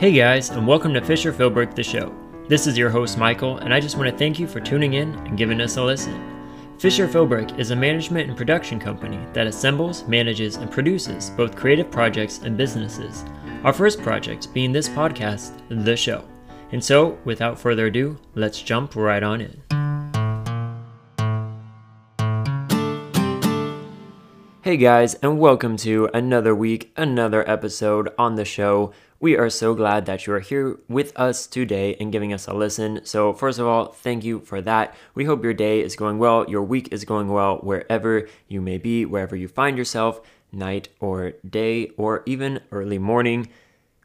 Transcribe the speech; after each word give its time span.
Hey 0.00 0.12
guys, 0.12 0.48
and 0.48 0.66
welcome 0.66 0.94
to 0.94 1.02
Fisher 1.02 1.30
Philbrick 1.30 1.74
the 1.74 1.82
Show. 1.82 2.10
This 2.48 2.66
is 2.66 2.78
your 2.78 2.88
host 2.88 3.18
Michael, 3.18 3.58
and 3.58 3.74
I 3.74 3.80
just 3.80 3.98
want 3.98 4.10
to 4.10 4.16
thank 4.16 4.38
you 4.38 4.46
for 4.46 4.58
tuning 4.58 4.94
in 4.94 5.12
and 5.26 5.36
giving 5.36 5.60
us 5.60 5.76
a 5.76 5.84
listen. 5.84 6.78
Fisher 6.78 7.06
Philbrick 7.06 7.58
is 7.58 7.70
a 7.70 7.76
management 7.76 8.26
and 8.26 8.34
production 8.34 8.80
company 8.80 9.20
that 9.34 9.46
assembles, 9.46 10.08
manages, 10.08 10.56
and 10.56 10.70
produces 10.70 11.28
both 11.28 11.54
creative 11.54 11.90
projects 11.90 12.38
and 12.38 12.56
businesses. 12.56 13.26
Our 13.62 13.74
first 13.74 14.00
project 14.00 14.54
being 14.54 14.72
this 14.72 14.88
podcast, 14.88 15.60
The 15.68 15.98
Show. 15.98 16.26
And 16.72 16.82
so, 16.82 17.18
without 17.26 17.58
further 17.58 17.88
ado, 17.88 18.18
let's 18.34 18.62
jump 18.62 18.96
right 18.96 19.22
on 19.22 19.42
in. 19.42 19.62
Hey 24.62 24.76
guys, 24.76 25.14
and 25.16 25.38
welcome 25.38 25.76
to 25.78 26.08
another 26.14 26.54
week, 26.54 26.92
another 26.96 27.48
episode 27.50 28.08
on 28.16 28.36
the 28.36 28.44
show. 28.44 28.92
We 29.22 29.36
are 29.36 29.50
so 29.50 29.74
glad 29.74 30.06
that 30.06 30.26
you 30.26 30.32
are 30.32 30.40
here 30.40 30.78
with 30.88 31.12
us 31.14 31.46
today 31.46 31.94
and 32.00 32.10
giving 32.10 32.32
us 32.32 32.46
a 32.46 32.54
listen. 32.54 33.04
So, 33.04 33.34
first 33.34 33.58
of 33.58 33.66
all, 33.66 33.92
thank 33.92 34.24
you 34.24 34.40
for 34.40 34.62
that. 34.62 34.94
We 35.14 35.26
hope 35.26 35.44
your 35.44 35.52
day 35.52 35.82
is 35.82 35.94
going 35.94 36.18
well, 36.18 36.48
your 36.48 36.62
week 36.62 36.88
is 36.90 37.04
going 37.04 37.28
well, 37.28 37.58
wherever 37.58 38.26
you 38.48 38.62
may 38.62 38.78
be, 38.78 39.04
wherever 39.04 39.36
you 39.36 39.46
find 39.46 39.76
yourself, 39.76 40.22
night 40.52 40.88
or 41.00 41.34
day, 41.46 41.90
or 41.98 42.22
even 42.24 42.60
early 42.72 42.98
morning. 42.98 43.50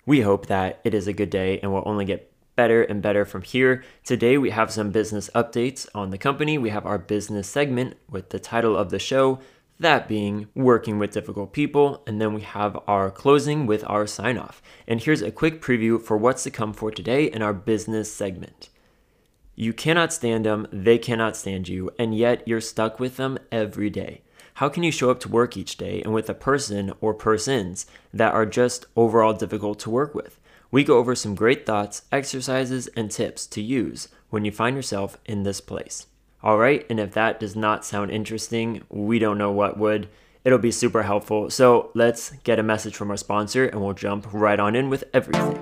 We 0.05 0.20
hope 0.20 0.47
that 0.47 0.81
it 0.83 0.93
is 0.93 1.07
a 1.07 1.13
good 1.13 1.29
day 1.29 1.61
and 1.61 1.71
will 1.71 1.84
only 1.85 2.03
get 2.03 2.29
better 2.57 2.84
and 2.84 3.01
better 3.01 3.23
from 3.23 3.43
here. 3.43 3.85
Today, 4.03 4.37
we 4.37 4.49
have 4.49 4.70
some 4.70 4.91
business 4.91 5.29
updates 5.34 5.87
on 5.95 6.09
the 6.09 6.17
company. 6.17 6.57
We 6.57 6.71
have 6.71 6.85
our 6.85 6.97
business 6.97 7.47
segment 7.47 7.95
with 8.09 8.31
the 8.31 8.39
title 8.39 8.75
of 8.75 8.89
the 8.89 8.99
show, 8.99 9.39
that 9.79 10.07
being 10.07 10.47
working 10.55 10.99
with 10.99 11.11
difficult 11.11 11.53
people. 11.53 12.03
And 12.07 12.21
then 12.21 12.34
we 12.34 12.41
have 12.41 12.77
our 12.88 13.11
closing 13.11 13.65
with 13.65 13.84
our 13.88 14.07
sign 14.07 14.38
off. 14.38 14.61
And 14.88 15.01
here's 15.01 15.21
a 15.21 15.31
quick 15.31 15.61
preview 15.61 16.01
for 16.01 16.17
what's 16.17 16.43
to 16.43 16.51
come 16.51 16.73
for 16.73 16.91
today 16.91 17.25
in 17.25 17.41
our 17.41 17.53
business 17.53 18.11
segment. 18.11 18.70
You 19.55 19.71
cannot 19.71 20.12
stand 20.12 20.46
them, 20.46 20.68
they 20.71 20.98
cannot 20.98 21.37
stand 21.37 21.70
you, 21.70 21.90
and 21.98 22.15
yet 22.15 22.46
you're 22.46 22.59
stuck 22.59 22.99
with 22.99 23.15
them 23.15 23.37
every 23.51 23.90
day. 23.90 24.21
How 24.55 24.70
can 24.70 24.84
you 24.84 24.91
show 24.91 25.12
up 25.12 25.20
to 25.21 25.29
work 25.29 25.55
each 25.55 25.77
day 25.77 26.01
and 26.01 26.13
with 26.13 26.29
a 26.29 26.34
person 26.34 26.93
or 26.99 27.13
persons 27.13 27.85
that 28.13 28.34
are 28.34 28.46
just 28.46 28.85
overall 28.96 29.34
difficult 29.34 29.79
to 29.79 29.90
work 29.90 30.13
with? 30.13 30.40
We 30.71 30.84
go 30.84 30.98
over 30.98 31.15
some 31.15 31.35
great 31.35 31.65
thoughts, 31.65 32.03
exercises, 32.12 32.87
and 32.98 33.09
tips 33.09 33.48
to 33.48 33.62
use 33.62 34.09
when 34.29 34.43
you 34.43 34.51
find 34.51 34.76
yourself 34.76 35.18
in 35.26 35.43
this 35.43 35.62
place. 35.62 36.07
All 36.46 36.60
right, 36.60 36.85
and 36.91 36.99
if 36.99 37.13
that 37.13 37.40
does 37.40 37.55
not 37.55 37.84
sound 37.84 38.12
interesting, 38.12 38.84
we 38.88 39.18
don't 39.18 39.40
know 39.40 39.51
what 39.51 39.79
would. 39.79 40.07
It'll 40.43 40.60
be 40.60 40.70
super 40.70 41.02
helpful. 41.02 41.49
So 41.49 41.90
let's 41.96 42.34
get 42.43 42.60
a 42.60 42.63
message 42.63 42.96
from 42.96 43.10
our 43.10 43.18
sponsor 43.18 43.65
and 43.65 43.82
we'll 43.82 43.96
jump 43.96 44.27
right 44.32 44.60
on 44.60 44.76
in 44.76 44.91
with 44.91 45.05
everything. 45.12 45.60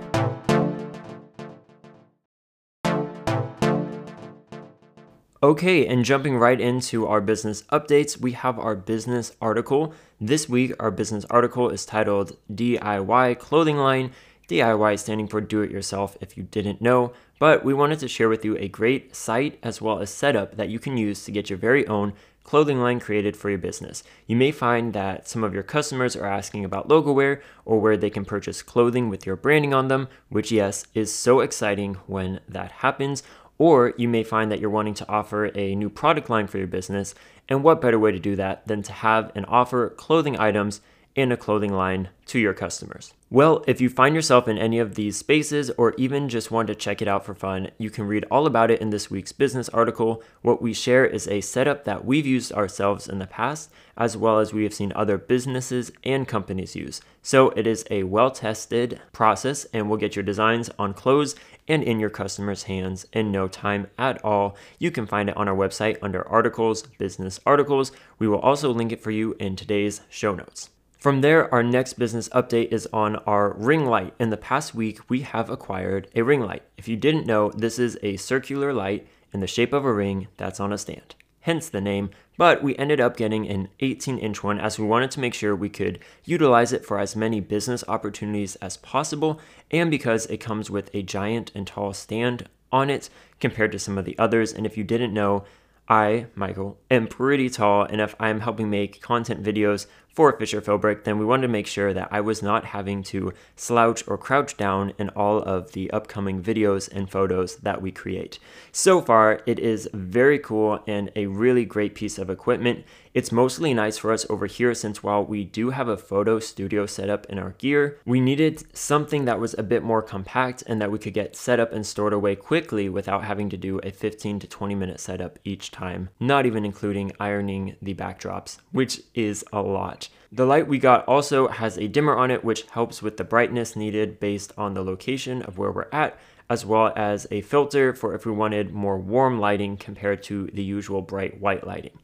Okay, 5.42 5.88
and 5.88 6.04
jumping 6.04 6.38
right 6.38 6.60
into 6.60 7.08
our 7.08 7.22
business 7.22 7.64
updates, 7.64 8.20
we 8.20 8.34
have 8.34 8.60
our 8.60 8.76
business 8.76 9.32
article. 9.42 9.94
This 10.20 10.50
week, 10.50 10.74
our 10.82 10.92
business 10.92 11.26
article 11.30 11.70
is 11.70 11.86
titled 11.86 12.36
DIY 12.54 13.40
Clothing 13.40 13.78
Line 13.78 14.12
DIY 14.48 15.00
standing 15.00 15.28
for 15.28 15.42
do 15.42 15.62
it 15.62 15.72
yourself 15.72 16.18
if 16.22 16.38
you 16.38 16.44
didn't 16.44 16.82
know, 16.82 17.14
but 17.40 17.64
we 17.64 17.74
wanted 17.74 18.00
to 18.00 18.08
share 18.08 18.30
with 18.30 18.46
you 18.46 18.58
a 18.58 18.68
great 18.68 19.16
site 19.16 19.58
as 19.64 19.82
well 19.82 20.00
as 20.00 20.10
setup 20.10 20.58
that 20.58 20.70
you 20.70 20.80
can 20.80 20.98
use 20.98 21.24
to 21.24 21.32
get 21.32 21.50
your 21.50 21.60
very 21.60 21.88
own 21.88 22.14
clothing 22.44 22.80
line 22.80 23.00
created 23.00 23.36
for 23.36 23.50
your 23.50 23.58
business. 23.58 24.04
You 24.28 24.36
may 24.36 24.52
find 24.52 24.94
that 24.94 25.28
some 25.28 25.44
of 25.44 25.54
your 25.54 25.64
customers 25.64 26.16
are 26.16 26.26
asking 26.26 26.66
about 26.66 26.90
logo 26.90 27.12
wear 27.12 27.42
or 27.66 27.80
where 27.80 27.98
they 27.98 28.10
can 28.10 28.26
purchase 28.26 28.62
clothing 28.62 29.10
with 29.10 29.26
your 29.26 29.36
branding 29.36 29.74
on 29.74 29.88
them, 29.88 30.08
which, 30.30 30.52
yes, 30.52 30.86
is 30.94 31.14
so 31.14 31.40
exciting 31.40 31.96
when 32.06 32.42
that 32.48 32.72
happens. 32.72 33.24
Or 33.58 33.94
you 33.98 34.10
may 34.10 34.24
find 34.24 34.52
that 34.52 34.60
you're 34.60 34.70
wanting 34.70 34.96
to 34.96 35.10
offer 35.10 35.52
a 35.56 35.76
new 35.76 35.90
product 35.90 36.30
line 36.30 36.48
for 36.48 36.58
your 36.58 36.68
business. 36.68 37.16
And 37.48 37.64
what 37.64 37.82
better 37.82 38.00
way 38.00 38.12
to 38.12 38.20
do 38.20 38.36
that 38.36 38.68
than 38.68 38.84
to 38.84 38.92
have 38.92 39.32
and 39.36 39.46
offer 39.48 39.90
clothing 39.90 40.38
items 40.40 40.82
in 41.16 41.32
a 41.32 41.38
clothing 41.38 41.74
line 41.74 42.10
to 42.26 42.40
your 42.40 42.54
customers? 42.54 43.14
Well, 43.30 43.64
if 43.68 43.82
you 43.82 43.90
find 43.90 44.14
yourself 44.14 44.48
in 44.48 44.58
any 44.58 44.78
of 44.78 44.96
these 44.96 45.18
spaces 45.18 45.72
or 45.72 45.94
even 45.98 46.30
just 46.30 46.52
want 46.52 46.68
to 46.68 46.76
check 46.76 47.02
it 47.02 47.08
out 47.08 47.26
for 47.26 47.34
fun, 47.34 47.72
you 47.80 47.90
can 47.90 48.06
read 48.06 48.26
all 48.30 48.46
about 48.46 48.70
it 48.70 48.80
in 48.80 48.92
this 48.92 49.10
week's 49.10 49.32
business 49.32 49.70
article. 49.70 50.22
What 50.44 50.62
we 50.62 50.74
share 50.74 51.06
is 51.06 51.28
a 51.28 51.42
setup 51.42 51.84
that 51.86 52.06
we've 52.06 52.28
used 52.28 52.52
ourselves 52.52 53.08
in 53.08 53.18
the 53.18 53.26
past, 53.26 53.72
as 53.98 54.16
well 54.16 54.40
as 54.40 54.54
we 54.54 54.64
have 54.64 54.74
seen 54.74 54.94
other 54.96 55.18
businesses 55.18 55.92
and 56.04 56.28
companies 56.28 56.76
use. 56.76 57.02
So 57.24 57.50
it 57.52 57.66
is 57.66 57.86
a 57.90 58.04
well 58.04 58.30
tested 58.30 59.02
process 59.14 59.66
and 59.74 59.90
will 59.90 59.98
get 59.98 60.16
your 60.16 60.24
designs 60.24 60.70
on 60.78 60.94
clothes 60.94 61.36
and 61.68 61.82
in 61.82 62.00
your 62.00 62.10
customers' 62.10 62.64
hands 62.64 63.08
in 63.14 63.32
no 63.32 63.48
time 63.48 63.88
at 63.98 64.24
all. 64.24 64.56
You 64.78 64.92
can 64.92 65.08
find 65.08 65.30
it 65.30 65.38
on 65.38 65.48
our 65.48 65.56
website 65.56 65.98
under 66.02 66.28
articles, 66.28 66.84
business 66.84 67.40
articles. 67.46 67.92
We 68.20 68.28
will 68.28 68.40
also 68.40 68.72
link 68.72 68.92
it 68.92 69.02
for 69.02 69.12
you 69.12 69.36
in 69.40 69.56
today's 69.56 70.02
show 70.10 70.36
notes. 70.36 70.70
From 71.04 71.20
there, 71.20 71.54
our 71.54 71.64
next 71.64 71.96
business 71.96 72.30
update 72.30 72.72
is 72.72 72.88
on 72.94 73.18
our 73.28 73.52
ring 73.58 73.86
light. 73.86 74.14
In 74.22 74.30
the 74.30 74.38
past 74.38 74.74
week, 74.74 75.02
we 75.10 75.20
have 75.20 75.50
acquired 75.50 76.08
a 76.16 76.22
ring 76.22 76.40
light. 76.40 76.64
If 76.78 76.88
you 76.88 76.96
didn't 76.96 77.28
know, 77.28 77.52
this 77.52 77.78
is 77.78 78.00
a 78.02 78.16
circular 78.16 78.72
light 78.72 79.06
in 79.34 79.42
the 79.42 79.46
shape 79.46 79.74
of 79.74 79.84
a 79.84 79.92
ring 79.92 80.30
that's 80.38 80.62
on 80.62 80.72
a 80.72 80.78
stand, 80.78 81.16
hence 81.42 81.68
the 81.68 81.82
name. 81.82 82.12
But 82.38 82.64
we 82.64 82.78
ended 82.78 83.02
up 83.02 83.18
getting 83.18 83.50
an 83.50 83.68
18 83.82 84.18
inch 84.18 84.46
one 84.46 84.62
as 84.62 84.80
we 84.80 84.86
wanted 84.86 85.12
to 85.12 85.20
make 85.20 85.34
sure 85.34 85.54
we 85.54 85.68
could 85.68 86.00
utilize 86.24 86.72
it 86.72 86.86
for 86.86 86.98
as 86.98 87.18
many 87.18 87.42
business 87.42 87.84
opportunities 87.90 88.56
as 88.62 88.78
possible, 88.78 89.42
and 89.72 89.92
because 89.92 90.26
it 90.28 90.38
comes 90.38 90.70
with 90.70 90.90
a 90.94 91.04
giant 91.04 91.52
and 91.54 91.68
tall 91.68 91.92
stand 91.92 92.48
on 92.72 92.90
it 92.90 93.10
compared 93.42 93.74
to 93.74 93.78
some 93.80 93.98
of 93.98 94.06
the 94.06 94.18
others. 94.18 94.54
And 94.54 94.66
if 94.66 94.78
you 94.78 94.86
didn't 94.86 95.14
know, 95.14 95.44
I, 95.88 96.28
Michael, 96.34 96.78
am 96.90 97.08
pretty 97.08 97.50
tall, 97.50 97.84
and 97.84 98.00
if 98.00 98.16
I'm 98.20 98.40
helping 98.40 98.70
make 98.70 99.02
content 99.02 99.44
videos 99.44 99.86
for 100.14 100.32
Fisher 100.38 100.62
Philbrick, 100.62 101.04
then 101.04 101.18
we 101.18 101.26
wanted 101.26 101.42
to 101.44 101.48
make 101.48 101.66
sure 101.66 101.92
that 101.92 102.08
I 102.12 102.22
was 102.22 102.44
not 102.44 102.66
having 102.66 103.02
to 103.04 103.34
slouch 103.56 104.08
or 104.08 104.18
crouch 104.18 104.56
down 104.56 104.94
in 105.00 105.10
all 105.10 105.40
of 105.40 105.72
the 105.72 105.90
upcoming 105.90 106.42
videos 106.42 106.88
and 106.92 107.10
photos 107.10 107.56
that 107.58 107.82
we 107.82 107.92
create. 107.92 108.38
So 108.72 109.02
far, 109.02 109.42
it 109.48 109.58
is 109.58 109.90
very 109.92 110.38
cool 110.38 110.84
and 110.88 111.12
a 111.16 111.26
really 111.26 111.66
great 111.66 111.96
piece 111.96 112.20
of 112.20 112.30
equipment. 112.30 112.86
It's 113.14 113.32
mostly 113.32 113.76
nice 113.76 114.00
for 114.00 114.12
us 114.12 114.26
over 114.28 114.48
here 114.48 114.74
since 114.74 115.04
while 115.04 115.24
we 115.24 115.44
do 115.44 115.70
have 115.70 115.88
a 115.88 115.98
photo 115.98 116.40
studio 116.40 116.88
set 116.88 117.12
up 117.12 117.28
in 117.28 117.38
our 117.38 117.52
gear, 117.60 118.00
we 118.08 118.20
needed 118.20 118.76
something 118.76 119.26
that 119.26 119.40
was 119.40 119.54
a 119.54 119.62
bit 119.62 119.84
more 119.84 120.02
compact 120.02 120.64
and 120.66 120.82
that 120.82 120.92
we 120.92 120.98
could 120.98 121.14
get 121.14 121.36
set 121.36 121.60
up 121.60 121.72
and 121.72 121.86
stored 121.86 122.12
away 122.12 122.36
quickly 122.36 122.90
without 122.90 123.24
having 123.24 123.52
to 123.52 123.58
do 123.58 123.78
a 123.84 123.92
15 123.92 124.40
to 124.40 124.48
20 124.48 124.74
minute 124.74 125.00
setup 125.00 125.38
each 125.44 125.70
time, 125.70 126.10
not 126.20 126.48
even 126.48 126.66
including 126.66 127.12
ironing 127.20 127.76
the 127.84 127.94
backdrops, 127.94 128.58
which 128.72 129.02
is 129.14 129.46
a 129.54 129.62
lot. 129.62 130.10
The 130.32 130.48
light 130.48 130.68
we 130.68 130.80
got 130.80 131.08
also 131.08 131.50
has 131.50 131.78
a 131.78 131.88
dimmer 131.88 132.16
on 132.16 132.32
it, 132.32 132.44
which 132.44 132.64
helps 132.72 133.04
with 133.04 133.18
the 133.18 133.24
brightness 133.24 133.76
needed 133.76 134.20
based 134.20 134.54
on 134.58 134.74
the 134.74 134.84
location 134.84 135.44
of 135.44 135.60
where 135.60 135.72
we're 135.72 135.86
at, 135.92 136.18
as 136.50 136.66
well 136.66 136.92
as 136.96 137.28
a 137.30 137.42
filter 137.42 137.94
for 137.94 138.16
if 138.16 138.26
we 138.26 138.32
wanted 138.32 138.74
more 138.74 138.98
warm 138.98 139.40
lighting 139.40 139.78
compared 139.78 140.24
to 140.24 140.48
the 140.48 140.64
usual 140.64 141.04
bright 141.04 141.40
white 141.40 141.68
lighting. 141.68 142.00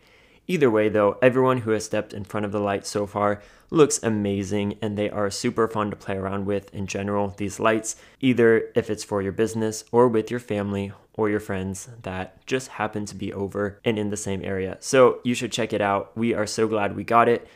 Either 0.49 0.71
way, 0.71 0.89
though, 0.89 1.15
everyone 1.21 1.59
who 1.59 1.69
has 1.69 1.85
stepped 1.85 2.11
in 2.11 2.23
front 2.23 2.43
of 2.43 2.51
the 2.51 2.59
light 2.59 2.83
so 2.83 3.05
far 3.05 3.39
looks 3.69 4.01
amazing 4.01 4.75
and 4.81 4.97
they 4.97 5.07
are 5.07 5.29
super 5.29 5.67
fun 5.67 5.91
to 5.91 5.95
play 5.95 6.17
around 6.17 6.47
with 6.47 6.73
in 6.73 6.87
general. 6.87 7.35
These 7.37 7.59
lights, 7.59 7.95
either 8.19 8.71
if 8.73 8.89
it's 8.89 9.03
for 9.03 9.21
your 9.21 9.31
business 9.31 9.83
or 9.91 10.07
with 10.07 10.31
your 10.31 10.39
family 10.39 10.91
or 11.13 11.29
your 11.29 11.39
friends 11.39 11.87
that 12.01 12.43
just 12.47 12.69
happen 12.69 13.05
to 13.05 13.15
be 13.15 13.31
over 13.31 13.79
and 13.85 13.99
in 13.99 14.09
the 14.09 14.17
same 14.17 14.43
area. 14.43 14.77
So 14.79 15.19
you 15.23 15.35
should 15.35 15.51
check 15.51 15.71
it 15.71 15.81
out. 15.81 16.17
We 16.17 16.33
are 16.33 16.47
so 16.47 16.67
glad 16.67 16.95
we 16.95 17.03
got 17.03 17.29
it 17.29 17.47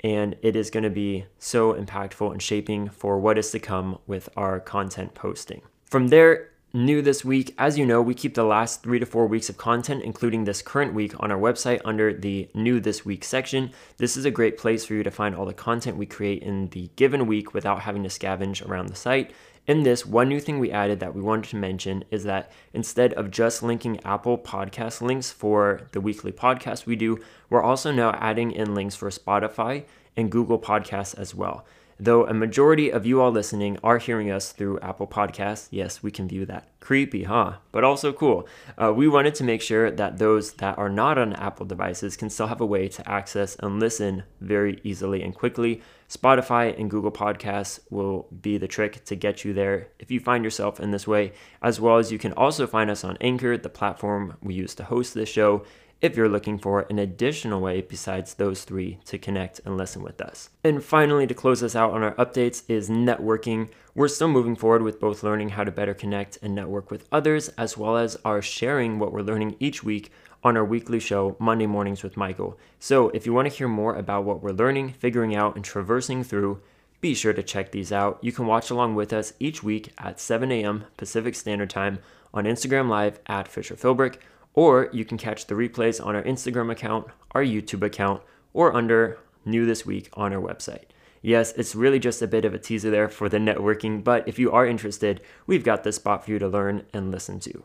and 0.00 0.34
it 0.40 0.56
is 0.56 0.70
going 0.70 0.84
to 0.84 0.90
be 0.90 1.26
so 1.38 1.74
impactful 1.74 2.32
and 2.32 2.40
shaping 2.40 2.88
for 2.88 3.18
what 3.18 3.36
is 3.36 3.50
to 3.50 3.58
come 3.58 3.98
with 4.06 4.30
our 4.38 4.58
content 4.58 5.12
posting. 5.12 5.60
From 5.84 6.08
there, 6.08 6.48
New 6.74 7.00
this 7.00 7.24
week, 7.24 7.54
as 7.56 7.78
you 7.78 7.86
know, 7.86 8.02
we 8.02 8.12
keep 8.12 8.34
the 8.34 8.44
last 8.44 8.82
three 8.82 8.98
to 8.98 9.06
four 9.06 9.26
weeks 9.26 9.48
of 9.48 9.56
content, 9.56 10.02
including 10.02 10.44
this 10.44 10.60
current 10.60 10.92
week, 10.92 11.14
on 11.18 11.32
our 11.32 11.38
website 11.38 11.80
under 11.82 12.12
the 12.12 12.46
New 12.52 12.78
This 12.78 13.06
Week 13.06 13.24
section. 13.24 13.70
This 13.96 14.18
is 14.18 14.26
a 14.26 14.30
great 14.30 14.58
place 14.58 14.84
for 14.84 14.92
you 14.92 15.02
to 15.02 15.10
find 15.10 15.34
all 15.34 15.46
the 15.46 15.54
content 15.54 15.96
we 15.96 16.04
create 16.04 16.42
in 16.42 16.68
the 16.68 16.90
given 16.94 17.26
week 17.26 17.54
without 17.54 17.80
having 17.80 18.02
to 18.02 18.10
scavenge 18.10 18.68
around 18.68 18.90
the 18.90 18.96
site. 18.96 19.32
In 19.66 19.82
this, 19.82 20.04
one 20.04 20.28
new 20.28 20.40
thing 20.40 20.58
we 20.58 20.70
added 20.70 21.00
that 21.00 21.14
we 21.14 21.22
wanted 21.22 21.48
to 21.48 21.56
mention 21.56 22.04
is 22.10 22.24
that 22.24 22.52
instead 22.74 23.14
of 23.14 23.30
just 23.30 23.62
linking 23.62 24.04
Apple 24.04 24.36
Podcast 24.36 25.00
links 25.00 25.30
for 25.32 25.88
the 25.92 26.02
weekly 26.02 26.32
podcast 26.32 26.84
we 26.84 26.96
do, 26.96 27.18
we're 27.48 27.62
also 27.62 27.90
now 27.92 28.10
adding 28.20 28.52
in 28.52 28.74
links 28.74 28.94
for 28.94 29.08
Spotify 29.08 29.84
and 30.18 30.30
Google 30.30 30.58
Podcasts 30.58 31.18
as 31.18 31.34
well. 31.34 31.64
Though 32.00 32.26
a 32.26 32.34
majority 32.34 32.90
of 32.90 33.06
you 33.06 33.20
all 33.20 33.32
listening 33.32 33.76
are 33.82 33.98
hearing 33.98 34.30
us 34.30 34.52
through 34.52 34.78
Apple 34.78 35.08
Podcasts, 35.08 35.66
yes, 35.72 36.00
we 36.00 36.12
can 36.12 36.28
view 36.28 36.46
that. 36.46 36.68
Creepy, 36.78 37.24
huh? 37.24 37.54
But 37.72 37.82
also 37.82 38.12
cool. 38.12 38.46
Uh, 38.80 38.92
we 38.94 39.08
wanted 39.08 39.34
to 39.36 39.44
make 39.44 39.60
sure 39.60 39.90
that 39.90 40.18
those 40.18 40.52
that 40.54 40.78
are 40.78 40.88
not 40.88 41.18
on 41.18 41.32
Apple 41.32 41.66
devices 41.66 42.16
can 42.16 42.30
still 42.30 42.46
have 42.46 42.60
a 42.60 42.66
way 42.66 42.86
to 42.86 43.10
access 43.10 43.56
and 43.56 43.80
listen 43.80 44.22
very 44.40 44.80
easily 44.84 45.22
and 45.22 45.34
quickly. 45.34 45.82
Spotify 46.08 46.78
and 46.78 46.88
Google 46.88 47.10
Podcasts 47.10 47.80
will 47.90 48.28
be 48.40 48.58
the 48.58 48.68
trick 48.68 49.04
to 49.06 49.16
get 49.16 49.44
you 49.44 49.52
there 49.52 49.88
if 49.98 50.10
you 50.10 50.20
find 50.20 50.44
yourself 50.44 50.78
in 50.78 50.92
this 50.92 51.06
way, 51.06 51.32
as 51.62 51.80
well 51.80 51.98
as 51.98 52.12
you 52.12 52.18
can 52.18 52.32
also 52.34 52.66
find 52.66 52.90
us 52.90 53.02
on 53.02 53.18
Anchor, 53.20 53.58
the 53.58 53.68
platform 53.68 54.36
we 54.40 54.54
use 54.54 54.74
to 54.76 54.84
host 54.84 55.14
this 55.14 55.28
show 55.28 55.64
if 56.00 56.16
you're 56.16 56.28
looking 56.28 56.58
for 56.58 56.86
an 56.88 56.98
additional 56.98 57.60
way 57.60 57.80
besides 57.80 58.34
those 58.34 58.64
three 58.64 58.98
to 59.04 59.18
connect 59.18 59.60
and 59.64 59.76
listen 59.76 60.02
with 60.02 60.20
us. 60.20 60.50
And 60.62 60.82
finally, 60.82 61.26
to 61.26 61.34
close 61.34 61.62
us 61.62 61.74
out 61.74 61.92
on 61.92 62.02
our 62.02 62.14
updates, 62.14 62.62
is 62.68 62.88
networking. 62.88 63.70
We're 63.94 64.08
still 64.08 64.28
moving 64.28 64.54
forward 64.54 64.82
with 64.82 65.00
both 65.00 65.22
learning 65.22 65.50
how 65.50 65.64
to 65.64 65.72
better 65.72 65.94
connect 65.94 66.38
and 66.40 66.54
network 66.54 66.90
with 66.90 67.08
others, 67.10 67.48
as 67.50 67.76
well 67.76 67.96
as 67.96 68.16
our 68.24 68.40
sharing 68.40 68.98
what 68.98 69.12
we're 69.12 69.22
learning 69.22 69.56
each 69.58 69.82
week 69.82 70.12
on 70.44 70.56
our 70.56 70.64
weekly 70.64 71.00
show, 71.00 71.36
Monday 71.40 71.66
Mornings 71.66 72.04
with 72.04 72.16
Michael. 72.16 72.56
So 72.78 73.08
if 73.10 73.26
you 73.26 73.32
want 73.32 73.50
to 73.50 73.54
hear 73.54 73.66
more 73.66 73.96
about 73.96 74.24
what 74.24 74.40
we're 74.40 74.52
learning, 74.52 74.92
figuring 74.92 75.34
out, 75.34 75.56
and 75.56 75.64
traversing 75.64 76.22
through, 76.22 76.60
be 77.00 77.14
sure 77.14 77.32
to 77.32 77.42
check 77.42 77.72
these 77.72 77.92
out. 77.92 78.18
You 78.22 78.30
can 78.30 78.46
watch 78.46 78.70
along 78.70 78.94
with 78.94 79.12
us 79.12 79.32
each 79.40 79.62
week 79.62 79.92
at 79.98 80.20
7 80.20 80.50
a.m. 80.52 80.84
Pacific 80.96 81.34
Standard 81.34 81.70
Time 81.70 81.98
on 82.32 82.44
Instagram 82.44 82.88
Live 82.88 83.18
at 83.26 83.48
Fisher 83.48 83.74
Philbrick 83.74 84.18
or 84.58 84.88
you 84.92 85.04
can 85.04 85.16
catch 85.16 85.46
the 85.46 85.54
replays 85.54 86.04
on 86.04 86.16
our 86.16 86.22
Instagram 86.24 86.68
account, 86.68 87.06
our 87.30 87.44
YouTube 87.44 87.86
account, 87.86 88.20
or 88.52 88.74
under 88.74 89.16
New 89.44 89.64
This 89.64 89.86
Week 89.86 90.10
on 90.14 90.32
our 90.32 90.42
website. 90.42 90.86
Yes, 91.22 91.52
it's 91.52 91.76
really 91.76 92.00
just 92.00 92.22
a 92.22 92.26
bit 92.26 92.44
of 92.44 92.54
a 92.54 92.58
teaser 92.58 92.90
there 92.90 93.08
for 93.08 93.28
the 93.28 93.38
networking, 93.38 94.02
but 94.02 94.26
if 94.26 94.36
you 94.36 94.50
are 94.50 94.66
interested, 94.66 95.22
we've 95.46 95.62
got 95.62 95.84
this 95.84 95.94
spot 95.94 96.24
for 96.24 96.32
you 96.32 96.40
to 96.40 96.48
learn 96.48 96.84
and 96.92 97.12
listen 97.12 97.38
to. 97.38 97.62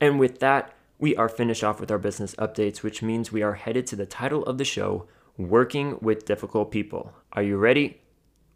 And 0.00 0.18
with 0.18 0.40
that, 0.40 0.72
we 0.98 1.14
are 1.14 1.28
finished 1.28 1.62
off 1.62 1.78
with 1.78 1.90
our 1.90 1.98
business 1.98 2.34
updates, 2.36 2.82
which 2.82 3.02
means 3.02 3.30
we 3.30 3.42
are 3.42 3.52
headed 3.52 3.86
to 3.88 3.96
the 3.96 4.06
title 4.06 4.42
of 4.44 4.56
the 4.56 4.64
show 4.64 5.06
Working 5.36 5.98
with 6.00 6.24
Difficult 6.24 6.70
People. 6.70 7.12
Are 7.34 7.42
you 7.42 7.58
ready? 7.58 8.00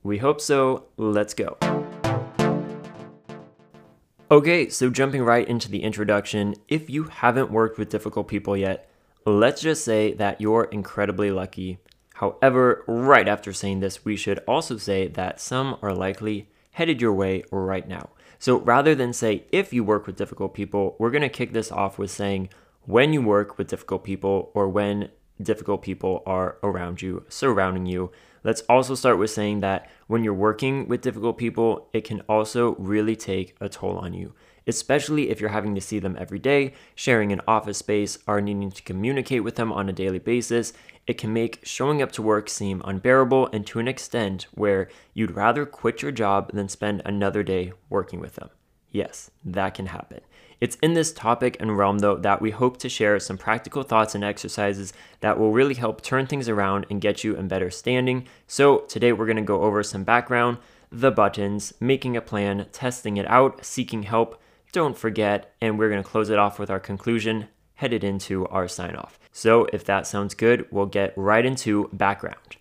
We 0.03 0.17
hope 0.17 0.41
so. 0.41 0.87
Let's 0.97 1.35
go. 1.35 1.59
Okay, 4.35 4.69
so 4.69 4.91
jumping 4.91 5.23
right 5.23 5.47
into 5.47 5.71
the 5.71 5.85
introduction, 5.85 6.57
if 6.67 6.91
you 6.91 7.05
haven't 7.05 7.53
worked 7.53 7.79
with 7.79 7.89
difficult 7.89 8.27
people 8.27 8.57
yet, 8.57 8.91
let's 9.25 9.63
just 9.63 9.85
say 9.85 10.13
that 10.15 10.41
you're 10.41 10.65
incredibly 10.65 11.31
lucky. 11.31 11.79
However, 12.15 12.83
right 12.89 13.29
after 13.29 13.53
saying 13.53 13.79
this, 13.79 14.05
we 14.05 14.17
should 14.17 14.41
also 14.49 14.77
say 14.77 15.07
that 15.07 15.41
some 15.41 15.79
are 15.83 15.95
likely 15.95 16.49
headed 16.73 17.01
your 17.01 17.13
way 17.13 17.45
right 17.53 17.87
now. 17.87 18.11
So 18.41 18.59
rather 18.59 18.97
than 18.97 19.13
say 19.13 19.45
if 19.53 19.73
you 19.73 19.85
work 19.85 20.05
with 20.05 20.17
difficult 20.17 20.53
people, 20.53 20.97
we're 20.99 21.13
going 21.13 21.23
to 21.23 21.29
kick 21.29 21.53
this 21.53 21.71
off 21.71 21.97
with 21.97 22.11
saying 22.11 22.49
when 22.87 23.13
you 23.13 23.23
work 23.23 23.57
with 23.57 23.69
difficult 23.69 24.03
people 24.03 24.51
or 24.53 24.69
when 24.69 25.11
difficult 25.41 25.81
people 25.81 26.25
are 26.27 26.57
around 26.65 27.03
you, 27.03 27.25
surrounding 27.29 27.87
you. 27.87 28.11
Let's 28.45 28.61
also 28.69 28.95
start 28.95 29.19
with 29.19 29.31
saying 29.31 29.61
that 29.61 29.91
when 30.07 30.23
you're 30.23 30.35
working 30.35 30.87
with 30.87 31.01
difficult 31.01 31.39
people, 31.39 31.89
it 31.95 32.05
can 32.05 32.21
also 32.29 32.75
really 32.75 33.17
take 33.17 33.57
a 33.59 33.71
toll 33.71 33.97
on 33.97 34.13
you, 34.13 34.35
especially 34.67 35.31
if 35.31 35.41
you're 35.41 35.49
having 35.49 35.75
to 35.75 35.81
see 35.81 35.99
them 35.99 36.15
every 36.19 36.39
day, 36.39 36.75
sharing 36.95 37.33
an 37.33 37.41
office 37.49 37.79
space, 37.79 38.19
or 38.27 38.43
needing 38.43 38.71
to 38.71 38.83
communicate 38.83 39.43
with 39.43 39.57
them 39.57 39.73
on 39.73 39.89
a 39.89 39.95
daily 39.95 40.19
basis. 40.19 40.75
It 41.07 41.17
can 41.17 41.33
make 41.33 41.61
showing 41.63 42.03
up 42.03 42.13
to 42.13 42.23
work 42.23 42.51
seem 42.51 42.83
unbearable 42.85 43.49
and 43.53 43.67
to 43.69 43.79
an 43.79 43.89
extent 43.89 44.47
where 44.53 44.89
you'd 45.15 45.35
rather 45.35 45.65
quit 45.65 46.03
your 46.03 46.13
job 46.13 46.53
than 46.53 46.69
spend 46.69 47.01
another 47.07 47.43
day 47.43 47.73
working 47.89 48.21
with 48.21 48.35
them. 48.35 48.51
Yes, 48.91 49.31
that 49.45 49.75
can 49.75 49.87
happen. 49.87 50.21
It's 50.65 50.77
in 50.77 50.95
this 50.95 51.13
topic 51.13 51.59
and 51.61 51.77
realm, 51.77 51.99
though, 51.99 52.17
that 52.17 52.41
we 52.41 52.51
hope 52.51 52.79
to 52.79 52.89
share 52.89 53.21
some 53.21 53.37
practical 53.37 53.83
thoughts 53.83 54.15
and 54.15 54.25
exercises 54.25 54.95
that 55.21 55.39
will 55.39 55.53
really 55.53 55.75
help 55.75 56.01
turn 56.01 56.27
things 56.27 56.49
around 56.49 56.87
and 56.89 57.03
get 57.03 57.23
you 57.23 57.37
in 57.37 57.49
better 57.49 57.71
standing. 57.71 58.27
So, 58.47 58.79
today 58.79 59.13
we're 59.13 59.27
going 59.27 59.37
to 59.37 59.43
go 59.43 59.61
over 59.61 59.83
some 59.83 60.05
background, 60.05 60.57
the 60.91 61.11
buttons, 61.11 61.75
making 61.81 62.17
a 62.17 62.23
plan, 62.23 62.65
testing 62.73 63.19
it 63.19 63.27
out, 63.29 63.63
seeking 63.63 64.05
help. 64.05 64.41
Don't 64.73 64.97
forget, 64.97 65.53
and 65.61 65.79
we're 65.79 65.91
going 65.91 66.03
to 66.03 66.09
close 66.09 66.31
it 66.31 66.39
off 66.39 66.59
with 66.59 66.71
our 66.71 66.81
conclusion 66.81 67.49
headed 67.75 68.03
into 68.03 68.47
our 68.47 68.67
sign 68.67 68.97
off. 68.97 69.19
So, 69.33 69.67
if 69.71 69.85
that 69.85 70.07
sounds 70.07 70.33
good, 70.33 70.67
we'll 70.71 70.87
get 70.87 71.13
right 71.15 71.45
into 71.45 71.91
background. 71.93 72.57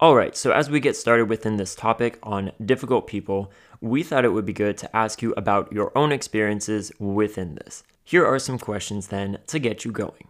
All 0.00 0.16
right, 0.16 0.36
so 0.36 0.50
as 0.50 0.68
we 0.68 0.80
get 0.80 0.96
started 0.96 1.28
within 1.28 1.56
this 1.56 1.74
topic 1.74 2.18
on 2.22 2.52
difficult 2.64 3.06
people, 3.06 3.52
we 3.84 4.02
thought 4.02 4.24
it 4.24 4.32
would 4.32 4.46
be 4.46 4.52
good 4.54 4.78
to 4.78 4.96
ask 4.96 5.20
you 5.20 5.34
about 5.36 5.70
your 5.70 5.92
own 5.94 6.10
experiences 6.10 6.90
within 6.98 7.56
this. 7.56 7.82
Here 8.02 8.24
are 8.24 8.38
some 8.38 8.58
questions 8.58 9.08
then 9.08 9.38
to 9.48 9.58
get 9.58 9.84
you 9.84 9.92
going. 9.92 10.28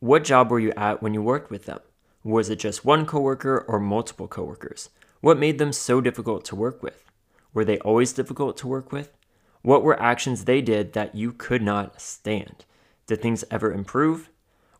What 0.00 0.24
job 0.24 0.50
were 0.50 0.58
you 0.58 0.72
at 0.74 1.02
when 1.02 1.12
you 1.12 1.20
worked 1.20 1.50
with 1.50 1.66
them? 1.66 1.80
Was 2.22 2.48
it 2.48 2.58
just 2.58 2.86
one 2.86 3.04
coworker 3.04 3.58
or 3.68 3.78
multiple 3.78 4.26
coworkers? 4.26 4.88
What 5.20 5.38
made 5.38 5.58
them 5.58 5.70
so 5.70 6.00
difficult 6.00 6.46
to 6.46 6.56
work 6.56 6.82
with? 6.82 7.04
Were 7.52 7.64
they 7.66 7.78
always 7.80 8.14
difficult 8.14 8.56
to 8.58 8.68
work 8.68 8.90
with? 8.90 9.12
What 9.60 9.82
were 9.82 10.00
actions 10.00 10.46
they 10.46 10.62
did 10.62 10.94
that 10.94 11.14
you 11.14 11.32
could 11.32 11.60
not 11.60 12.00
stand? 12.00 12.64
Did 13.06 13.20
things 13.20 13.44
ever 13.50 13.70
improve? 13.70 14.30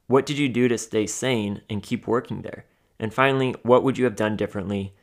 What 0.07 0.25
did 0.25 0.39
you 0.39 0.49
do 0.49 0.67
to 0.69 0.79
stay 0.79 1.07
sane 1.07 1.61
and 1.69 1.83
keep 1.83 2.07
working 2.07 2.41
there? 2.41 2.65
And 2.99 3.13
finally, 3.13 3.55
what 3.63 3.83
would 3.83 3.99
you 3.99 4.07
have 4.07 4.17
done 4.17 4.37
differently 4.37 4.95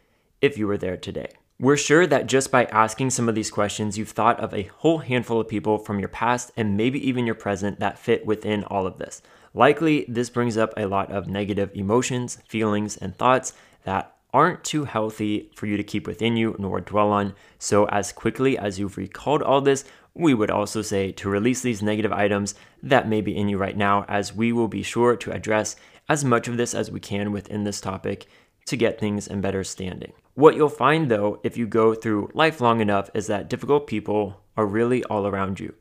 if 0.42 0.58
you 0.58 0.66
were 0.66 0.78
there 0.78 0.98
today? 0.98 1.30
We're 1.62 1.78
sure 1.78 2.08
that 2.08 2.26
just 2.26 2.50
by 2.50 2.66
asking 2.66 3.12
some 3.12 3.30
of 3.30 3.36
these 3.36 3.52
questions, 3.52 3.96
you've 3.96 4.10
thought 4.10 4.40
of 4.40 4.52
a 4.52 4.64
whole 4.78 4.98
handful 4.98 5.40
of 5.40 5.48
people 5.48 5.78
from 5.78 6.00
your 6.00 6.10
past 6.10 6.52
and 6.58 6.76
maybe 6.76 7.08
even 7.08 7.28
your 7.28 7.36
present 7.36 7.80
that 7.80 8.00
fit 8.00 8.26
within 8.26 8.64
all 8.64 8.88
of 8.88 8.98
this. 8.98 9.22
Likely, 9.54 10.04
this 10.08 10.32
brings 10.32 10.58
up 10.58 10.74
a 10.76 10.88
lot 10.88 11.12
of 11.12 11.28
negative 11.28 11.70
emotions, 11.76 12.40
feelings, 12.48 12.98
and 12.98 13.16
thoughts 13.16 13.54
that 13.84 14.16
aren't 14.34 14.64
too 14.64 14.86
healthy 14.86 15.52
for 15.56 15.68
you 15.68 15.78
to 15.78 15.84
keep 15.84 16.08
within 16.08 16.36
you 16.36 16.56
nor 16.58 16.82
dwell 16.82 17.12
on. 17.12 17.36
So, 17.60 17.86
as 17.90 18.12
quickly 18.12 18.58
as 18.58 18.80
you've 18.80 18.98
recalled 18.98 19.44
all 19.44 19.62
this, 19.62 19.86
we 20.16 20.34
would 20.34 20.50
also 20.50 20.82
say 20.82 21.12
to 21.12 21.30
release 21.30 21.62
these 21.62 21.84
negative 21.84 22.12
items 22.12 22.56
that 22.82 23.08
may 23.08 23.22
be 23.22 23.38
in 23.38 23.50
you 23.50 23.60
right 23.60 23.78
now, 23.78 24.04
as 24.08 24.34
we 24.34 24.52
will 24.52 24.68
be 24.68 24.82
sure 24.82 25.16
to 25.16 25.32
address 25.32 25.76
as 26.10 26.26
much 26.26 26.48
of 26.48 26.58
this 26.58 26.74
as 26.74 26.90
we 26.90 27.00
can 27.00 27.32
within 27.32 27.66
this 27.66 27.80
topic 27.80 28.26
to 28.66 28.76
get 28.76 29.00
things 29.00 29.28
in 29.28 29.42
better 29.42 29.64
standing. 29.64 30.14
What 30.34 30.56
you'll 30.56 30.70
find 30.70 31.12
though, 31.12 31.40
if 31.44 31.58
you 31.58 31.68
go 31.68 31.94
through 31.94 32.32
life 32.34 32.62
long 32.62 32.80
enough, 32.80 33.10
is 33.14 33.28
that 33.28 33.50
difficult 33.50 33.86
people 33.86 34.42
are 34.56 34.66
really 34.66 35.04
all 35.06 35.28
around 35.28 35.60
you. 35.60 35.74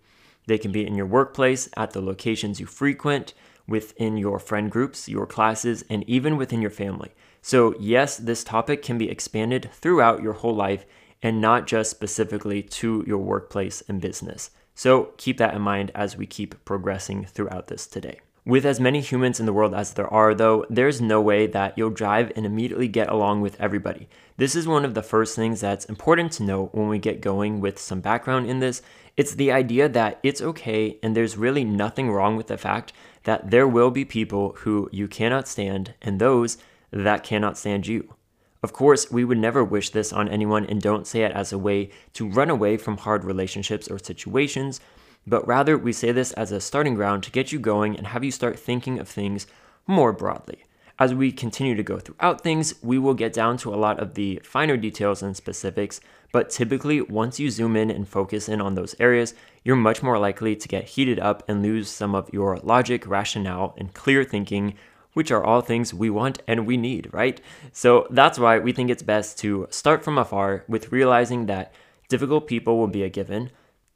They 0.46 0.58
can 0.58 0.72
be 0.72 0.86
in 0.86 0.96
your 0.96 1.06
workplace, 1.06 1.68
at 1.76 1.92
the 1.92 2.00
locations 2.00 2.58
you 2.58 2.66
frequent, 2.66 3.34
within 3.68 4.16
your 4.16 4.40
friend 4.40 4.70
groups, 4.70 5.08
your 5.08 5.26
classes, 5.26 5.84
and 5.88 6.02
even 6.08 6.36
within 6.36 6.60
your 6.60 6.70
family. 6.70 7.12
So, 7.42 7.74
yes, 7.78 8.16
this 8.16 8.42
topic 8.42 8.82
can 8.82 8.98
be 8.98 9.08
expanded 9.08 9.70
throughout 9.72 10.22
your 10.22 10.32
whole 10.32 10.54
life 10.54 10.84
and 11.22 11.40
not 11.40 11.66
just 11.66 11.90
specifically 11.90 12.62
to 12.62 13.04
your 13.06 13.18
workplace 13.18 13.82
and 13.88 14.00
business. 14.00 14.50
So, 14.74 15.12
keep 15.16 15.38
that 15.38 15.54
in 15.54 15.62
mind 15.62 15.92
as 15.94 16.16
we 16.16 16.26
keep 16.26 16.64
progressing 16.64 17.24
throughout 17.26 17.68
this 17.68 17.86
today. 17.86 18.20
With 18.44 18.64
as 18.64 18.80
many 18.80 19.00
humans 19.00 19.38
in 19.38 19.46
the 19.46 19.52
world 19.52 19.74
as 19.74 19.92
there 19.92 20.12
are, 20.12 20.34
though, 20.34 20.64
there's 20.70 21.00
no 21.00 21.20
way 21.20 21.46
that 21.46 21.76
you'll 21.76 21.90
drive 21.90 22.32
and 22.34 22.46
immediately 22.46 22.88
get 22.88 23.10
along 23.10 23.42
with 23.42 23.60
everybody. 23.60 24.08
This 24.40 24.56
is 24.56 24.66
one 24.66 24.86
of 24.86 24.94
the 24.94 25.02
first 25.02 25.36
things 25.36 25.60
that's 25.60 25.84
important 25.84 26.32
to 26.32 26.42
note 26.42 26.70
when 26.72 26.88
we 26.88 26.98
get 26.98 27.20
going 27.20 27.60
with 27.60 27.78
some 27.78 28.00
background 28.00 28.48
in 28.48 28.60
this. 28.60 28.80
It's 29.14 29.34
the 29.34 29.52
idea 29.52 29.86
that 29.90 30.18
it's 30.22 30.40
okay 30.40 30.98
and 31.02 31.14
there's 31.14 31.36
really 31.36 31.62
nothing 31.62 32.10
wrong 32.10 32.36
with 32.36 32.46
the 32.46 32.56
fact 32.56 32.94
that 33.24 33.50
there 33.50 33.68
will 33.68 33.90
be 33.90 34.06
people 34.06 34.54
who 34.60 34.88
you 34.92 35.08
cannot 35.08 35.46
stand 35.46 35.92
and 36.00 36.18
those 36.18 36.56
that 36.90 37.22
cannot 37.22 37.58
stand 37.58 37.86
you. 37.86 38.14
Of 38.62 38.72
course, 38.72 39.10
we 39.10 39.26
would 39.26 39.36
never 39.36 39.62
wish 39.62 39.90
this 39.90 40.10
on 40.10 40.26
anyone 40.26 40.64
and 40.64 40.80
don't 40.80 41.06
say 41.06 41.24
it 41.24 41.32
as 41.32 41.52
a 41.52 41.58
way 41.58 41.90
to 42.14 42.26
run 42.26 42.48
away 42.48 42.78
from 42.78 42.96
hard 42.96 43.24
relationships 43.24 43.88
or 43.88 43.98
situations 43.98 44.80
but 45.26 45.46
rather 45.46 45.76
we 45.76 45.92
say 45.92 46.12
this 46.12 46.32
as 46.32 46.50
a 46.50 46.62
starting 46.62 46.94
ground 46.94 47.22
to 47.22 47.30
get 47.30 47.52
you 47.52 47.58
going 47.58 47.94
and 47.94 48.06
have 48.06 48.24
you 48.24 48.30
start 48.30 48.58
thinking 48.58 48.98
of 48.98 49.06
things 49.06 49.46
more 49.86 50.14
broadly. 50.14 50.64
As 51.00 51.14
we 51.14 51.32
continue 51.32 51.74
to 51.76 51.82
go 51.82 51.98
throughout 51.98 52.42
things, 52.42 52.74
we 52.82 52.98
will 52.98 53.14
get 53.14 53.32
down 53.32 53.56
to 53.58 53.72
a 53.72 53.80
lot 53.80 53.98
of 53.98 54.12
the 54.12 54.38
finer 54.44 54.76
details 54.76 55.22
and 55.22 55.34
specifics, 55.34 55.98
but 56.30 56.50
typically, 56.50 57.00
once 57.00 57.40
you 57.40 57.48
zoom 57.48 57.74
in 57.74 57.90
and 57.90 58.06
focus 58.06 58.50
in 58.50 58.60
on 58.60 58.74
those 58.74 58.94
areas, 59.00 59.32
you're 59.64 59.76
much 59.76 60.02
more 60.02 60.18
likely 60.18 60.54
to 60.54 60.68
get 60.68 60.84
heated 60.84 61.18
up 61.18 61.42
and 61.48 61.62
lose 61.62 61.88
some 61.88 62.14
of 62.14 62.28
your 62.34 62.58
logic, 62.58 63.06
rationale, 63.06 63.74
and 63.78 63.94
clear 63.94 64.24
thinking, 64.24 64.74
which 65.14 65.30
are 65.30 65.42
all 65.42 65.62
things 65.62 65.94
we 65.94 66.10
want 66.10 66.42
and 66.46 66.66
we 66.66 66.76
need, 66.76 67.08
right? 67.14 67.40
So 67.72 68.06
that's 68.10 68.38
why 68.38 68.58
we 68.58 68.72
think 68.72 68.90
it's 68.90 69.02
best 69.02 69.38
to 69.38 69.68
start 69.70 70.04
from 70.04 70.18
afar 70.18 70.64
with 70.68 70.92
realizing 70.92 71.46
that 71.46 71.72
difficult 72.10 72.46
people 72.46 72.76
will 72.76 72.88
be 72.88 73.04
a 73.04 73.08
given, 73.08 73.50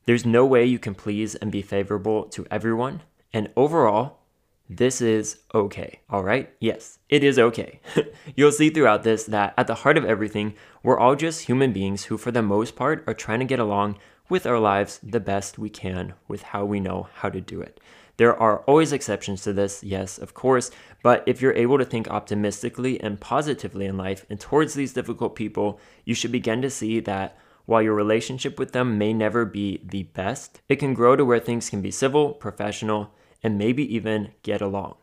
there's 0.06 0.24
no 0.24 0.46
way 0.46 0.64
you 0.64 0.78
can 0.78 0.94
please 0.94 1.34
and 1.34 1.52
be 1.52 1.60
favorable 1.60 2.24
to 2.30 2.46
everyone. 2.50 3.02
And 3.30 3.50
overall, 3.56 4.20
This 4.68 5.02
is 5.02 5.40
okay, 5.54 6.00
all 6.08 6.24
right? 6.24 6.50
Yes, 6.58 6.98
it 7.10 7.22
is 7.22 7.38
okay. 7.38 7.80
You'll 8.34 8.50
see 8.50 8.70
throughout 8.70 9.02
this 9.02 9.24
that 9.24 9.52
at 9.58 9.66
the 9.66 9.74
heart 9.74 9.98
of 9.98 10.06
everything, 10.06 10.54
we're 10.82 10.98
all 10.98 11.16
just 11.16 11.42
human 11.42 11.72
beings 11.72 12.04
who, 12.04 12.16
for 12.16 12.30
the 12.30 12.42
most 12.42 12.74
part, 12.74 13.04
are 13.06 13.12
trying 13.12 13.40
to 13.40 13.44
get 13.44 13.58
along 13.58 13.98
with 14.30 14.46
our 14.46 14.58
lives 14.58 14.98
the 15.02 15.20
best 15.20 15.58
we 15.58 15.68
can 15.68 16.14
with 16.28 16.42
how 16.42 16.64
we 16.64 16.80
know 16.80 17.08
how 17.16 17.28
to 17.28 17.42
do 17.42 17.60
it. 17.60 17.78
There 18.16 18.34
are 18.34 18.60
always 18.60 18.92
exceptions 18.92 19.42
to 19.42 19.52
this, 19.52 19.84
yes, 19.84 20.16
of 20.16 20.32
course, 20.32 20.70
but 21.02 21.22
if 21.26 21.42
you're 21.42 21.52
able 21.52 21.76
to 21.76 21.84
think 21.84 22.08
optimistically 22.08 22.98
and 23.02 23.20
positively 23.20 23.84
in 23.84 23.98
life 23.98 24.24
and 24.30 24.40
towards 24.40 24.72
these 24.72 24.94
difficult 24.94 25.34
people, 25.34 25.78
you 26.06 26.14
should 26.14 26.32
begin 26.32 26.62
to 26.62 26.70
see 26.70 27.00
that 27.00 27.36
while 27.66 27.82
your 27.82 27.94
relationship 27.94 28.58
with 28.58 28.72
them 28.72 28.96
may 28.96 29.12
never 29.12 29.44
be 29.44 29.82
the 29.84 30.04
best, 30.04 30.62
it 30.68 30.76
can 30.76 30.94
grow 30.94 31.16
to 31.16 31.24
where 31.24 31.40
things 31.40 31.68
can 31.68 31.82
be 31.82 31.90
civil, 31.90 32.32
professional, 32.32 33.12
and 33.44 33.56
maybe 33.56 33.94
even 33.94 34.32
get 34.42 34.60
along. 34.60 34.96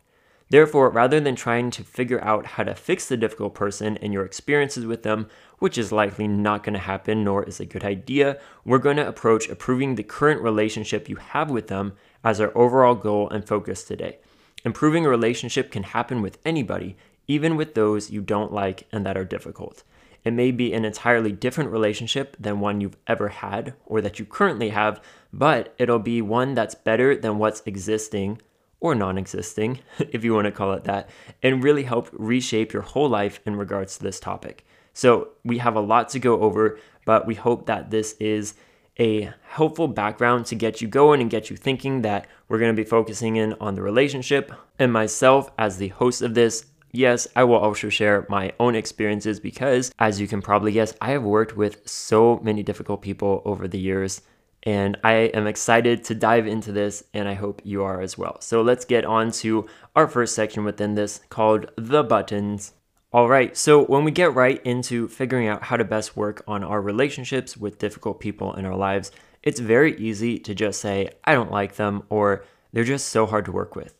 Therefore, 0.49 0.89
rather 0.89 1.21
than 1.21 1.35
trying 1.35 1.71
to 1.71 1.83
figure 1.83 2.21
out 2.21 2.45
how 2.45 2.63
to 2.63 2.75
fix 2.75 3.07
the 3.07 3.15
difficult 3.15 3.53
person 3.55 3.95
and 3.99 4.11
your 4.11 4.25
experiences 4.25 4.85
with 4.85 5.03
them, 5.03 5.27
which 5.59 5.77
is 5.77 5.93
likely 5.93 6.27
not 6.27 6.63
going 6.63 6.73
to 6.73 6.79
happen 6.79 7.23
nor 7.23 7.43
is 7.45 7.61
a 7.61 7.65
good 7.65 7.85
idea, 7.85 8.37
we're 8.65 8.77
going 8.77 8.97
to 8.97 9.07
approach 9.07 9.47
improving 9.47 9.95
the 9.95 10.03
current 10.03 10.41
relationship 10.41 11.07
you 11.07 11.15
have 11.15 11.49
with 11.49 11.67
them 11.67 11.93
as 12.21 12.41
our 12.41 12.51
overall 12.57 12.95
goal 12.95 13.29
and 13.29 13.47
focus 13.47 13.85
today. 13.85 14.17
Improving 14.65 15.05
a 15.05 15.09
relationship 15.09 15.71
can 15.71 15.83
happen 15.83 16.21
with 16.21 16.37
anybody, 16.43 16.97
even 17.27 17.55
with 17.55 17.73
those 17.73 18.11
you 18.11 18.21
don't 18.21 18.51
like 18.51 18.87
and 18.91 19.05
that 19.05 19.17
are 19.17 19.23
difficult. 19.23 19.83
It 20.23 20.33
may 20.33 20.51
be 20.51 20.73
an 20.73 20.85
entirely 20.85 21.31
different 21.31 21.71
relationship 21.71 22.35
than 22.39 22.59
one 22.59 22.81
you've 22.81 22.97
ever 23.07 23.29
had 23.29 23.73
or 23.85 24.01
that 24.01 24.19
you 24.19 24.25
currently 24.25 24.69
have, 24.69 25.01
but 25.33 25.73
it'll 25.77 25.99
be 25.99 26.21
one 26.21 26.53
that's 26.53 26.75
better 26.75 27.15
than 27.15 27.37
what's 27.37 27.63
existing 27.65 28.41
or 28.79 28.95
non 28.95 29.17
existing, 29.17 29.79
if 29.99 30.23
you 30.23 30.33
want 30.33 30.45
to 30.45 30.51
call 30.51 30.73
it 30.73 30.83
that, 30.83 31.09
and 31.41 31.63
really 31.63 31.83
help 31.83 32.09
reshape 32.11 32.73
your 32.73 32.81
whole 32.81 33.09
life 33.09 33.39
in 33.45 33.55
regards 33.55 33.97
to 33.97 34.03
this 34.03 34.19
topic. 34.19 34.65
So, 34.93 35.29
we 35.45 35.59
have 35.59 35.75
a 35.75 35.81
lot 35.81 36.09
to 36.09 36.19
go 36.19 36.41
over, 36.41 36.77
but 37.05 37.25
we 37.25 37.35
hope 37.35 37.67
that 37.67 37.91
this 37.91 38.13
is 38.19 38.55
a 38.99 39.33
helpful 39.43 39.87
background 39.87 40.45
to 40.47 40.55
get 40.55 40.81
you 40.81 40.87
going 40.87 41.21
and 41.21 41.29
get 41.29 41.49
you 41.49 41.55
thinking 41.55 42.01
that 42.01 42.27
we're 42.47 42.59
going 42.59 42.75
to 42.75 42.81
be 42.81 42.87
focusing 42.87 43.37
in 43.37 43.53
on 43.61 43.75
the 43.75 43.81
relationship. 43.81 44.51
And 44.77 44.91
myself, 44.91 45.49
as 45.57 45.77
the 45.77 45.87
host 45.89 46.21
of 46.21 46.33
this, 46.33 46.65
Yes, 46.91 47.27
I 47.35 47.45
will 47.45 47.55
also 47.55 47.89
share 47.89 48.25
my 48.29 48.51
own 48.59 48.75
experiences 48.75 49.39
because, 49.39 49.91
as 49.97 50.19
you 50.19 50.27
can 50.27 50.41
probably 50.41 50.73
guess, 50.73 50.93
I 50.99 51.11
have 51.11 51.23
worked 51.23 51.55
with 51.55 51.87
so 51.87 52.39
many 52.43 52.63
difficult 52.63 53.01
people 53.01 53.41
over 53.45 53.67
the 53.67 53.79
years. 53.79 54.21
And 54.63 54.97
I 55.03 55.13
am 55.33 55.47
excited 55.47 56.03
to 56.03 56.15
dive 56.15 56.45
into 56.45 56.71
this, 56.71 57.03
and 57.13 57.27
I 57.27 57.33
hope 57.33 57.61
you 57.63 57.83
are 57.83 57.99
as 57.99 58.17
well. 58.17 58.39
So 58.41 58.61
let's 58.61 58.85
get 58.85 59.05
on 59.05 59.31
to 59.31 59.67
our 59.95 60.07
first 60.07 60.35
section 60.35 60.63
within 60.63 60.93
this 60.93 61.21
called 61.29 61.71
the 61.77 62.03
buttons. 62.03 62.73
All 63.13 63.27
right, 63.27 63.57
so 63.57 63.83
when 63.85 64.03
we 64.03 64.11
get 64.11 64.35
right 64.35 64.61
into 64.63 65.07
figuring 65.07 65.47
out 65.47 65.63
how 65.63 65.77
to 65.77 65.83
best 65.83 66.15
work 66.15 66.43
on 66.47 66.63
our 66.63 66.81
relationships 66.81 67.57
with 67.57 67.79
difficult 67.79 68.19
people 68.19 68.53
in 68.53 68.65
our 68.65 68.75
lives, 68.75 69.11
it's 69.43 69.59
very 69.59 69.97
easy 69.97 70.37
to 70.39 70.53
just 70.53 70.79
say, 70.79 71.09
I 71.23 71.33
don't 71.33 71.51
like 71.51 71.75
them, 71.75 72.03
or 72.09 72.45
they're 72.71 72.83
just 72.83 73.07
so 73.09 73.25
hard 73.25 73.45
to 73.45 73.51
work 73.51 73.75
with. 73.75 73.95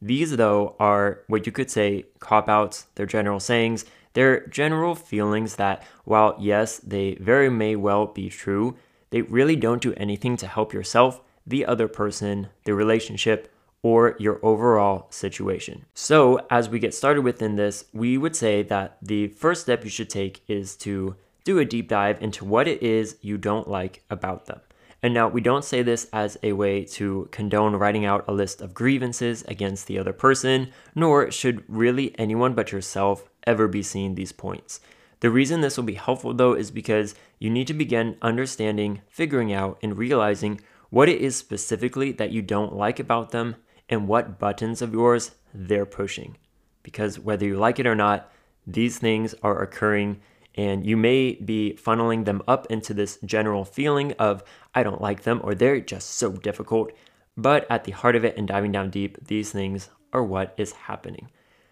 These, 0.00 0.36
though, 0.36 0.76
are 0.78 1.20
what 1.26 1.46
you 1.46 1.52
could 1.52 1.70
say 1.70 2.04
cop 2.20 2.48
outs, 2.48 2.86
they're 2.94 3.06
general 3.06 3.40
sayings, 3.40 3.84
they're 4.12 4.46
general 4.46 4.94
feelings 4.94 5.56
that, 5.56 5.82
while 6.04 6.36
yes, 6.38 6.78
they 6.78 7.14
very 7.20 7.50
may 7.50 7.76
well 7.76 8.06
be 8.06 8.28
true, 8.28 8.76
they 9.10 9.22
really 9.22 9.56
don't 9.56 9.82
do 9.82 9.94
anything 9.96 10.36
to 10.38 10.46
help 10.46 10.72
yourself, 10.72 11.20
the 11.46 11.64
other 11.64 11.88
person, 11.88 12.48
the 12.64 12.74
relationship, 12.74 13.52
or 13.82 14.16
your 14.18 14.38
overall 14.42 15.06
situation. 15.10 15.84
So, 15.94 16.46
as 16.50 16.68
we 16.68 16.78
get 16.78 16.94
started 16.94 17.22
within 17.22 17.56
this, 17.56 17.84
we 17.92 18.18
would 18.18 18.34
say 18.34 18.62
that 18.64 18.98
the 19.00 19.28
first 19.28 19.62
step 19.62 19.84
you 19.84 19.90
should 19.90 20.10
take 20.10 20.42
is 20.48 20.76
to 20.78 21.16
do 21.44 21.58
a 21.58 21.64
deep 21.64 21.88
dive 21.88 22.20
into 22.22 22.44
what 22.44 22.68
it 22.68 22.82
is 22.82 23.16
you 23.22 23.38
don't 23.38 23.68
like 23.68 24.02
about 24.10 24.46
them. 24.46 24.60
And 25.02 25.14
now 25.14 25.28
we 25.28 25.40
don't 25.40 25.64
say 25.64 25.82
this 25.82 26.08
as 26.12 26.36
a 26.42 26.52
way 26.54 26.84
to 26.84 27.28
condone 27.30 27.76
writing 27.76 28.04
out 28.04 28.24
a 28.26 28.32
list 28.32 28.60
of 28.60 28.74
grievances 28.74 29.42
against 29.44 29.86
the 29.86 29.98
other 29.98 30.12
person, 30.12 30.72
nor 30.94 31.30
should 31.30 31.62
really 31.68 32.18
anyone 32.18 32.54
but 32.54 32.72
yourself 32.72 33.28
ever 33.46 33.68
be 33.68 33.82
seeing 33.82 34.14
these 34.14 34.32
points. 34.32 34.80
The 35.20 35.30
reason 35.30 35.60
this 35.60 35.76
will 35.76 35.84
be 35.84 35.94
helpful 35.94 36.34
though 36.34 36.54
is 36.54 36.70
because 36.70 37.14
you 37.38 37.50
need 37.50 37.66
to 37.68 37.74
begin 37.74 38.16
understanding, 38.22 39.02
figuring 39.08 39.52
out, 39.52 39.78
and 39.82 39.96
realizing 39.96 40.60
what 40.90 41.08
it 41.08 41.20
is 41.20 41.36
specifically 41.36 42.12
that 42.12 42.32
you 42.32 42.42
don't 42.42 42.74
like 42.74 42.98
about 42.98 43.30
them 43.30 43.56
and 43.88 44.08
what 44.08 44.38
buttons 44.38 44.82
of 44.82 44.92
yours 44.92 45.32
they're 45.54 45.86
pushing. 45.86 46.36
Because 46.82 47.18
whether 47.18 47.46
you 47.46 47.56
like 47.56 47.78
it 47.78 47.86
or 47.86 47.94
not, 47.94 48.30
these 48.66 48.98
things 48.98 49.34
are 49.42 49.62
occurring 49.62 50.20
and 50.58 50.84
you 50.84 50.96
may 50.96 51.34
be 51.36 51.78
funneling 51.80 52.24
them 52.24 52.42
up 52.48 52.66
into 52.68 52.92
this 52.92 53.16
general 53.24 53.64
feeling 53.64 54.12
of, 54.18 54.42
I 54.74 54.82
don't 54.82 55.00
like 55.00 55.22
them, 55.22 55.40
or 55.44 55.54
they're 55.54 55.80
just 55.80 56.10
so 56.10 56.32
difficult. 56.32 56.90
But 57.36 57.64
at 57.70 57.84
the 57.84 57.92
heart 57.92 58.16
of 58.16 58.24
it 58.24 58.36
and 58.36 58.48
diving 58.48 58.72
down 58.72 58.90
deep, 58.90 59.28
these 59.28 59.52
things 59.52 59.88
are 60.12 60.24
what 60.24 60.54
is 60.56 60.72
happening. 60.72 61.30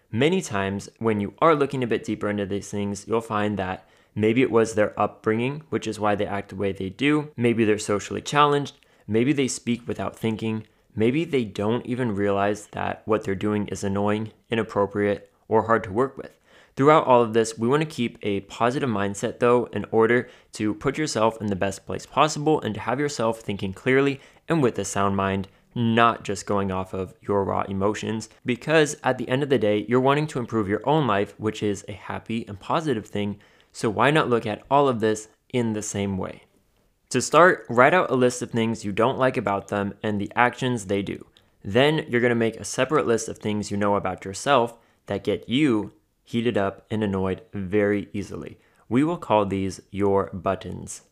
Many 0.09 0.41
times, 0.41 0.87
when 0.99 1.19
you 1.19 1.33
are 1.39 1.53
looking 1.53 1.83
a 1.83 1.87
bit 1.87 2.05
deeper 2.05 2.29
into 2.29 2.45
these 2.45 2.71
things, 2.71 3.05
you'll 3.05 3.19
find 3.19 3.59
that 3.59 3.85
maybe 4.15 4.41
it 4.41 4.51
was 4.51 4.73
their 4.73 4.97
upbringing, 4.97 5.63
which 5.67 5.85
is 5.85 5.99
why 5.99 6.15
they 6.15 6.25
act 6.25 6.49
the 6.49 6.55
way 6.55 6.71
they 6.71 6.89
do. 6.89 7.31
Maybe 7.35 7.65
they're 7.65 7.77
socially 7.77 8.21
challenged. 8.21 8.75
Maybe 9.05 9.33
they 9.33 9.49
speak 9.49 9.85
without 9.85 10.15
thinking. 10.15 10.65
Maybe 10.95 11.25
they 11.25 11.43
don't 11.43 11.85
even 11.85 12.15
realize 12.15 12.67
that 12.67 13.01
what 13.03 13.25
they're 13.25 13.35
doing 13.35 13.67
is 13.67 13.83
annoying, 13.83 14.31
inappropriate, 14.49 15.29
or 15.49 15.63
hard 15.63 15.83
to 15.83 15.91
work 15.91 16.15
with. 16.15 16.36
Throughout 16.77 17.07
all 17.07 17.23
of 17.23 17.33
this, 17.33 17.57
we 17.57 17.67
want 17.67 17.81
to 17.81 17.87
keep 17.87 18.19
a 18.21 18.41
positive 18.41 18.87
mindset 18.89 19.39
though 19.39 19.65
in 19.73 19.85
order 19.89 20.29
to 20.53 20.75
put 20.75 20.95
yourself 20.95 21.41
in 21.41 21.47
the 21.47 21.55
best 21.55 21.87
place 21.87 22.05
possible 22.05 22.61
and 22.61 22.75
to 22.75 22.81
have 22.81 22.99
yourself 22.99 23.39
thinking 23.39 23.73
clearly 23.73 24.21
and 24.47 24.61
with 24.61 24.77
a 24.77 24.85
sound 24.85 25.15
mind, 25.15 25.47
not 25.73 26.23
just 26.23 26.45
going 26.45 26.71
off 26.71 26.93
of 26.93 27.15
your 27.19 27.43
raw 27.43 27.63
emotions. 27.63 28.29
Because 28.45 28.95
at 29.03 29.17
the 29.17 29.27
end 29.27 29.41
of 29.41 29.49
the 29.49 29.57
day, 29.57 29.87
you're 29.89 29.99
wanting 29.99 30.27
to 30.27 30.39
improve 30.39 30.69
your 30.69 30.87
own 30.87 31.07
life, 31.07 31.33
which 31.39 31.63
is 31.63 31.83
a 31.87 31.93
happy 31.93 32.47
and 32.47 32.59
positive 32.59 33.07
thing. 33.07 33.39
So 33.71 33.89
why 33.89 34.11
not 34.11 34.29
look 34.29 34.45
at 34.45 34.61
all 34.69 34.87
of 34.87 34.99
this 34.99 35.29
in 35.51 35.73
the 35.73 35.81
same 35.81 36.15
way? 36.15 36.43
To 37.09 37.23
start, 37.23 37.65
write 37.69 37.95
out 37.95 38.11
a 38.11 38.15
list 38.15 38.43
of 38.43 38.51
things 38.51 38.85
you 38.85 38.91
don't 38.91 39.17
like 39.17 39.35
about 39.37 39.69
them 39.69 39.95
and 40.03 40.21
the 40.21 40.31
actions 40.35 40.85
they 40.85 41.01
do. 41.01 41.25
Then 41.63 42.05
you're 42.07 42.21
going 42.21 42.29
to 42.29 42.35
make 42.35 42.57
a 42.57 42.65
separate 42.65 43.07
list 43.07 43.27
of 43.27 43.39
things 43.39 43.71
you 43.71 43.77
know 43.77 43.95
about 43.95 44.25
yourself 44.25 44.77
that 45.07 45.23
get 45.23 45.49
you 45.49 45.93
heated 46.27 46.57
up, 46.57 46.85
and 46.91 47.01
annoyed 47.01 47.41
very 47.53 48.09
easily. 48.11 48.57
We 48.89 49.01
will 49.01 49.17
call 49.17 49.45
these 49.45 49.79
your 49.91 50.29
buttons. 50.33 51.03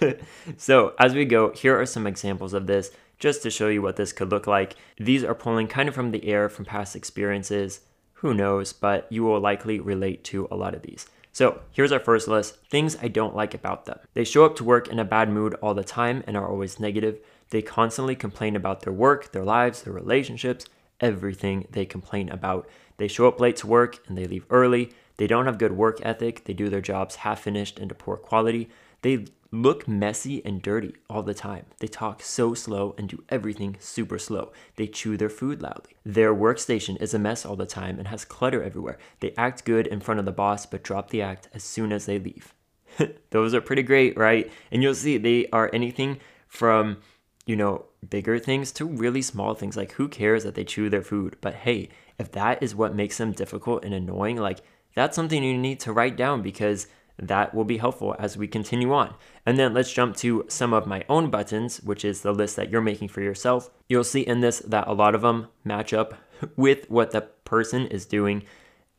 so, 0.56 0.94
as 0.98 1.12
we 1.12 1.26
go, 1.26 1.52
here 1.52 1.78
are 1.78 1.84
some 1.84 2.06
examples 2.06 2.54
of 2.54 2.66
this 2.66 2.90
just 3.18 3.42
to 3.42 3.50
show 3.50 3.68
you 3.68 3.82
what 3.82 3.96
this 3.96 4.14
could 4.14 4.30
look 4.30 4.46
like. 4.46 4.76
These 4.96 5.22
are 5.22 5.34
pulling 5.34 5.66
kind 5.68 5.86
of 5.86 5.94
from 5.94 6.12
the 6.12 6.24
air 6.26 6.48
from 6.48 6.64
past 6.64 6.96
experiences. 6.96 7.82
Who 8.14 8.32
knows, 8.32 8.72
but 8.72 9.06
you 9.10 9.22
will 9.22 9.38
likely 9.38 9.80
relate 9.80 10.24
to 10.24 10.48
a 10.50 10.56
lot 10.56 10.74
of 10.74 10.80
these. 10.80 11.06
So, 11.30 11.60
here's 11.70 11.92
our 11.92 12.00
first 12.00 12.26
list 12.26 12.56
things 12.70 12.96
I 13.02 13.08
don't 13.08 13.36
like 13.36 13.52
about 13.52 13.84
them. 13.84 13.98
They 14.14 14.24
show 14.24 14.46
up 14.46 14.56
to 14.56 14.64
work 14.64 14.88
in 14.88 14.98
a 14.98 15.04
bad 15.04 15.28
mood 15.28 15.52
all 15.60 15.74
the 15.74 15.84
time 15.84 16.24
and 16.26 16.38
are 16.38 16.48
always 16.48 16.80
negative. 16.80 17.18
They 17.50 17.60
constantly 17.60 18.16
complain 18.16 18.56
about 18.56 18.80
their 18.80 18.94
work, 18.94 19.32
their 19.32 19.44
lives, 19.44 19.82
their 19.82 19.92
relationships, 19.92 20.64
everything 21.00 21.66
they 21.70 21.84
complain 21.84 22.28
about. 22.28 22.68
They 22.96 23.08
show 23.08 23.28
up 23.28 23.40
late 23.40 23.56
to 23.56 23.66
work 23.66 23.98
and 24.06 24.16
they 24.16 24.26
leave 24.26 24.46
early. 24.50 24.92
They 25.16 25.26
don't 25.26 25.46
have 25.46 25.58
good 25.58 25.72
work 25.72 25.98
ethic. 26.02 26.44
They 26.44 26.52
do 26.52 26.68
their 26.68 26.80
jobs 26.80 27.16
half 27.16 27.40
finished 27.40 27.78
and 27.78 27.88
to 27.88 27.94
poor 27.94 28.16
quality. 28.16 28.68
They 29.02 29.26
look 29.54 29.86
messy 29.86 30.44
and 30.44 30.60
dirty 30.60 30.94
all 31.08 31.22
the 31.22 31.34
time. 31.34 31.66
They 31.78 31.86
talk 31.86 32.22
so 32.22 32.54
slow 32.54 32.94
and 32.98 33.08
do 33.08 33.22
everything 33.28 33.76
super 33.78 34.18
slow. 34.18 34.52
They 34.76 34.86
chew 34.86 35.16
their 35.16 35.30
food 35.30 35.62
loudly. 35.62 35.92
Their 36.04 36.34
workstation 36.34 37.00
is 37.00 37.14
a 37.14 37.18
mess 37.18 37.46
all 37.46 37.56
the 37.56 37.66
time 37.66 37.98
and 37.98 38.08
has 38.08 38.24
clutter 38.24 38.62
everywhere. 38.62 38.98
They 39.20 39.32
act 39.36 39.64
good 39.64 39.86
in 39.86 40.00
front 40.00 40.18
of 40.18 40.26
the 40.26 40.32
boss 40.32 40.66
but 40.66 40.82
drop 40.82 41.10
the 41.10 41.22
act 41.22 41.48
as 41.54 41.62
soon 41.62 41.92
as 41.92 42.06
they 42.06 42.18
leave. 42.18 42.52
Those 43.30 43.54
are 43.54 43.60
pretty 43.60 43.82
great, 43.82 44.16
right? 44.16 44.50
And 44.70 44.82
you'll 44.82 44.94
see 44.94 45.16
they 45.16 45.46
are 45.52 45.70
anything 45.72 46.20
from, 46.48 46.98
you 47.46 47.56
know, 47.56 47.86
bigger 48.08 48.38
things 48.38 48.72
to 48.72 48.84
really 48.84 49.22
small 49.22 49.54
things. 49.54 49.76
Like, 49.76 49.92
who 49.92 50.08
cares 50.08 50.44
that 50.44 50.54
they 50.54 50.64
chew 50.64 50.88
their 50.90 51.02
food? 51.02 51.36
But 51.40 51.54
hey, 51.54 51.90
if 52.18 52.32
that 52.32 52.62
is 52.62 52.74
what 52.74 52.94
makes 52.94 53.18
them 53.18 53.32
difficult 53.32 53.84
and 53.84 53.94
annoying, 53.94 54.36
like 54.36 54.60
that's 54.94 55.16
something 55.16 55.42
you 55.42 55.58
need 55.58 55.80
to 55.80 55.92
write 55.92 56.16
down 56.16 56.42
because 56.42 56.86
that 57.18 57.54
will 57.54 57.64
be 57.64 57.78
helpful 57.78 58.16
as 58.18 58.36
we 58.36 58.48
continue 58.48 58.92
on. 58.92 59.14
And 59.46 59.58
then 59.58 59.72
let's 59.74 59.92
jump 59.92 60.16
to 60.16 60.44
some 60.48 60.72
of 60.72 60.86
my 60.86 61.04
own 61.08 61.30
buttons, 61.30 61.80
which 61.82 62.04
is 62.04 62.22
the 62.22 62.32
list 62.32 62.56
that 62.56 62.70
you're 62.70 62.80
making 62.80 63.08
for 63.08 63.20
yourself. 63.20 63.70
You'll 63.88 64.04
see 64.04 64.22
in 64.22 64.40
this 64.40 64.60
that 64.60 64.88
a 64.88 64.92
lot 64.92 65.14
of 65.14 65.22
them 65.22 65.48
match 65.64 65.92
up 65.92 66.14
with 66.56 66.90
what 66.90 67.12
the 67.12 67.22
person 67.44 67.86
is 67.86 68.06
doing 68.06 68.44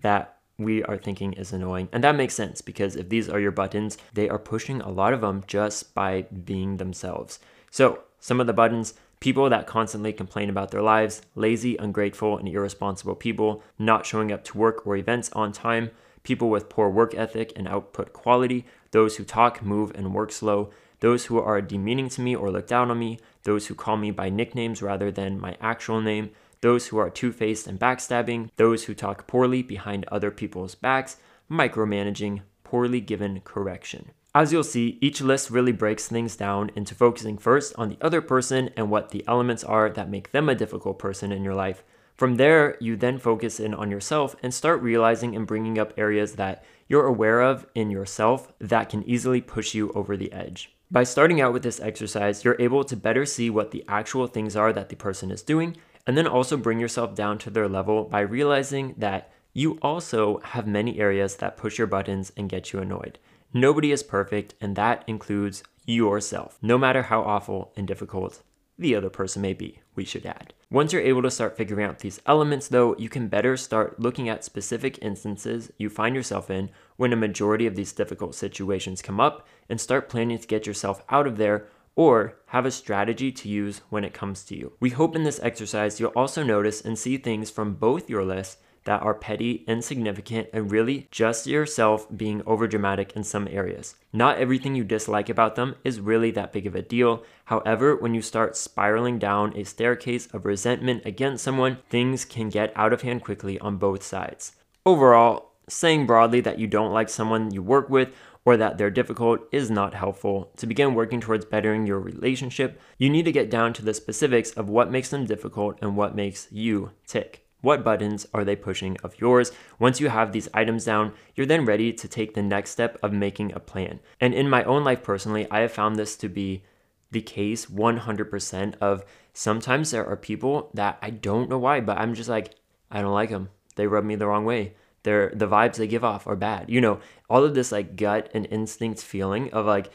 that 0.01 0.37
we 0.57 0.83
are 0.83 0.97
thinking 0.97 1.33
is 1.33 1.51
annoying. 1.51 1.89
And 1.91 2.03
that 2.03 2.15
makes 2.15 2.33
sense 2.33 2.61
because 2.61 2.95
if 2.95 3.09
these 3.09 3.27
are 3.27 3.39
your 3.39 3.51
buttons, 3.51 3.97
they 4.13 4.29
are 4.29 4.39
pushing 4.39 4.81
a 4.81 4.89
lot 4.89 5.13
of 5.13 5.21
them 5.21 5.43
just 5.47 5.93
by 5.93 6.23
being 6.23 6.77
themselves. 6.77 7.39
So, 7.71 8.03
some 8.19 8.39
of 8.39 8.47
the 8.47 8.53
buttons 8.53 8.93
People 9.25 9.49
that 9.49 9.65
constantly 9.65 10.13
complain 10.13 10.51
about 10.51 10.69
their 10.69 10.83
lives, 10.83 11.23
lazy, 11.33 11.75
ungrateful, 11.77 12.37
and 12.37 12.47
irresponsible 12.47 13.15
people, 13.15 13.63
not 13.79 14.05
showing 14.05 14.31
up 14.31 14.43
to 14.43 14.55
work 14.55 14.85
or 14.85 14.95
events 14.95 15.31
on 15.31 15.51
time, 15.51 15.89
people 16.21 16.47
with 16.47 16.69
poor 16.69 16.91
work 16.91 17.15
ethic 17.15 17.51
and 17.55 17.67
output 17.67 18.13
quality, 18.13 18.67
those 18.91 19.15
who 19.15 19.23
talk, 19.23 19.63
move, 19.63 19.91
and 19.95 20.13
work 20.13 20.31
slow, 20.31 20.69
those 20.99 21.25
who 21.25 21.39
are 21.39 21.59
demeaning 21.59 22.07
to 22.07 22.21
me 22.21 22.35
or 22.35 22.51
look 22.51 22.67
down 22.67 22.91
on 22.91 22.99
me, 22.99 23.17
those 23.41 23.65
who 23.65 23.73
call 23.73 23.97
me 23.97 24.11
by 24.11 24.29
nicknames 24.29 24.83
rather 24.83 25.09
than 25.09 25.41
my 25.41 25.57
actual 25.59 26.01
name, 26.01 26.29
those 26.61 26.89
who 26.89 26.99
are 26.99 27.09
two 27.09 27.31
faced 27.31 27.65
and 27.65 27.79
backstabbing, 27.79 28.51
those 28.57 28.83
who 28.83 28.93
talk 28.93 29.25
poorly 29.25 29.63
behind 29.63 30.05
other 30.11 30.29
people's 30.29 30.75
backs, 30.75 31.17
micromanaging, 31.49 32.41
poorly 32.63 33.01
given 33.01 33.41
correction. 33.43 34.11
As 34.35 34.51
you'll 34.51 34.65
see, 34.65 34.97
each 34.99 35.21
list 35.21 35.49
really 35.49 35.71
breaks 35.71 36.09
things 36.09 36.35
down 36.35 36.69
into 36.75 36.93
focusing 36.93 37.37
first 37.37 37.73
on 37.77 37.87
the 37.87 37.97
other 38.01 38.19
person 38.19 38.69
and 38.75 38.89
what 38.89 39.11
the 39.11 39.23
elements 39.29 39.63
are 39.63 39.89
that 39.89 40.09
make 40.09 40.33
them 40.33 40.49
a 40.49 40.55
difficult 40.55 40.99
person 40.99 41.31
in 41.31 41.41
your 41.41 41.55
life. 41.55 41.85
From 42.17 42.35
there, 42.35 42.75
you 42.81 42.97
then 42.97 43.17
focus 43.17 43.61
in 43.61 43.73
on 43.73 43.89
yourself 43.89 44.35
and 44.43 44.53
start 44.53 44.81
realizing 44.81 45.37
and 45.37 45.47
bringing 45.47 45.79
up 45.79 45.93
areas 45.95 46.33
that 46.35 46.65
you're 46.89 47.05
aware 47.05 47.39
of 47.39 47.65
in 47.75 47.89
yourself 47.89 48.51
that 48.59 48.89
can 48.89 49.03
easily 49.03 49.39
push 49.39 49.73
you 49.73 49.93
over 49.93 50.17
the 50.17 50.33
edge. 50.33 50.75
By 50.91 51.05
starting 51.05 51.39
out 51.39 51.53
with 51.53 51.63
this 51.63 51.79
exercise, 51.79 52.43
you're 52.43 52.59
able 52.59 52.83
to 52.83 52.97
better 52.97 53.25
see 53.25 53.49
what 53.49 53.71
the 53.71 53.85
actual 53.87 54.27
things 54.27 54.57
are 54.57 54.73
that 54.73 54.89
the 54.89 54.97
person 54.97 55.31
is 55.31 55.43
doing, 55.43 55.77
and 56.05 56.17
then 56.17 56.27
also 56.27 56.57
bring 56.57 56.81
yourself 56.81 57.15
down 57.15 57.37
to 57.37 57.49
their 57.49 57.69
level 57.69 58.03
by 58.03 58.19
realizing 58.19 58.95
that 58.97 59.31
you 59.53 59.79
also 59.81 60.41
have 60.43 60.67
many 60.67 60.99
areas 60.99 61.37
that 61.37 61.55
push 61.55 61.77
your 61.77 61.87
buttons 61.87 62.33
and 62.35 62.49
get 62.49 62.73
you 62.73 62.79
annoyed. 62.79 63.17
Nobody 63.57 63.93
is 63.93 64.03
perfect, 64.03 64.53
and 64.59 64.75
that 64.75 65.05
includes 65.07 65.63
yourself, 65.85 66.59
no 66.61 66.77
matter 66.77 67.03
how 67.03 67.21
awful 67.21 67.71
and 67.77 67.87
difficult 67.87 68.43
the 68.77 68.93
other 68.93 69.09
person 69.09 69.41
may 69.41 69.53
be, 69.53 69.79
we 69.95 70.03
should 70.03 70.25
add. 70.25 70.53
Once 70.69 70.91
you're 70.91 71.01
able 71.01 71.21
to 71.21 71.31
start 71.31 71.55
figuring 71.55 71.85
out 71.85 71.99
these 71.99 72.19
elements, 72.25 72.67
though, 72.67 72.97
you 72.97 73.07
can 73.07 73.29
better 73.29 73.55
start 73.55 73.97
looking 73.97 74.27
at 74.27 74.43
specific 74.43 74.99
instances 75.01 75.71
you 75.77 75.89
find 75.89 76.17
yourself 76.17 76.49
in 76.49 76.69
when 76.97 77.13
a 77.13 77.15
majority 77.15 77.65
of 77.65 77.77
these 77.77 77.93
difficult 77.93 78.35
situations 78.35 79.01
come 79.01 79.21
up 79.21 79.47
and 79.69 79.79
start 79.79 80.09
planning 80.09 80.37
to 80.37 80.47
get 80.47 80.67
yourself 80.67 81.01
out 81.07 81.25
of 81.25 81.37
there 81.37 81.65
or 81.95 82.35
have 82.47 82.65
a 82.65 82.71
strategy 82.71 83.31
to 83.31 83.47
use 83.47 83.79
when 83.89 84.03
it 84.03 84.13
comes 84.13 84.43
to 84.43 84.57
you. 84.57 84.73
We 84.81 84.89
hope 84.89 85.15
in 85.15 85.23
this 85.23 85.39
exercise 85.41 85.97
you'll 85.97 86.09
also 86.09 86.43
notice 86.43 86.81
and 86.81 86.99
see 86.99 87.15
things 87.15 87.49
from 87.49 87.75
both 87.75 88.09
your 88.09 88.25
lists 88.25 88.57
that 88.85 89.01
are 89.01 89.13
petty, 89.13 89.63
insignificant, 89.67 90.47
and 90.53 90.71
really 90.71 91.07
just 91.11 91.45
yourself 91.45 92.07
being 92.15 92.41
overdramatic 92.41 93.11
in 93.11 93.23
some 93.23 93.47
areas. 93.47 93.95
Not 94.13 94.37
everything 94.37 94.75
you 94.75 94.83
dislike 94.83 95.27
about 95.27 95.55
them 95.55 95.75
is 95.83 95.99
really 95.99 96.31
that 96.31 96.53
big 96.53 96.65
of 96.65 96.75
a 96.75 96.81
deal. 96.81 97.23
However, 97.45 97.95
when 97.95 98.13
you 98.13 98.21
start 98.21 98.55
spiraling 98.55 99.19
down 99.19 99.55
a 99.57 99.65
staircase 99.65 100.27
of 100.27 100.45
resentment 100.45 101.03
against 101.05 101.43
someone, 101.43 101.79
things 101.89 102.25
can 102.25 102.49
get 102.49 102.71
out 102.75 102.93
of 102.93 103.01
hand 103.01 103.23
quickly 103.23 103.59
on 103.59 103.77
both 103.77 104.03
sides. 104.03 104.53
Overall, 104.85 105.51
saying 105.67 106.05
broadly 106.05 106.41
that 106.41 106.59
you 106.59 106.67
don't 106.67 106.93
like 106.93 107.09
someone 107.09 107.51
you 107.51 107.61
work 107.61 107.89
with 107.89 108.09
or 108.45 108.55
that 108.55 108.77
they're 108.77 108.91
difficult 108.91 109.41
is 109.51 109.71
not 109.71 109.95
helpful. 109.95 110.51
To 110.57 110.67
begin 110.67 110.93
working 110.93 111.19
towards 111.19 111.45
bettering 111.45 111.87
your 111.87 111.99
relationship, 111.99 112.79
you 112.99 113.09
need 113.09 113.25
to 113.25 113.31
get 113.31 113.49
down 113.49 113.73
to 113.73 113.83
the 113.83 113.93
specifics 113.93 114.51
of 114.51 114.69
what 114.69 114.91
makes 114.91 115.09
them 115.09 115.25
difficult 115.25 115.79
and 115.81 115.97
what 115.97 116.15
makes 116.15 116.47
you 116.51 116.91
tick. 117.07 117.44
What 117.65 117.83
buttons 117.83 118.27
are 118.31 118.45
they 118.45 118.55
pushing 118.55 118.95
of 119.03 119.19
yours? 119.19 119.51
Once 119.79 119.99
you 119.99 120.09
have 120.09 120.31
these 120.31 120.47
items 120.53 120.85
down, 120.85 121.13
you're 121.33 121.47
then 121.47 121.65
ready 121.65 121.91
to 121.93 122.07
take 122.07 122.35
the 122.35 122.43
next 122.43 122.69
step 122.69 122.95
of 123.01 123.11
making 123.11 123.53
a 123.53 123.59
plan. 123.59 124.01
And 124.21 124.35
in 124.35 124.47
my 124.47 124.63
own 124.65 124.83
life 124.83 125.01
personally, 125.01 125.47
I 125.49 125.61
have 125.61 125.71
found 125.71 125.95
this 125.95 126.15
to 126.17 126.29
be 126.29 126.61
the 127.09 127.21
case 127.21 127.65
100% 127.65 128.75
of 128.79 129.03
sometimes 129.33 129.89
there 129.89 130.05
are 130.05 130.15
people 130.15 130.69
that 130.75 130.99
I 131.01 131.09
don't 131.09 131.49
know 131.49 131.57
why, 131.57 131.79
but 131.79 131.97
I'm 131.97 132.13
just 132.13 132.29
like, 132.29 132.53
I 132.91 133.01
don't 133.01 133.15
like 133.15 133.31
them. 133.31 133.49
They 133.77 133.87
rub 133.87 134.05
me 134.05 134.13
the 134.13 134.27
wrong 134.27 134.45
way. 134.45 134.75
They're, 135.01 135.31
the 135.33 135.47
vibes 135.47 135.77
they 135.77 135.87
give 135.87 136.03
off 136.03 136.27
are 136.27 136.35
bad. 136.35 136.69
You 136.69 136.81
know, 136.81 136.99
all 137.31 137.43
of 137.43 137.55
this 137.55 137.71
like 137.71 137.95
gut 137.95 138.29
and 138.35 138.45
instinct 138.51 139.01
feeling 139.01 139.51
of 139.53 139.65
like, 139.65 139.89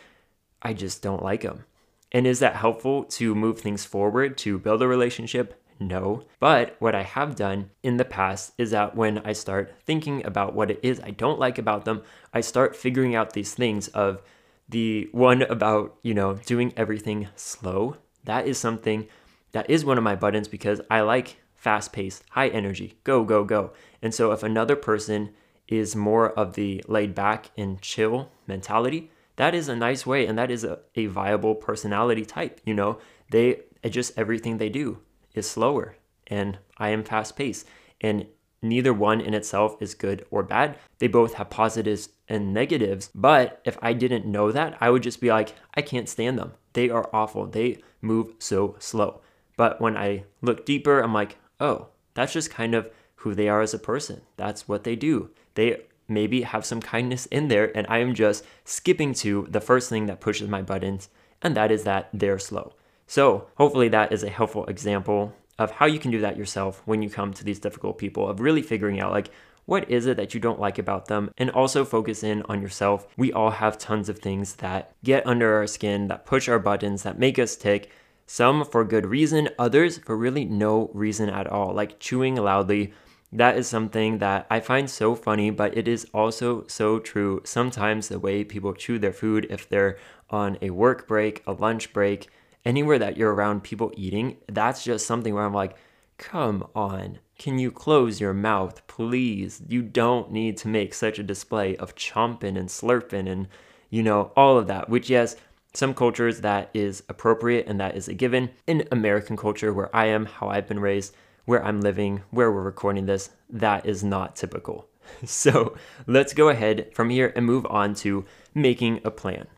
I 0.61 0.73
just 0.73 1.03
don't 1.03 1.23
like 1.23 1.43
them. 1.43 1.67
And 2.11 2.27
is 2.27 2.41
that 2.41 2.57
helpful 2.57 3.05
to 3.05 3.37
move 3.37 3.61
things 3.61 3.85
forward, 3.85 4.37
to 4.39 4.59
build 4.59 4.83
a 4.83 4.89
relationship? 4.89 5.60
No. 5.81 6.25
But 6.39 6.77
what 6.79 6.95
I 6.95 7.03
have 7.03 7.35
done 7.35 7.71
in 7.83 7.97
the 7.97 8.05
past 8.05 8.53
is 8.59 8.71
that 8.73 8.95
when 8.95 9.19
I 9.25 9.33
start 9.33 9.75
thinking 9.87 10.25
about 10.27 10.55
what 10.55 10.71
it 10.71 10.79
is 10.83 11.01
I 11.01 11.11
don't 11.11 11.41
like 11.41 11.57
about 11.57 11.87
them, 11.87 12.03
I 12.35 12.43
start 12.43 12.77
figuring 12.77 13.15
out 13.15 13.33
these 13.33 13.55
things 13.55 13.89
of 13.89 14.23
the 14.69 15.09
one 15.13 15.41
about, 15.43 15.97
you 16.03 16.13
know, 16.13 16.35
doing 16.35 16.75
everything 16.77 17.29
slow. 17.35 17.97
That 18.25 18.47
is 18.47 18.59
something 18.59 19.09
that 19.53 19.71
is 19.71 19.85
one 19.85 19.97
of 19.97 20.05
my 20.05 20.15
buttons 20.15 20.49
because 20.49 20.83
I 20.91 21.01
like 21.01 21.39
fast 21.55 21.95
paced, 21.95 22.25
high 22.31 22.49
energy, 22.49 22.99
go, 23.03 23.25
go, 23.25 23.43
go. 23.43 23.73
And 24.03 24.15
so 24.15 24.33
if 24.33 24.43
another 24.43 24.77
person 24.77 25.31
is 25.67 25.97
more 25.97 26.31
of 26.31 26.55
the 26.55 26.85
laid 26.89 27.15
back 27.15 27.51
and 27.57 27.81
chill 27.81 28.31
mentality, 28.47 29.11
that 29.37 29.55
is 29.55 29.69
a 29.69 29.77
nice 29.77 30.05
way 30.05 30.27
and 30.27 30.39
that 30.39 30.51
is 30.51 30.63
a, 30.63 30.81
a 30.95 31.07
viable 31.07 31.55
personality 31.55 32.27
type. 32.27 32.61
You 32.67 32.75
know, 32.75 32.99
they 33.31 33.63
just 33.89 34.17
everything 34.19 34.59
they 34.59 34.69
do 34.69 34.99
is 35.35 35.49
slower 35.49 35.97
and 36.27 36.59
I 36.79 36.91
am 36.91 37.05
fast 37.05 37.37
paced. 37.37 37.67
And 38.01 38.27
neither 38.63 38.93
one 38.93 39.21
in 39.21 39.35
itself 39.35 39.77
is 39.81 39.95
good 39.95 40.25
or 40.31 40.43
bad. 40.43 40.79
They 40.99 41.09
both 41.09 41.35
have 41.35 41.51
positives 41.51 42.11
and 42.29 42.55
negatives. 42.55 43.11
But 43.15 43.61
if 43.65 43.77
I 43.83 43.93
didn't 43.93 44.27
know 44.27 44.53
that, 44.53 44.77
I 44.81 44.91
would 44.91 45.03
just 45.03 45.21
be 45.21 45.29
like, 45.29 45.55
I 45.75 45.83
can't 45.83 46.09
stand 46.09 46.39
them. 46.39 46.53
They 46.73 46.89
are 46.89 47.11
awful. 47.13 47.47
They 47.47 47.83
move 48.01 48.35
so 48.39 48.77
slow. 48.79 49.21
But 49.57 49.81
when 49.81 49.97
I 49.97 50.25
look 50.41 50.65
deeper, 50.65 51.01
I'm 51.01 51.13
like, 51.13 51.37
oh, 51.59 51.89
that's 52.15 52.33
just 52.33 52.51
kind 52.51 52.75
of 52.75 52.89
who 53.17 53.35
they 53.35 53.49
are 53.49 53.61
as 53.61 53.75
a 53.75 53.79
person. 53.79 54.23
That's 54.37 54.67
what 54.67 54.85
they 54.85 54.97
do. 54.97 55.31
They 55.55 55.83
maybe 56.09 56.43
have 56.43 56.65
some 56.65 56.81
kindness 56.81 57.27
in 57.27 57.49
there, 57.49 57.77
and 57.77 57.87
I 57.89 57.99
am 57.99 58.15
just 58.15 58.45
skipping 58.65 59.15
to 59.15 59.47
the 59.51 59.61
first 59.61 59.89
thing 59.89 60.07
that 60.07 60.21
pushes 60.21 60.49
my 60.49 60.63
buttons, 60.63 61.09
and 61.43 61.57
that 61.57 61.71
is 61.71 61.85
that 61.85 62.09
they're 62.13 62.39
slow. 62.39 62.73
So, 63.11 63.49
hopefully, 63.57 63.89
that 63.89 64.13
is 64.13 64.23
a 64.23 64.31
helpful 64.31 64.67
example 64.67 65.35
of 65.59 65.73
how 65.73 65.87
you 65.87 65.99
can 65.99 66.13
do 66.13 66.21
that 66.21 66.37
yourself 66.37 66.81
when 66.85 67.03
you 67.03 67.11
come 67.11 67.33
to 67.33 67.43
these 67.43 67.59
difficult 67.59 67.99
people, 67.99 68.29
of 68.29 68.39
really 68.39 68.63
figuring 68.63 69.01
out 69.01 69.11
like, 69.11 69.33
what 69.65 69.91
is 69.91 70.07
it 70.07 70.17
that 70.17 70.33
you 70.33 70.39
don't 70.39 70.61
like 70.61 70.79
about 70.79 71.07
them? 71.07 71.33
And 71.37 71.51
also 71.51 71.85
focus 71.85 72.23
in 72.23 72.45
on 72.45 72.63
yourself. 72.63 73.09
We 73.17 73.33
all 73.33 73.51
have 73.51 73.79
tons 73.79 74.09
of 74.09 74.21
things 74.21 74.55
that 74.57 74.93
get 75.03 75.27
under 75.27 75.57
our 75.57 75.67
skin, 75.67 76.07
that 76.07 76.25
push 76.25 76.49
our 76.49 76.61
buttons, 76.61 77.03
that 77.03 77.19
make 77.19 77.37
us 77.37 77.57
tick. 77.57 77.91
Some 78.29 78.65
for 78.65 78.85
good 78.85 79.07
reason, 79.07 79.49
others 79.59 79.99
for 79.99 80.17
really 80.17 80.45
no 80.45 80.89
reason 80.95 81.29
at 81.29 81.49
all, 81.49 81.75
like 81.75 81.99
chewing 81.99 82.37
loudly. 82.37 82.93
That 83.33 83.59
is 83.59 83.67
something 83.67 84.19
that 84.19 84.47
I 84.49 84.61
find 84.61 84.89
so 84.89 85.17
funny, 85.17 85.51
but 85.51 85.77
it 85.77 85.89
is 85.89 86.07
also 86.15 86.65
so 86.69 87.01
true. 87.01 87.41
Sometimes 87.43 88.07
the 88.07 88.21
way 88.21 88.45
people 88.45 88.73
chew 88.73 89.01
their 89.01 89.13
food, 89.13 89.49
if 89.51 89.69
they're 89.69 89.99
on 90.31 90.59
a 90.63 90.71
work 90.71 91.09
break, 91.09 91.43
a 91.45 91.53
lunch 91.53 91.93
break, 91.93 92.29
anywhere 92.65 92.99
that 92.99 93.17
you're 93.17 93.35
around 93.35 93.63
people 93.63 93.93
eating, 93.97 94.37
that's 94.49 94.85
just 94.85 95.07
something 95.07 95.35
where 95.35 95.45
I'm 95.45 95.55
like, 95.55 95.77
come 96.19 96.67
on, 96.75 97.19
can 97.39 97.59
you 97.59 97.71
close 97.71 98.21
your 98.21 98.35
mouth, 98.35 98.87
please? 98.87 99.63
You 99.67 99.83
don't 99.83 100.31
need 100.31 100.59
to 100.59 100.69
make 100.69 100.93
such 100.93 101.19
a 101.19 101.23
display 101.23 101.77
of 101.77 101.95
chomping 101.95 102.59
and 102.59 102.69
slurping 102.69 103.29
and, 103.29 103.49
you 103.89 104.03
know, 104.03 104.31
all 104.37 104.59
of 104.59 104.67
that, 104.67 104.91
which, 104.91 105.09
yes, 105.09 105.37
some 105.73 105.95
cultures 105.95 106.43
that 106.43 106.69
is 106.75 107.03
appropriate 107.09 107.67
and 107.67 107.81
that 107.81 107.97
is 107.97 108.09
a 108.09 108.15
given. 108.15 108.51
In 108.67 108.87
American 108.93 109.37
culture, 109.37 109.73
where 109.73 109.95
I 109.97 110.07
am, 110.07 110.27
how 110.27 110.49
I've 110.49 110.69
been 110.69 110.81
raised, 110.81 111.15
where 111.47 111.65
I'm 111.65 111.81
living, 111.81 112.23
where 112.31 112.53
we're 112.53 112.63
recording 112.63 113.07
this, 113.07 113.31
that 113.49 113.87
is 113.87 114.05
not 114.05 114.37
typical. 114.37 114.87
So 115.25 115.77
let's 116.07 116.35
go 116.35 116.51
ahead 116.51 116.95
from 116.95 117.11
here 117.11 117.33
and 117.35 117.45
move 117.45 117.67
on 117.67 117.95
to 117.97 118.25
making 118.55 119.01
a 119.03 119.11
plan. 119.11 119.49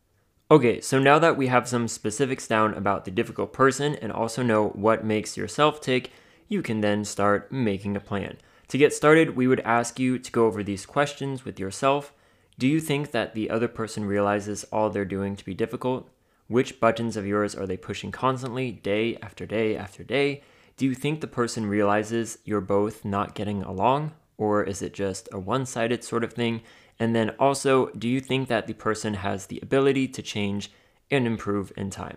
Okay, 0.53 0.83
so 0.83 0.99
now 0.99 1.19
that 1.19 1.39
we 1.39 1.47
have 1.47 1.67
some 1.67 1.89
specifics 1.89 2.47
down 2.47 2.75
about 2.75 3.07
the 3.07 3.11
difficult 3.11 3.55
person 3.55 3.95
and 3.95 4.13
also 4.13 4.43
know 4.43 4.69
what 4.69 5.03
makes 5.03 5.35
yourself 5.35 5.81
tick, 5.81 6.11
you 6.47 6.61
can 6.61 6.83
then 6.83 7.07
start 7.07 7.51
making 7.51 7.97
a 7.97 8.01
plan. 8.01 8.37
To 8.69 8.77
get 8.77 8.93
started, 8.93 9.35
we 9.35 9.47
would 9.47 9.61
ask 9.61 9.99
you 9.99 10.19
to 10.19 10.31
go 10.31 10.45
over 10.45 10.63
these 10.63 10.85
questions 10.85 11.47
with 11.47 11.59
yourself. 11.59 12.13
Do 12.59 12.69
you 12.69 12.81
think 12.81 13.13
that 13.13 13.33
the 13.33 13.49
other 13.49 13.67
person 13.67 14.05
realizes 14.05 14.65
all 14.65 14.91
they're 14.91 15.07
doing 15.07 15.37
to 15.37 15.45
be 15.47 15.55
difficult? 15.55 16.11
Which 16.49 16.81
buttons 16.81 17.17
of 17.17 17.27
yours 17.27 17.55
are 17.55 17.67
they 17.67 17.79
pushing 17.79 18.13
constantly, 18.13 18.73
day 18.73 19.17
after 19.23 19.47
day 19.47 19.75
after 19.75 20.05
day? 20.05 20.43
Do 20.77 20.85
you 20.85 20.95
think 20.95 21.23
the 21.23 21.27
person 21.27 21.65
realizes 21.65 22.37
you're 22.45 22.61
both 22.61 23.07
not 23.07 23.35
getting 23.35 23.63
along? 23.63 24.13
Or 24.37 24.63
is 24.63 24.83
it 24.83 24.93
just 24.93 25.31
a 25.33 25.39
one 25.39 25.65
sided 25.65 26.05
sort 26.05 26.25
of 26.25 26.35
thing? 26.35 26.61
And 27.03 27.17
then 27.17 27.31
also, 27.31 27.87
do 27.99 28.09
you 28.09 28.21
think 28.21 28.47
that 28.47 28.69
the 28.69 28.75
person 28.75 29.15
has 29.15 29.47
the 29.47 29.59
ability 29.61 30.07
to 30.07 30.23
change 30.23 30.71
and 31.11 31.27
improve 31.27 31.73
in 31.77 31.91
time? 31.91 32.17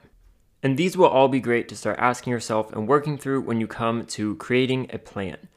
And 0.62 0.78
these 0.78 0.96
will 0.96 1.08
all 1.08 1.28
be 1.28 1.40
great 1.40 1.68
to 1.70 1.76
start 1.76 1.98
asking 1.98 2.30
yourself 2.30 2.72
and 2.72 2.88
working 2.88 3.18
through 3.18 3.42
when 3.42 3.60
you 3.60 3.66
come 3.66 4.06
to 4.06 4.36
creating 4.36 4.92
a 4.94 5.00
plan. 5.00 5.48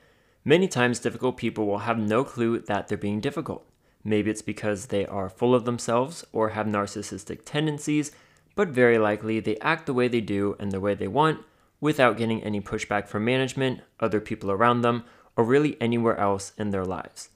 Many 0.47 0.67
times, 0.67 0.99
difficult 0.99 1.37
people 1.37 1.67
will 1.67 1.81
have 1.81 1.99
no 1.99 2.25
clue 2.25 2.59
that 2.61 2.89
they're 2.89 2.97
being 2.97 3.21
difficult. 3.21 3.67
Maybe 4.03 4.31
it's 4.31 4.41
because 4.41 4.87
they 4.87 5.05
are 5.05 5.29
full 5.29 5.55
of 5.55 5.67
themselves 5.67 6.25
or 6.33 6.49
have 6.49 6.67
narcissistic 6.67 7.41
tendencies, 7.45 8.13
but 8.55 8.69
very 8.69 8.97
likely 8.97 9.41
they 9.41 9.59
act 9.59 9.85
the 9.85 9.93
way 9.93 10.09
they 10.09 10.23
do 10.23 10.57
and 10.59 10.73
the 10.73 10.81
way 10.81 10.95
they 10.95 11.07
want, 11.07 11.45
without 11.83 12.17
getting 12.17 12.43
any 12.43 12.63
pushback 12.63 13.07
from 13.07 13.27
management, 13.27 13.83
other 14.01 14.23
people 14.23 14.51
around 14.51 14.81
them, 14.81 15.05
or 15.37 15.45
really 15.45 15.77
anywhere 15.83 16.17
else 16.17 16.53
in 16.57 16.71
their 16.71 16.87
lives. 16.87 17.29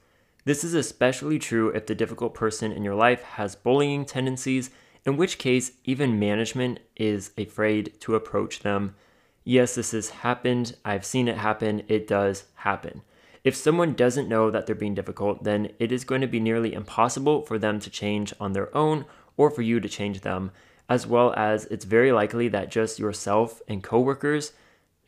This 0.44 0.64
is 0.64 0.74
especially 0.74 1.38
true 1.38 1.68
if 1.68 1.87
the 1.87 1.94
difficult 1.94 2.35
person 2.35 2.72
in 2.72 2.83
your 2.83 2.96
life 2.96 3.22
has 3.22 3.55
bullying 3.55 4.05
tendencies, 4.05 4.70
in 5.05 5.16
which 5.16 5.38
case, 5.38 5.72
even 5.85 6.18
management 6.18 6.81
is 6.96 7.31
afraid 7.38 8.00
to 8.00 8.16
approach 8.16 8.61
them. 8.61 8.94
Yes, 9.44 9.76
this 9.76 9.92
has 9.92 10.11
happened. 10.11 10.76
I've 10.85 11.05
seen 11.05 11.28
it 11.28 11.38
happen. 11.38 11.83
It 11.88 12.09
does 12.09 12.44
happen. 12.57 13.02
If 13.44 13.57
someone 13.57 13.94
doesn't 13.94 14.28
know 14.28 14.50
that 14.50 14.66
they're 14.66 14.74
being 14.74 14.94
difficult, 14.94 15.44
then 15.44 15.70
it 15.78 15.90
is 15.90 16.05
going 16.05 16.20
to 16.20 16.28
be 16.28 16.40
nearly 16.40 16.74
impossible 16.74 17.42
for 17.42 17.59
them 17.59 17.81
to 17.81 17.90
change 17.90 18.33
on 18.40 18.52
their 18.52 18.76
own 18.76 19.05
or 19.37 19.50
for 19.50 19.62
you 19.62 19.81
to 19.81 19.88
change 19.88 20.20
them, 20.20 20.52
as 20.88 21.07
well 21.07 21.33
as 21.37 21.66
it's 21.66 21.85
very 21.85 22.12
likely 22.12 22.48
that 22.48 22.70
just 22.70 22.98
yourself 22.98 23.61
and 23.66 23.83
coworkers 23.83 24.52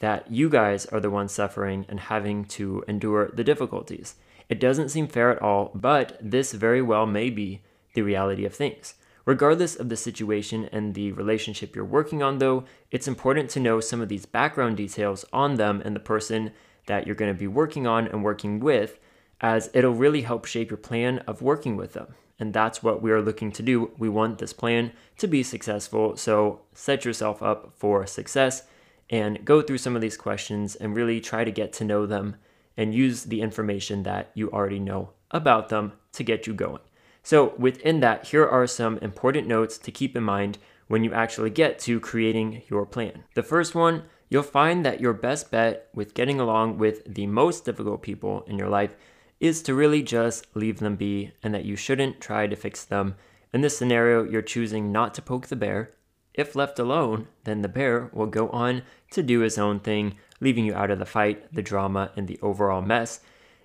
that 0.01 0.31
you 0.31 0.49
guys 0.49 0.87
are 0.87 1.01
the 1.01 1.11
ones 1.11 1.33
suffering 1.33 1.87
and 1.89 2.01
having 2.01 2.45
to 2.45 2.85
endure 2.89 3.29
the 3.29 3.45
difficulties. 3.45 4.17
It 4.55 4.61
doesn't 4.61 4.91
seem 4.91 5.09
fair 5.09 5.33
at 5.33 5.43
all, 5.43 5.73
but 5.75 6.17
this 6.21 6.53
very 6.53 6.81
well 6.81 7.07
may 7.07 7.29
be 7.29 7.63
the 7.95 8.03
reality 8.03 8.45
of 8.45 8.55
things. 8.55 8.95
Regardless 9.25 9.75
of 9.75 9.89
the 9.89 9.97
situation 9.97 10.69
and 10.71 10.95
the 10.95 11.11
relationship 11.11 11.75
you're 11.75 11.85
working 11.85 12.23
on, 12.23 12.39
though, 12.39 12.63
it's 12.93 13.09
important 13.09 13.51
to 13.51 13.59
know 13.59 13.81
some 13.81 14.01
of 14.01 14.09
these 14.09 14.27
background 14.27 14.77
details 14.77 15.25
on 15.33 15.57
them 15.57 15.83
and 15.85 15.97
the 15.97 15.99
person 15.99 16.53
that 16.87 17.05
you're 17.05 17.17
going 17.17 17.35
to 17.35 17.37
be 17.37 17.49
working 17.49 17.89
on 17.89 18.07
and 18.07 18.23
working 18.23 18.61
with, 18.61 19.01
as 19.41 19.71
it'll 19.75 19.93
really 19.93 20.23
help 20.23 20.45
shape 20.45 20.71
your 20.71 20.79
plan 20.79 21.19
of 21.27 21.43
working 21.43 21.75
with 21.75 21.95
them. 21.95 22.15
And 22.39 22.55
that's 22.55 22.81
what 22.81 23.03
we 23.03 23.11
are 23.11 23.21
looking 23.21 23.51
to 23.51 23.63
do. 23.63 23.91
We 23.99 24.09
want 24.09 24.39
this 24.39 24.53
plan 24.53 24.93
to 25.19 25.27
be 25.27 25.43
successful. 25.43 26.17
So 26.17 26.61
set 26.75 27.05
yourself 27.05 27.43
up 27.43 27.73
for 27.75 28.07
success 28.07 28.69
and 29.11 29.45
go 29.45 29.63
through 29.63 29.79
some 29.79 29.97
of 29.97 30.01
these 30.01 30.17
questions 30.17 30.77
and 30.77 30.95
really 30.95 31.21
try 31.21 31.43
to 31.43 31.51
get 31.51 31.73
to 31.73 31.85
know 31.85 32.07
them 32.07 32.37
and 32.77 32.95
use 32.95 33.25
the 33.25 33.41
information 33.41 34.03
that 34.03 34.31
you 34.35 34.51
already 34.51 34.79
know 34.79 35.11
about 35.31 35.69
them 35.69 35.93
to 36.13 36.23
get 36.23 36.47
you 36.47 36.55
going. 36.55 36.81
So, 37.23 37.55
within 37.57 38.01
that, 38.01 38.29
here 38.29 38.47
are 38.47 38.67
some 38.67 38.99
important 38.99 39.47
notes 39.47 39.79
to 39.79 39.91
keep 39.91 40.15
in 40.15 40.23
mind 40.23 40.59
when 40.89 41.05
you 41.05 41.13
actually 41.13 41.51
get 41.51 41.79
to 41.81 41.99
creating 41.99 42.63
your 42.69 42.85
plan. 42.85 43.25
The 43.35 43.43
first 43.43 43.75
one, 43.75 44.05
you'll 44.29 44.43
find 44.43 44.85
that 44.85 45.01
your 45.01 45.15
best 45.15 45.51
bet 45.51 45.89
with 45.95 46.15
getting 46.15 46.39
along 46.39 46.79
with 46.79 47.03
the 47.07 47.27
most 47.27 47.65
difficult 47.65 48.03
people 48.03 48.45
in 48.47 48.59
your 48.59 48.69
life 48.69 48.95
is 49.41 49.63
to 49.63 49.75
really 49.75 50.03
just 50.03 50.47
leave 50.55 50.81
them 50.81 50.97
be 50.97 51.33
and 51.43 51.55
that 51.55 51.65
you 51.65 51.77
shouldn't 51.77 52.21
try 52.21 52.47
to 52.47 52.57
fix 52.57 52.85
them. 52.85 53.15
In 53.53 53.61
this 53.61 53.77
scenario, 53.77 54.25
you're 54.25 54.43
choosing 54.43 54.93
not 54.93 55.15
to 55.15 55.23
poke 55.23 55.47
the 55.47 55.57
bear. 55.57 55.93
If 56.35 56.57
left 56.57 56.79
alone, 56.79 57.29
then 57.45 57.63
the 57.63 57.69
bear 57.69 58.11
will 58.13 58.27
go 58.27 58.49
on 58.51 58.83
to 59.13 59.23
do 59.23 59.41
his 59.41 59.57
own 59.57 59.81
thing, 59.81 60.17
leaving 60.41 60.65
you 60.65 60.75
out 60.75 60.91
of 60.91 60.99
the 60.99 61.07
fight, 61.07 61.53
the 61.55 61.63
drama, 61.63 62.11
and 62.17 62.27
the 62.27 62.39
overall 62.43 62.83
mess. 62.83 63.21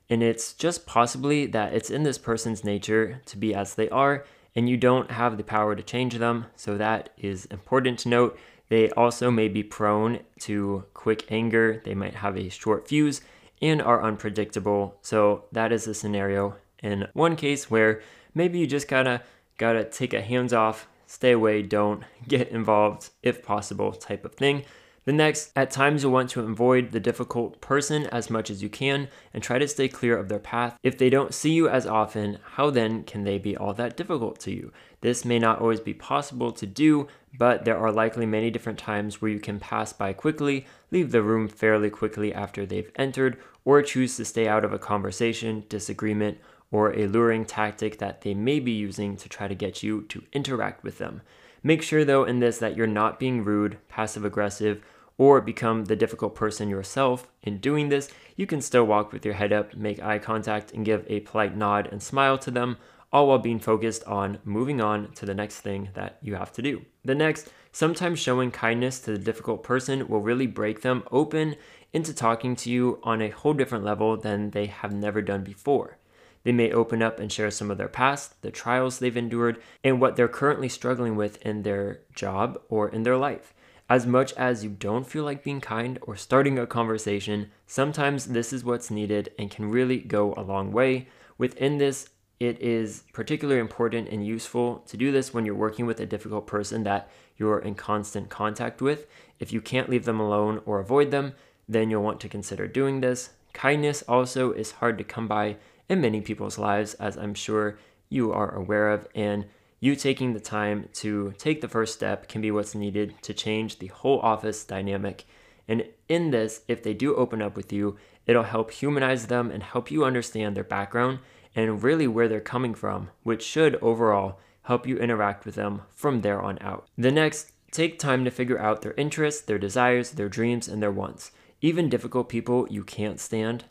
And 0.09 0.23
it's 0.23 0.53
just 0.53 0.85
possibly 0.85 1.45
that 1.47 1.73
it's 1.73 1.89
in 1.89 2.03
this 2.03 2.17
person's 2.17 2.63
nature 2.63 3.21
to 3.25 3.37
be 3.37 3.53
as 3.53 3.75
they 3.75 3.89
are, 3.89 4.25
and 4.55 4.69
you 4.69 4.77
don't 4.77 5.11
have 5.11 5.37
the 5.37 5.43
power 5.43 5.75
to 5.75 5.83
change 5.83 6.17
them. 6.17 6.45
So 6.55 6.77
that 6.77 7.09
is 7.17 7.45
important 7.45 7.99
to 7.99 8.09
note. 8.09 8.39
They 8.69 8.89
also 8.91 9.31
may 9.31 9.47
be 9.47 9.63
prone 9.63 10.19
to 10.41 10.85
quick 10.93 11.31
anger, 11.31 11.81
they 11.83 11.95
might 11.95 12.15
have 12.15 12.37
a 12.37 12.49
short 12.49 12.87
fuse 12.87 13.21
and 13.61 13.81
are 13.81 14.03
unpredictable. 14.03 14.97
So 15.01 15.45
that 15.51 15.71
is 15.71 15.87
a 15.87 15.93
scenario 15.93 16.55
in 16.81 17.07
one 17.13 17.35
case 17.35 17.69
where 17.69 18.01
maybe 18.33 18.59
you 18.59 18.67
just 18.67 18.87
gotta 18.87 19.21
gotta 19.57 19.83
take 19.83 20.13
a 20.13 20.21
hands 20.21 20.53
off, 20.53 20.87
stay 21.09 21.31
away, 21.31 21.63
don't 21.63 22.03
get 22.27 22.49
involved 22.49 23.09
if 23.23 23.43
possible 23.43 23.91
type 23.91 24.23
of 24.23 24.35
thing. 24.35 24.63
The 25.05 25.13
next, 25.13 25.51
at 25.55 25.71
times 25.71 26.03
you'll 26.03 26.11
want 26.11 26.29
to 26.31 26.41
avoid 26.41 26.91
the 26.91 26.99
difficult 26.99 27.59
person 27.61 28.05
as 28.07 28.29
much 28.29 28.51
as 28.51 28.61
you 28.61 28.69
can 28.69 29.07
and 29.33 29.41
try 29.41 29.57
to 29.57 29.67
stay 29.67 29.87
clear 29.87 30.15
of 30.15 30.29
their 30.29 30.37
path. 30.37 30.77
If 30.83 30.99
they 30.99 31.09
don't 31.09 31.33
see 31.33 31.51
you 31.51 31.67
as 31.67 31.87
often, 31.87 32.37
how 32.51 32.69
then 32.69 33.03
can 33.03 33.23
they 33.23 33.39
be 33.39 33.57
all 33.57 33.73
that 33.73 33.97
difficult 33.97 34.39
to 34.41 34.51
you? 34.51 34.71
This 35.01 35.25
may 35.25 35.39
not 35.39 35.61
always 35.61 35.79
be 35.79 35.95
possible 35.95 36.51
to 36.51 36.67
do, 36.67 37.07
but 37.35 37.65
there 37.65 37.77
are 37.77 37.91
likely 37.91 38.27
many 38.27 38.51
different 38.51 38.77
times 38.77 39.19
where 39.19 39.31
you 39.31 39.39
can 39.39 39.59
pass 39.59 39.93
by 39.93 40.13
quickly, 40.13 40.67
leave 40.91 41.11
the 41.11 41.23
room 41.23 41.47
fairly 41.47 41.89
quickly 41.89 42.31
after 42.31 42.63
they've 42.65 42.91
entered, 42.97 43.37
or 43.65 43.81
choose 43.81 44.15
to 44.17 44.25
stay 44.25 44.47
out 44.47 44.63
of 44.63 44.73
a 44.73 44.79
conversation, 44.79 45.63
disagreement, 45.69 46.37
or 46.71 46.93
a 46.93 47.07
luring 47.07 47.45
tactic 47.45 47.97
that 47.97 48.21
they 48.21 48.33
may 48.33 48.59
be 48.59 48.71
using 48.71 49.15
to 49.17 49.29
try 49.29 49.47
to 49.47 49.55
get 49.55 49.81
you 49.81 50.03
to 50.03 50.23
interact 50.33 50.83
with 50.83 50.97
them. 50.97 51.21
Make 51.63 51.81
sure, 51.81 52.05
though, 52.05 52.23
in 52.23 52.39
this 52.39 52.57
that 52.59 52.77
you're 52.77 52.87
not 52.87 53.19
being 53.19 53.43
rude, 53.43 53.77
passive 53.89 54.23
aggressive, 54.23 54.81
or 55.17 55.41
become 55.41 55.85
the 55.85 55.95
difficult 55.95 56.33
person 56.33 56.69
yourself. 56.69 57.27
In 57.43 57.57
doing 57.57 57.89
this, 57.89 58.09
you 58.37 58.47
can 58.47 58.61
still 58.61 58.85
walk 58.85 59.11
with 59.11 59.25
your 59.25 59.33
head 59.33 59.51
up, 59.51 59.75
make 59.75 60.01
eye 60.01 60.19
contact, 60.19 60.71
and 60.71 60.85
give 60.85 61.05
a 61.07 61.19
polite 61.19 61.57
nod 61.57 61.89
and 61.91 62.01
smile 62.01 62.37
to 62.37 62.51
them, 62.51 62.77
all 63.11 63.27
while 63.27 63.39
being 63.39 63.59
focused 63.59 64.03
on 64.05 64.39
moving 64.45 64.79
on 64.79 65.11
to 65.13 65.25
the 65.25 65.33
next 65.33 65.59
thing 65.59 65.89
that 65.95 66.17
you 66.21 66.35
have 66.35 66.53
to 66.53 66.61
do. 66.61 66.85
The 67.03 67.15
next, 67.15 67.49
sometimes 67.73 68.19
showing 68.19 68.51
kindness 68.51 68.99
to 69.01 69.11
the 69.11 69.17
difficult 69.17 69.63
person 69.63 70.07
will 70.07 70.21
really 70.21 70.47
break 70.47 70.81
them 70.81 71.03
open 71.11 71.55
into 71.91 72.13
talking 72.13 72.55
to 72.55 72.69
you 72.69 72.99
on 73.03 73.21
a 73.21 73.29
whole 73.29 73.53
different 73.53 73.83
level 73.83 74.15
than 74.15 74.51
they 74.51 74.67
have 74.67 74.93
never 74.93 75.21
done 75.21 75.43
before. 75.43 75.97
They 76.43 76.51
may 76.51 76.71
open 76.71 77.01
up 77.01 77.19
and 77.19 77.31
share 77.31 77.51
some 77.51 77.69
of 77.69 77.77
their 77.77 77.87
past, 77.87 78.41
the 78.41 78.51
trials 78.51 78.99
they've 78.99 79.15
endured, 79.15 79.61
and 79.83 79.99
what 79.99 80.15
they're 80.15 80.27
currently 80.27 80.69
struggling 80.69 81.15
with 81.15 81.41
in 81.45 81.63
their 81.63 82.01
job 82.15 82.61
or 82.69 82.89
in 82.89 83.03
their 83.03 83.17
life. 83.17 83.53
As 83.89 84.05
much 84.05 84.33
as 84.33 84.63
you 84.63 84.69
don't 84.69 85.07
feel 85.07 85.23
like 85.23 85.43
being 85.43 85.61
kind 85.61 85.97
or 86.03 86.15
starting 86.15 86.59
a 86.59 86.67
conversation, 86.67 87.49
sometimes 87.65 88.27
this 88.27 88.53
is 88.53 88.63
what's 88.63 88.91
needed 88.91 89.31
and 89.39 89.49
can 89.49 89.69
really 89.69 89.97
go 89.97 90.33
a 90.37 90.43
long 90.43 90.71
way. 90.71 91.07
Within 91.39 91.79
this, 91.79 92.09
it 92.39 92.61
is 92.61 93.03
particularly 93.13 93.59
important 93.59 94.07
and 94.09 94.25
useful 94.25 94.83
to 94.87 94.95
do 94.95 95.11
this 95.11 95.33
when 95.33 95.45
you're 95.45 95.55
working 95.55 95.85
with 95.85 95.99
a 95.99 96.05
difficult 96.05 96.47
person 96.47 96.83
that 96.83 97.09
you're 97.35 97.59
in 97.59 97.75
constant 97.75 98.29
contact 98.29 98.81
with. 98.81 99.07
If 99.39 99.51
you 99.51 99.59
can't 99.59 99.89
leave 99.89 100.05
them 100.05 100.19
alone 100.19 100.61
or 100.65 100.79
avoid 100.79 101.11
them, 101.11 101.33
then 101.67 101.89
you'll 101.89 102.03
want 102.03 102.19
to 102.21 102.29
consider 102.29 102.67
doing 102.67 103.01
this. 103.01 103.31
Kindness 103.53 104.03
also 104.07 104.51
is 104.51 104.73
hard 104.73 104.97
to 104.99 105.03
come 105.03 105.27
by 105.27 105.57
in 105.89 106.01
many 106.01 106.21
people's 106.21 106.57
lives, 106.57 106.93
as 106.95 107.17
I'm 107.17 107.33
sure 107.33 107.77
you 108.09 108.31
are 108.31 108.55
aware 108.55 108.89
of, 108.89 109.07
and 109.15 109.45
you 109.79 109.95
taking 109.95 110.33
the 110.33 110.39
time 110.39 110.89
to 110.93 111.33
take 111.37 111.61
the 111.61 111.67
first 111.67 111.93
step 111.93 112.27
can 112.27 112.41
be 112.41 112.51
what's 112.51 112.75
needed 112.75 113.15
to 113.23 113.33
change 113.33 113.79
the 113.79 113.87
whole 113.87 114.19
office 114.19 114.63
dynamic. 114.63 115.25
And 115.67 115.85
in 116.07 116.31
this, 116.31 116.61
if 116.67 116.83
they 116.83 116.93
do 116.93 117.15
open 117.15 117.41
up 117.41 117.55
with 117.55 117.71
you, 117.71 117.97
it'll 118.25 118.43
help 118.43 118.71
humanize 118.71 119.27
them 119.27 119.49
and 119.51 119.63
help 119.63 119.89
you 119.89 120.03
understand 120.03 120.55
their 120.55 120.63
background 120.63 121.19
and 121.55 121.81
really 121.83 122.07
where 122.07 122.27
they're 122.27 122.41
coming 122.41 122.73
from, 122.73 123.09
which 123.23 123.43
should 123.43 123.75
overall 123.77 124.39
help 124.63 124.85
you 124.85 124.97
interact 124.97 125.45
with 125.45 125.55
them 125.55 125.81
from 125.89 126.21
there 126.21 126.41
on 126.41 126.59
out. 126.61 126.87
The 126.97 127.11
next, 127.11 127.51
take 127.71 127.97
time 127.97 128.25
to 128.25 128.31
figure 128.31 128.59
out 128.59 128.81
their 128.81 128.93
interests, 128.93 129.41
their 129.41 129.57
desires, 129.57 130.11
their 130.11 130.29
dreams, 130.29 130.67
and 130.67 130.81
their 130.81 130.91
wants. 130.91 131.31
Even 131.61 131.89
difficult 131.89 132.29
people 132.29 132.67
you 132.69 132.83
can't 132.83 133.19
stand, 133.19 133.65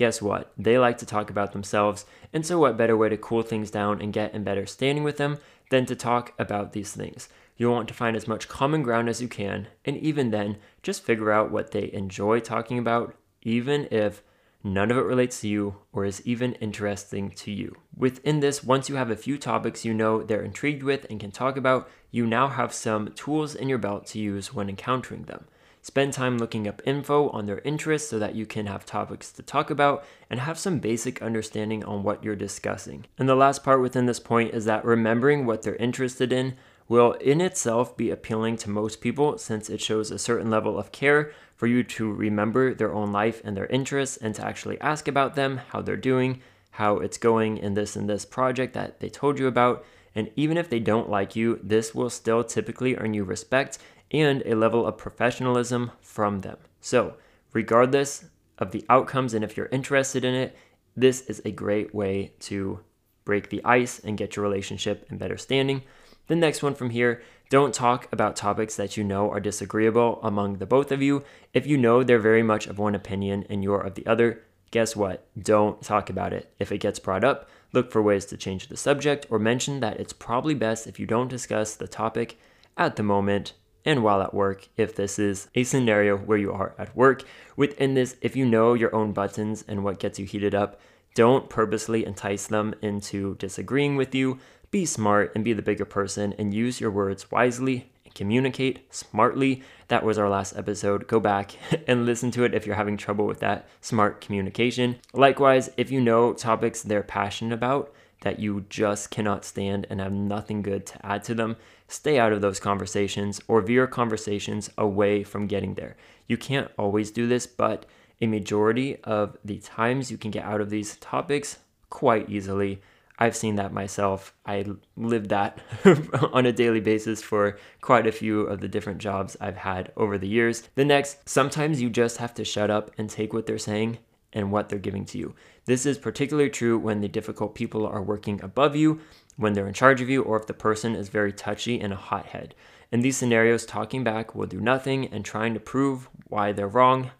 guess 0.00 0.22
what? 0.22 0.50
They 0.56 0.78
like 0.78 0.96
to 0.98 1.04
talk 1.04 1.28
about 1.28 1.52
themselves, 1.52 2.06
and 2.32 2.46
so 2.46 2.58
what 2.58 2.78
better 2.78 2.96
way 2.96 3.10
to 3.10 3.18
cool 3.18 3.42
things 3.42 3.70
down 3.70 4.00
and 4.00 4.14
get 4.14 4.32
in 4.32 4.42
better 4.42 4.64
standing 4.64 5.04
with 5.04 5.18
them 5.18 5.36
than 5.68 5.84
to 5.84 5.94
talk 5.94 6.32
about 6.38 6.72
these 6.72 6.92
things? 6.92 7.28
You'll 7.58 7.74
want 7.74 7.86
to 7.88 7.92
find 7.92 8.16
as 8.16 8.26
much 8.26 8.48
common 8.48 8.82
ground 8.82 9.10
as 9.10 9.20
you 9.20 9.28
can, 9.28 9.68
and 9.84 9.98
even 9.98 10.30
then, 10.30 10.56
just 10.82 11.04
figure 11.04 11.30
out 11.30 11.50
what 11.50 11.72
they 11.72 11.92
enjoy 11.92 12.40
talking 12.40 12.78
about, 12.78 13.14
even 13.42 13.88
if 13.90 14.22
none 14.64 14.90
of 14.90 14.96
it 14.96 15.02
relates 15.02 15.42
to 15.42 15.48
you 15.48 15.76
or 15.92 16.06
is 16.06 16.26
even 16.26 16.54
interesting 16.54 17.30
to 17.32 17.50
you. 17.50 17.76
Within 17.94 18.40
this, 18.40 18.64
once 18.64 18.88
you 18.88 18.94
have 18.94 19.10
a 19.10 19.16
few 19.16 19.36
topics 19.36 19.84
you 19.84 19.92
know 19.92 20.22
they're 20.22 20.40
intrigued 20.42 20.82
with 20.82 21.04
and 21.10 21.20
can 21.20 21.30
talk 21.30 21.58
about, 21.58 21.90
you 22.10 22.26
now 22.26 22.48
have 22.48 22.72
some 22.72 23.12
tools 23.12 23.54
in 23.54 23.68
your 23.68 23.76
belt 23.76 24.06
to 24.06 24.18
use 24.18 24.54
when 24.54 24.70
encountering 24.70 25.24
them. 25.24 25.44
Spend 25.82 26.12
time 26.12 26.36
looking 26.36 26.68
up 26.68 26.82
info 26.84 27.30
on 27.30 27.46
their 27.46 27.60
interests 27.60 28.10
so 28.10 28.18
that 28.18 28.34
you 28.34 28.44
can 28.44 28.66
have 28.66 28.84
topics 28.84 29.32
to 29.32 29.42
talk 29.42 29.70
about 29.70 30.04
and 30.28 30.40
have 30.40 30.58
some 30.58 30.78
basic 30.78 31.22
understanding 31.22 31.82
on 31.84 32.02
what 32.02 32.22
you're 32.22 32.36
discussing. 32.36 33.06
And 33.18 33.28
the 33.28 33.34
last 33.34 33.64
part 33.64 33.80
within 33.80 34.06
this 34.06 34.20
point 34.20 34.52
is 34.52 34.66
that 34.66 34.84
remembering 34.84 35.46
what 35.46 35.62
they're 35.62 35.76
interested 35.76 36.32
in 36.32 36.56
will 36.86 37.12
in 37.12 37.40
itself 37.40 37.96
be 37.96 38.10
appealing 38.10 38.56
to 38.58 38.68
most 38.68 39.00
people 39.00 39.38
since 39.38 39.70
it 39.70 39.80
shows 39.80 40.10
a 40.10 40.18
certain 40.18 40.50
level 40.50 40.78
of 40.78 40.92
care 40.92 41.32
for 41.56 41.66
you 41.66 41.82
to 41.84 42.12
remember 42.12 42.74
their 42.74 42.92
own 42.92 43.12
life 43.12 43.40
and 43.44 43.56
their 43.56 43.66
interests 43.66 44.16
and 44.16 44.34
to 44.34 44.44
actually 44.44 44.78
ask 44.80 45.06
about 45.06 45.34
them, 45.34 45.60
how 45.68 45.80
they're 45.80 45.96
doing, 45.96 46.42
how 46.72 46.98
it's 46.98 47.16
going 47.16 47.56
in 47.56 47.74
this 47.74 47.96
and 47.96 48.08
this 48.08 48.24
project 48.24 48.74
that 48.74 49.00
they 49.00 49.08
told 49.08 49.38
you 49.38 49.46
about. 49.46 49.84
And 50.14 50.30
even 50.34 50.56
if 50.56 50.68
they 50.68 50.80
don't 50.80 51.08
like 51.08 51.36
you, 51.36 51.60
this 51.62 51.94
will 51.94 52.10
still 52.10 52.42
typically 52.42 52.96
earn 52.96 53.14
you 53.14 53.22
respect 53.22 53.78
and 54.10 54.42
a 54.44 54.54
level 54.54 54.86
of 54.86 54.98
professionalism 54.98 55.92
from 56.00 56.40
them. 56.40 56.56
So, 56.80 57.14
regardless 57.52 58.24
of 58.58 58.72
the 58.72 58.84
outcomes 58.88 59.34
and 59.34 59.44
if 59.44 59.56
you're 59.56 59.66
interested 59.66 60.24
in 60.24 60.34
it, 60.34 60.56
this 60.96 61.22
is 61.22 61.40
a 61.44 61.50
great 61.50 61.94
way 61.94 62.32
to 62.40 62.80
break 63.24 63.50
the 63.50 63.64
ice 63.64 63.98
and 64.00 64.18
get 64.18 64.36
your 64.36 64.42
relationship 64.42 65.06
in 65.10 65.18
better 65.18 65.36
standing. 65.36 65.82
The 66.26 66.36
next 66.36 66.62
one 66.62 66.74
from 66.74 66.90
here, 66.90 67.22
Don't 67.48 67.74
talk 67.74 68.06
about 68.12 68.36
topics 68.36 68.76
that 68.76 68.96
you 68.96 69.02
know 69.02 69.28
are 69.28 69.40
disagreeable 69.40 70.20
among 70.22 70.58
the 70.58 70.66
both 70.66 70.92
of 70.92 71.02
you. 71.02 71.24
If 71.52 71.66
you 71.66 71.76
know 71.76 72.04
they're 72.04 72.20
very 72.20 72.44
much 72.44 72.68
of 72.68 72.78
one 72.78 72.94
opinion 72.94 73.44
and 73.50 73.64
you're 73.64 73.80
of 73.80 73.96
the 73.96 74.06
other, 74.06 74.42
guess 74.70 74.94
what? 74.94 75.26
Don't 75.36 75.82
talk 75.82 76.08
about 76.08 76.32
it. 76.32 76.54
If 76.60 76.70
it 76.70 76.78
gets 76.78 77.00
brought 77.00 77.24
up, 77.24 77.50
look 77.72 77.90
for 77.90 78.00
ways 78.00 78.24
to 78.26 78.36
change 78.36 78.68
the 78.68 78.76
subject 78.76 79.26
or 79.30 79.40
mention 79.40 79.80
that 79.80 79.98
it's 79.98 80.12
probably 80.12 80.54
best 80.54 80.86
if 80.86 81.00
you 81.00 81.06
don't 81.06 81.26
discuss 81.26 81.74
the 81.74 81.88
topic 81.88 82.38
at 82.76 82.94
the 82.94 83.02
moment 83.02 83.54
and 83.84 84.02
while 84.02 84.22
at 84.22 84.34
work 84.34 84.68
if 84.76 84.94
this 84.94 85.18
is 85.18 85.48
a 85.54 85.64
scenario 85.64 86.16
where 86.16 86.38
you 86.38 86.52
are 86.52 86.74
at 86.78 86.94
work. 86.96 87.24
Within 87.56 87.94
this, 87.94 88.16
if 88.20 88.36
you 88.36 88.44
know 88.46 88.74
your 88.74 88.94
own 88.94 89.12
buttons 89.12 89.64
and 89.66 89.84
what 89.84 89.98
gets 89.98 90.18
you 90.18 90.26
heated 90.26 90.54
up, 90.54 90.80
don't 91.14 91.48
purposely 91.48 92.04
entice 92.04 92.46
them 92.46 92.74
into 92.82 93.34
disagreeing 93.36 93.96
with 93.96 94.14
you. 94.14 94.38
Be 94.70 94.86
smart 94.86 95.32
and 95.34 95.44
be 95.44 95.52
the 95.52 95.62
bigger 95.62 95.84
person 95.84 96.34
and 96.38 96.54
use 96.54 96.80
your 96.80 96.90
words 96.90 97.30
wisely 97.30 97.90
and 98.04 98.14
communicate 98.14 98.86
smartly. 98.94 99.62
That 99.88 100.04
was 100.04 100.18
our 100.18 100.28
last 100.28 100.56
episode. 100.56 101.08
Go 101.08 101.18
back 101.18 101.56
and 101.88 102.06
listen 102.06 102.30
to 102.32 102.44
it 102.44 102.54
if 102.54 102.66
you're 102.66 102.76
having 102.76 102.96
trouble 102.96 103.26
with 103.26 103.40
that 103.40 103.68
smart 103.80 104.20
communication. 104.20 104.96
Likewise, 105.12 105.70
if 105.76 105.90
you 105.90 106.00
know 106.00 106.32
topics 106.32 106.82
they're 106.82 107.02
passionate 107.02 107.54
about, 107.54 107.92
that 108.20 108.38
you 108.38 108.64
just 108.68 109.10
cannot 109.10 109.44
stand 109.44 109.86
and 109.90 110.00
have 110.00 110.12
nothing 110.12 110.62
good 110.62 110.86
to 110.86 111.06
add 111.06 111.24
to 111.24 111.34
them, 111.34 111.56
stay 111.88 112.18
out 112.18 112.32
of 112.32 112.40
those 112.40 112.60
conversations 112.60 113.40
or 113.48 113.60
veer 113.60 113.86
conversations 113.86 114.70
away 114.76 115.22
from 115.22 115.46
getting 115.46 115.74
there. 115.74 115.96
You 116.26 116.36
can't 116.36 116.70
always 116.78 117.10
do 117.10 117.26
this, 117.26 117.46
but 117.46 117.86
a 118.20 118.26
majority 118.26 118.96
of 119.04 119.36
the 119.44 119.58
times 119.58 120.10
you 120.10 120.18
can 120.18 120.30
get 120.30 120.44
out 120.44 120.60
of 120.60 120.70
these 120.70 120.96
topics 120.96 121.58
quite 121.88 122.28
easily. 122.28 122.82
I've 123.18 123.36
seen 123.36 123.56
that 123.56 123.72
myself. 123.72 124.34
I 124.46 124.64
lived 124.96 125.28
that 125.30 125.58
on 126.32 126.46
a 126.46 126.52
daily 126.52 126.80
basis 126.80 127.22
for 127.22 127.58
quite 127.80 128.06
a 128.06 128.12
few 128.12 128.42
of 128.42 128.60
the 128.60 128.68
different 128.68 128.98
jobs 128.98 129.36
I've 129.40 129.58
had 129.58 129.92
over 129.96 130.16
the 130.16 130.28
years. 130.28 130.68
The 130.74 130.84
next, 130.84 131.28
sometimes 131.28 131.82
you 131.82 131.90
just 131.90 132.16
have 132.18 132.32
to 132.34 132.44
shut 132.44 132.70
up 132.70 132.90
and 132.96 133.10
take 133.10 133.32
what 133.32 133.46
they're 133.46 133.58
saying 133.58 133.98
and 134.32 134.52
what 134.52 134.68
they're 134.68 134.78
giving 134.78 135.04
to 135.06 135.18
you. 135.18 135.34
This 135.64 135.86
is 135.86 135.98
particularly 135.98 136.50
true 136.50 136.78
when 136.78 137.00
the 137.00 137.08
difficult 137.08 137.54
people 137.54 137.86
are 137.86 138.02
working 138.02 138.40
above 138.42 138.76
you, 138.76 139.00
when 139.36 139.52
they're 139.52 139.68
in 139.68 139.74
charge 139.74 140.00
of 140.00 140.08
you, 140.08 140.22
or 140.22 140.38
if 140.38 140.46
the 140.46 140.54
person 140.54 140.94
is 140.94 141.08
very 141.08 141.32
touchy 141.32 141.80
and 141.80 141.92
a 141.92 141.96
hothead. 141.96 142.54
In 142.92 143.00
these 143.00 143.16
scenarios, 143.16 143.64
talking 143.64 144.02
back 144.02 144.34
will 144.34 144.46
do 144.46 144.60
nothing, 144.60 145.06
and 145.06 145.24
trying 145.24 145.54
to 145.54 145.60
prove 145.60 146.08
why 146.28 146.52
they're 146.52 146.68
wrong, 146.68 147.10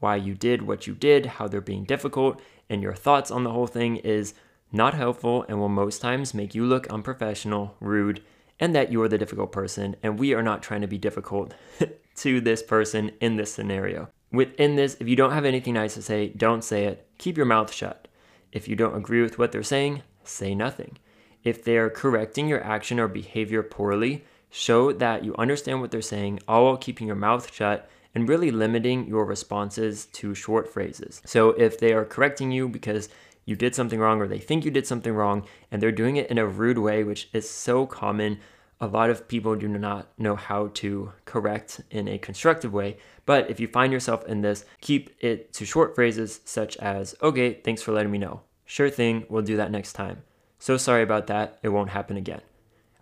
why 0.00 0.16
you 0.16 0.34
did 0.34 0.62
what 0.62 0.86
you 0.86 0.94
did, 0.94 1.26
how 1.26 1.46
they're 1.46 1.60
being 1.60 1.84
difficult, 1.84 2.40
and 2.68 2.82
your 2.82 2.94
thoughts 2.94 3.30
on 3.30 3.44
the 3.44 3.52
whole 3.52 3.66
thing 3.66 3.96
is 3.96 4.34
not 4.72 4.94
helpful 4.94 5.44
and 5.48 5.58
will 5.58 5.68
most 5.68 6.00
times 6.00 6.34
make 6.34 6.54
you 6.54 6.64
look 6.64 6.86
unprofessional, 6.88 7.76
rude, 7.80 8.22
and 8.58 8.74
that 8.74 8.92
you 8.92 9.02
are 9.02 9.08
the 9.08 9.18
difficult 9.18 9.52
person. 9.52 9.96
And 10.02 10.18
we 10.18 10.34
are 10.34 10.42
not 10.42 10.62
trying 10.62 10.82
to 10.82 10.86
be 10.86 10.98
difficult 10.98 11.54
to 12.16 12.40
this 12.40 12.62
person 12.62 13.12
in 13.20 13.36
this 13.36 13.52
scenario. 13.52 14.08
Within 14.32 14.76
this, 14.76 14.96
if 15.00 15.08
you 15.08 15.16
don't 15.16 15.32
have 15.32 15.44
anything 15.44 15.74
nice 15.74 15.94
to 15.94 16.02
say, 16.02 16.28
don't 16.28 16.62
say 16.62 16.84
it. 16.84 17.06
Keep 17.18 17.36
your 17.36 17.46
mouth 17.46 17.72
shut. 17.72 18.06
If 18.52 18.68
you 18.68 18.76
don't 18.76 18.96
agree 18.96 19.22
with 19.22 19.38
what 19.38 19.52
they're 19.52 19.62
saying, 19.62 20.02
say 20.24 20.54
nothing. 20.54 20.98
If 21.42 21.64
they 21.64 21.76
are 21.78 21.90
correcting 21.90 22.48
your 22.48 22.62
action 22.62 23.00
or 23.00 23.08
behavior 23.08 23.62
poorly, 23.62 24.24
show 24.50 24.92
that 24.92 25.24
you 25.24 25.34
understand 25.36 25.80
what 25.80 25.90
they're 25.90 26.02
saying, 26.02 26.40
all 26.46 26.64
while 26.64 26.76
keeping 26.76 27.06
your 27.06 27.16
mouth 27.16 27.52
shut 27.52 27.88
and 28.14 28.28
really 28.28 28.50
limiting 28.50 29.06
your 29.06 29.24
responses 29.24 30.06
to 30.06 30.34
short 30.34 30.72
phrases. 30.72 31.22
So 31.24 31.50
if 31.50 31.78
they 31.78 31.92
are 31.92 32.04
correcting 32.04 32.50
you 32.50 32.68
because 32.68 33.08
you 33.44 33.56
did 33.56 33.74
something 33.74 33.98
wrong 33.98 34.20
or 34.20 34.28
they 34.28 34.38
think 34.38 34.64
you 34.64 34.70
did 34.70 34.86
something 34.86 35.12
wrong 35.12 35.46
and 35.70 35.82
they're 35.82 35.92
doing 35.92 36.16
it 36.16 36.30
in 36.30 36.38
a 36.38 36.46
rude 36.46 36.78
way, 36.78 37.04
which 37.04 37.28
is 37.32 37.48
so 37.48 37.86
common 37.86 38.38
a 38.80 38.86
lot 38.86 39.10
of 39.10 39.28
people 39.28 39.56
do 39.56 39.68
not 39.68 40.08
know 40.18 40.34
how 40.34 40.68
to 40.74 41.12
correct 41.26 41.82
in 41.90 42.08
a 42.08 42.18
constructive 42.18 42.72
way. 42.72 42.96
But 43.26 43.50
if 43.50 43.60
you 43.60 43.68
find 43.68 43.92
yourself 43.92 44.24
in 44.26 44.40
this, 44.40 44.64
keep 44.80 45.10
it 45.20 45.52
to 45.54 45.66
short 45.66 45.94
phrases 45.94 46.40
such 46.44 46.76
as, 46.78 47.14
okay, 47.22 47.54
thanks 47.54 47.82
for 47.82 47.92
letting 47.92 48.10
me 48.10 48.18
know. 48.18 48.40
Sure 48.64 48.88
thing, 48.88 49.26
we'll 49.28 49.42
do 49.42 49.56
that 49.56 49.70
next 49.70 49.92
time. 49.92 50.22
So 50.58 50.76
sorry 50.76 51.02
about 51.02 51.26
that, 51.26 51.58
it 51.62 51.68
won't 51.68 51.90
happen 51.90 52.16
again. 52.16 52.40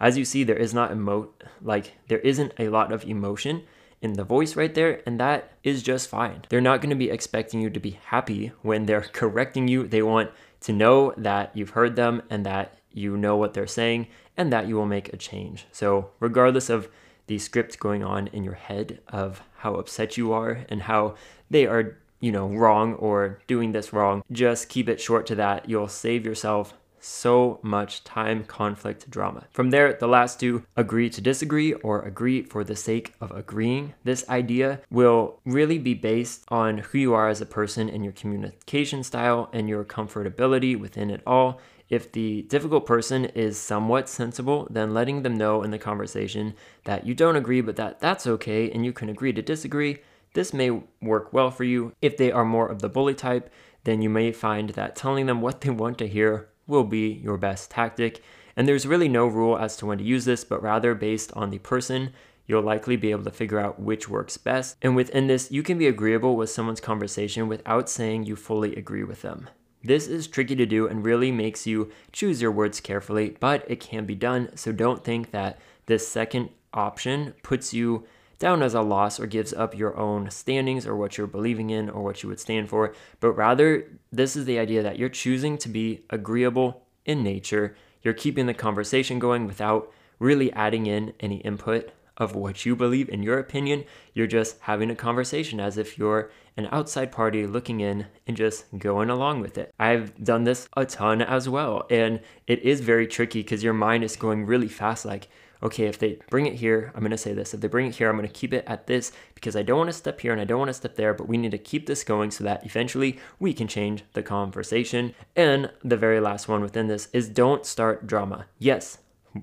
As 0.00 0.18
you 0.18 0.24
see, 0.24 0.44
there 0.44 0.56
is 0.56 0.74
not 0.74 0.90
emote, 0.90 1.28
like, 1.62 1.92
there 2.08 2.20
isn't 2.20 2.54
a 2.58 2.68
lot 2.68 2.92
of 2.92 3.04
emotion 3.04 3.62
in 4.00 4.12
the 4.12 4.24
voice 4.24 4.56
right 4.56 4.74
there, 4.74 5.02
and 5.06 5.18
that 5.18 5.52
is 5.64 5.82
just 5.82 6.08
fine. 6.08 6.42
They're 6.48 6.60
not 6.60 6.80
gonna 6.80 6.96
be 6.96 7.10
expecting 7.10 7.60
you 7.60 7.70
to 7.70 7.80
be 7.80 7.98
happy 8.06 8.52
when 8.62 8.86
they're 8.86 9.00
correcting 9.12 9.68
you. 9.68 9.86
They 9.86 10.02
want 10.02 10.30
to 10.60 10.72
know 10.72 11.12
that 11.16 11.50
you've 11.54 11.70
heard 11.70 11.96
them 11.96 12.22
and 12.30 12.46
that 12.46 12.78
you 12.92 13.16
know 13.16 13.36
what 13.36 13.54
they're 13.54 13.66
saying 13.66 14.08
and 14.38 14.52
that 14.52 14.68
you 14.68 14.76
will 14.76 14.86
make 14.86 15.12
a 15.12 15.18
change. 15.18 15.66
So, 15.72 16.10
regardless 16.20 16.70
of 16.70 16.88
the 17.26 17.38
script 17.38 17.78
going 17.78 18.02
on 18.02 18.28
in 18.28 18.44
your 18.44 18.54
head 18.54 19.00
of 19.08 19.42
how 19.58 19.74
upset 19.74 20.16
you 20.16 20.32
are 20.32 20.64
and 20.70 20.82
how 20.82 21.16
they 21.50 21.66
are, 21.66 21.98
you 22.20 22.32
know, 22.32 22.48
wrong 22.48 22.94
or 22.94 23.40
doing 23.46 23.72
this 23.72 23.92
wrong, 23.92 24.22
just 24.32 24.70
keep 24.70 24.88
it 24.88 25.00
short 25.00 25.26
to 25.26 25.34
that. 25.34 25.68
You'll 25.68 25.88
save 25.88 26.24
yourself 26.24 26.72
so 27.00 27.60
much 27.62 28.04
time, 28.04 28.44
conflict, 28.44 29.08
drama. 29.10 29.44
From 29.52 29.70
there, 29.70 29.92
the 29.92 30.08
last 30.08 30.40
two 30.40 30.64
agree 30.76 31.10
to 31.10 31.20
disagree 31.20 31.72
or 31.74 32.02
agree 32.02 32.42
for 32.42 32.64
the 32.64 32.76
sake 32.76 33.14
of 33.20 33.30
agreeing. 33.30 33.94
This 34.04 34.28
idea 34.28 34.80
will 34.90 35.38
really 35.44 35.78
be 35.78 35.94
based 35.94 36.44
on 36.48 36.78
who 36.78 36.98
you 36.98 37.14
are 37.14 37.28
as 37.28 37.40
a 37.40 37.46
person 37.46 37.88
and 37.88 38.04
your 38.04 38.12
communication 38.12 39.04
style 39.04 39.48
and 39.52 39.68
your 39.68 39.84
comfortability 39.84 40.78
within 40.78 41.10
it 41.10 41.22
all. 41.26 41.60
If 41.88 42.12
the 42.12 42.42
difficult 42.42 42.84
person 42.84 43.24
is 43.26 43.58
somewhat 43.58 44.08
sensible, 44.08 44.66
then 44.70 44.92
letting 44.92 45.22
them 45.22 45.36
know 45.36 45.62
in 45.62 45.70
the 45.70 45.78
conversation 45.78 46.54
that 46.84 47.06
you 47.06 47.14
don't 47.14 47.36
agree, 47.36 47.62
but 47.62 47.76
that 47.76 48.00
that's 48.00 48.26
okay 48.26 48.70
and 48.70 48.84
you 48.84 48.92
can 48.92 49.08
agree 49.08 49.32
to 49.32 49.40
disagree, 49.40 49.98
this 50.34 50.52
may 50.52 50.82
work 51.00 51.32
well 51.32 51.50
for 51.50 51.64
you. 51.64 51.92
If 52.02 52.16
they 52.16 52.30
are 52.30 52.44
more 52.44 52.68
of 52.68 52.80
the 52.80 52.88
bully 52.88 53.14
type, 53.14 53.50
then 53.84 54.02
you 54.02 54.10
may 54.10 54.32
find 54.32 54.70
that 54.70 54.96
telling 54.96 55.26
them 55.26 55.40
what 55.40 55.62
they 55.62 55.70
want 55.70 55.96
to 55.98 56.08
hear 56.08 56.48
will 56.66 56.84
be 56.84 57.08
your 57.24 57.38
best 57.38 57.70
tactic. 57.70 58.22
And 58.54 58.68
there's 58.68 58.86
really 58.86 59.08
no 59.08 59.26
rule 59.26 59.56
as 59.56 59.76
to 59.78 59.86
when 59.86 59.98
to 59.98 60.04
use 60.04 60.26
this, 60.26 60.44
but 60.44 60.62
rather 60.62 60.94
based 60.94 61.32
on 61.32 61.50
the 61.50 61.58
person, 61.58 62.12
you'll 62.46 62.62
likely 62.62 62.96
be 62.96 63.10
able 63.10 63.24
to 63.24 63.30
figure 63.30 63.58
out 63.58 63.80
which 63.80 64.08
works 64.08 64.36
best. 64.36 64.76
And 64.82 64.94
within 64.94 65.26
this, 65.26 65.50
you 65.50 65.62
can 65.62 65.78
be 65.78 65.86
agreeable 65.86 66.36
with 66.36 66.50
someone's 66.50 66.80
conversation 66.80 67.48
without 67.48 67.88
saying 67.88 68.24
you 68.24 68.36
fully 68.36 68.74
agree 68.76 69.04
with 69.04 69.22
them. 69.22 69.48
This 69.82 70.06
is 70.06 70.26
tricky 70.26 70.56
to 70.56 70.66
do 70.66 70.88
and 70.88 71.04
really 71.04 71.30
makes 71.30 71.66
you 71.66 71.90
choose 72.12 72.42
your 72.42 72.50
words 72.50 72.80
carefully, 72.80 73.36
but 73.38 73.64
it 73.68 73.80
can 73.80 74.06
be 74.06 74.14
done. 74.14 74.50
So 74.56 74.72
don't 74.72 75.04
think 75.04 75.30
that 75.30 75.58
this 75.86 76.06
second 76.06 76.50
option 76.72 77.34
puts 77.42 77.72
you 77.72 78.06
down 78.38 78.62
as 78.62 78.74
a 78.74 78.82
loss 78.82 79.18
or 79.18 79.26
gives 79.26 79.52
up 79.52 79.76
your 79.76 79.96
own 79.96 80.30
standings 80.30 80.86
or 80.86 80.96
what 80.96 81.18
you're 81.18 81.26
believing 81.26 81.70
in 81.70 81.90
or 81.90 82.02
what 82.02 82.22
you 82.22 82.28
would 82.28 82.40
stand 82.40 82.68
for, 82.68 82.94
but 83.20 83.32
rather, 83.32 83.84
this 84.12 84.36
is 84.36 84.44
the 84.44 84.58
idea 84.58 84.82
that 84.82 84.98
you're 84.98 85.08
choosing 85.08 85.58
to 85.58 85.68
be 85.68 86.04
agreeable 86.10 86.82
in 87.04 87.22
nature. 87.22 87.76
You're 88.02 88.14
keeping 88.14 88.46
the 88.46 88.54
conversation 88.54 89.18
going 89.18 89.46
without 89.46 89.92
really 90.20 90.52
adding 90.52 90.86
in 90.86 91.14
any 91.20 91.38
input 91.38 91.90
of 92.18 92.34
what 92.34 92.66
you 92.66 92.76
believe 92.76 93.08
in 93.08 93.22
your 93.22 93.38
opinion. 93.38 93.84
You're 94.12 94.26
just 94.26 94.58
having 94.60 94.90
a 94.90 94.96
conversation 94.96 95.60
as 95.60 95.78
if 95.78 95.96
you're 95.96 96.30
an 96.56 96.68
outside 96.72 97.12
party 97.12 97.46
looking 97.46 97.80
in 97.80 98.06
and 98.26 98.36
just 98.36 98.66
going 98.76 99.08
along 99.08 99.40
with 99.40 99.56
it. 99.56 99.72
I've 99.78 100.22
done 100.22 100.44
this 100.44 100.68
a 100.76 100.84
ton 100.84 101.22
as 101.22 101.48
well. 101.48 101.86
And 101.88 102.20
it 102.46 102.60
is 102.62 102.80
very 102.80 103.06
tricky 103.06 103.42
because 103.42 103.62
your 103.62 103.72
mind 103.72 104.02
is 104.02 104.16
going 104.16 104.44
really 104.44 104.68
fast. 104.68 105.04
Like, 105.04 105.28
okay, 105.62 105.86
if 105.86 105.98
they 105.98 106.18
bring 106.30 106.46
it 106.46 106.54
here, 106.54 106.90
I'm 106.94 107.00
going 107.00 107.12
to 107.12 107.16
say 107.16 107.32
this. 107.32 107.54
If 107.54 107.60
they 107.60 107.68
bring 107.68 107.86
it 107.86 107.94
here, 107.94 108.08
I'm 108.10 108.16
going 108.16 108.26
to 108.28 108.34
keep 108.34 108.52
it 108.52 108.64
at 108.66 108.88
this 108.88 109.12
because 109.34 109.54
I 109.54 109.62
don't 109.62 109.78
want 109.78 109.88
to 109.88 109.94
step 109.94 110.20
here 110.20 110.32
and 110.32 110.40
I 110.40 110.44
don't 110.44 110.58
want 110.58 110.70
to 110.70 110.74
step 110.74 110.96
there, 110.96 111.14
but 111.14 111.28
we 111.28 111.36
need 111.36 111.52
to 111.52 111.58
keep 111.58 111.86
this 111.86 112.02
going 112.02 112.32
so 112.32 112.42
that 112.42 112.66
eventually 112.66 113.20
we 113.38 113.54
can 113.54 113.68
change 113.68 114.02
the 114.14 114.22
conversation. 114.22 115.14
And 115.36 115.70
the 115.84 115.96
very 115.96 116.18
last 116.18 116.48
one 116.48 116.62
within 116.62 116.88
this 116.88 117.08
is 117.12 117.28
don't 117.28 117.64
start 117.64 118.06
drama. 118.06 118.46
Yes, 118.58 118.98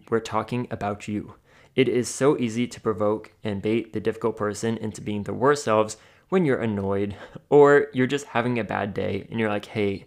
we're 0.10 0.20
talking 0.20 0.68
about 0.70 1.08
you. 1.08 1.36
It 1.76 1.90
is 1.90 2.08
so 2.08 2.38
easy 2.38 2.68
to 2.68 2.82
provoke 2.82 3.34
and 3.44 3.62
bait 3.62 3.92
the 3.92 4.00
difficult 4.00 4.38
person 4.38 4.78
into 4.78 5.02
being 5.02 5.24
the 5.24 5.34
worst 5.34 5.66
selves 5.66 5.98
when 6.30 6.46
you're 6.46 6.62
annoyed 6.62 7.16
or 7.50 7.88
you're 7.94 8.08
just 8.08 8.28
having 8.28 8.58
a 8.58 8.64
bad 8.64 8.94
day 8.94 9.28
and 9.30 9.40
you're 9.40 9.50
like, 9.50 9.66
hey, 9.66 10.06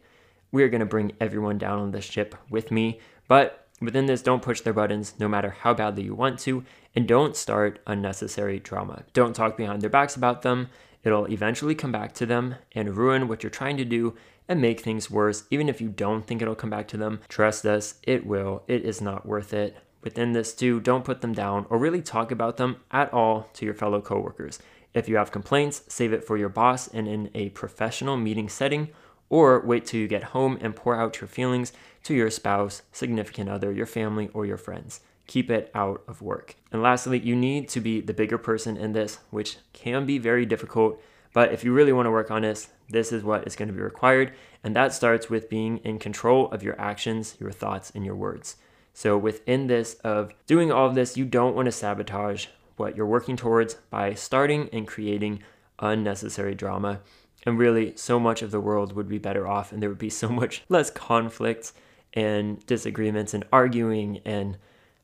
we're 0.51 0.71
to 0.71 0.87
bring 0.87 1.13
everyone 1.21 1.59
down 1.59 1.79
on 1.79 1.91
this 1.91 2.07
ship 2.07 2.35
with 2.49 2.71
me. 2.71 3.01
But 3.29 3.67
within 3.81 4.07
this, 4.07 4.23
don't 4.23 4.43
push 4.43 4.63
their 4.63 4.73
buttons 4.73 5.15
no 5.19 5.29
matter 5.29 5.51
how 5.51 5.75
badly 5.75 6.05
you 6.05 6.15
want 6.15 6.39
to, 6.41 6.65
and 6.95 7.07
don't 7.07 7.37
start 7.37 7.81
unnecessary 7.87 8.59
drama. 8.59 9.05
Don't 9.13 9.37
talk 9.37 9.57
behind 9.57 9.83
their 9.83 9.91
backs 9.91 10.17
about 10.17 10.43
them. 10.43 10.71
It'll 11.05 11.31
eventually 11.31 11.75
come 11.75 11.93
back 11.93 12.13
to 12.15 12.27
them 12.27 12.57
and 12.73 12.97
ruin 12.97 13.29
what 13.29 13.43
you're 13.43 13.51
trying 13.51 13.77
to 13.77 13.85
do 13.85 14.17
and 14.49 14.61
make 14.61 14.81
things 14.81 15.11
worse. 15.11 15.45
Even 15.51 15.69
if 15.69 15.81
you 15.81 15.91
don't 15.91 16.27
think 16.27 16.41
it'll 16.41 16.55
come 16.55 16.71
back 16.71 16.89
to 16.89 16.97
them, 16.97 17.21
trust 17.29 17.67
us, 17.67 17.97
it 18.03 18.27
will. 18.27 18.63
It 18.67 18.85
is 18.85 19.03
not 19.03 19.27
worth 19.27 19.53
it. 19.53 19.77
Within 20.03 20.33
this, 20.33 20.55
too, 20.55 20.81
don't 20.81 21.05
put 21.05 21.21
them 21.21 21.33
down 21.33 21.67
or 21.69 21.79
really 21.79 22.03
talk 22.03 22.31
about 22.31 22.57
them 22.57 22.77
at 22.91 23.13
all 23.13 23.49
to 23.55 23.65
your 23.65 23.75
fellow 23.75 24.01
coworkers. 24.01 24.59
If 24.95 25.09
you 25.09 25.17
have 25.17 25.33
complaints, 25.33 25.83
save 25.89 26.13
it 26.13 26.25
for 26.25 26.37
your 26.37 26.49
boss 26.49 26.89
and 26.89 27.07
in 27.07 27.31
a 27.35 27.51
professional 27.51 28.17
meeting 28.17 28.49
setting, 28.49 28.89
or 29.29 29.61
wait 29.61 29.85
till 29.85 30.01
you 30.01 30.09
get 30.09 30.23
home 30.23 30.57
and 30.61 30.75
pour 30.75 30.99
out 30.99 31.21
your 31.21 31.29
feelings 31.29 31.73
to 32.05 32.15
your 32.15 32.31
spouse, 32.31 32.83
significant 32.93 33.51
other, 33.51 33.71
your 33.71 33.87
family, 33.87 34.31
or 34.33 34.47
your 34.47 34.57
friends. 34.57 35.01
keep 35.29 35.51
it 35.51 35.71
out 35.75 36.03
of 36.09 36.21
work. 36.21 36.57
And 36.73 36.83
lastly, 36.83 37.21
you 37.21 37.37
need 37.37 37.69
to 37.69 37.81
be 37.81 38.01
the 38.01 38.15
bigger 38.15 38.39
person 38.39 38.77
in 38.77 38.93
this, 38.93 39.21
which 39.31 39.59
can 39.73 40.05
be 40.05 40.19
very 40.19 40.45
difficult. 40.45 41.01
But 41.33 41.53
if 41.53 41.63
you 41.63 41.73
really 41.73 41.93
want 41.93 42.07
to 42.07 42.11
work 42.11 42.33
on 42.33 42.43
this, 42.43 42.69
this 42.89 43.13
is 43.13 43.23
what 43.23 43.47
is 43.47 43.55
going 43.55 43.69
to 43.69 43.75
be 43.75 43.83
required. 43.83 44.33
And 44.65 44.75
that 44.75 44.93
starts 44.93 45.31
with 45.31 45.49
being 45.51 45.79
in 45.79 46.01
control 46.01 46.51
of 46.51 46.65
your 46.65 46.81
actions, 46.81 47.37
your 47.39 47.53
thoughts, 47.53 47.93
and 47.95 48.05
your 48.05 48.17
words. 48.17 48.57
So 48.99 49.17
within 49.17 49.69
this 49.69 49.95
of 50.03 50.33
doing 50.49 50.73
all 50.73 50.89
of 50.89 50.97
this, 50.97 51.17
you 51.17 51.25
don't 51.25 51.55
want 51.55 51.67
to 51.67 51.71
sabotage 51.71 52.47
what 52.77 52.97
you're 52.97 53.07
working 53.07 53.37
towards 53.37 53.75
by 53.91 54.15
starting 54.15 54.69
and 54.73 54.89
creating 54.89 55.45
unnecessary 55.79 56.57
drama. 56.57 56.99
And 57.47 57.61
really, 57.61 57.93
so 57.95 58.19
much 58.19 58.43
of 58.43 58.51
the 58.51 58.59
world 58.59 58.97
would 58.97 59.09
be 59.09 59.19
better 59.19 59.47
off, 59.47 59.71
and 59.71 59.81
there 59.81 59.89
would 59.89 59.99
be 59.99 60.11
so 60.11 60.29
much 60.29 60.65
less 60.69 60.91
conflict 60.91 61.73
and 62.13 62.67
disagreements 62.67 63.35
and 63.35 63.45
arguing 63.53 64.21
and 64.25 64.59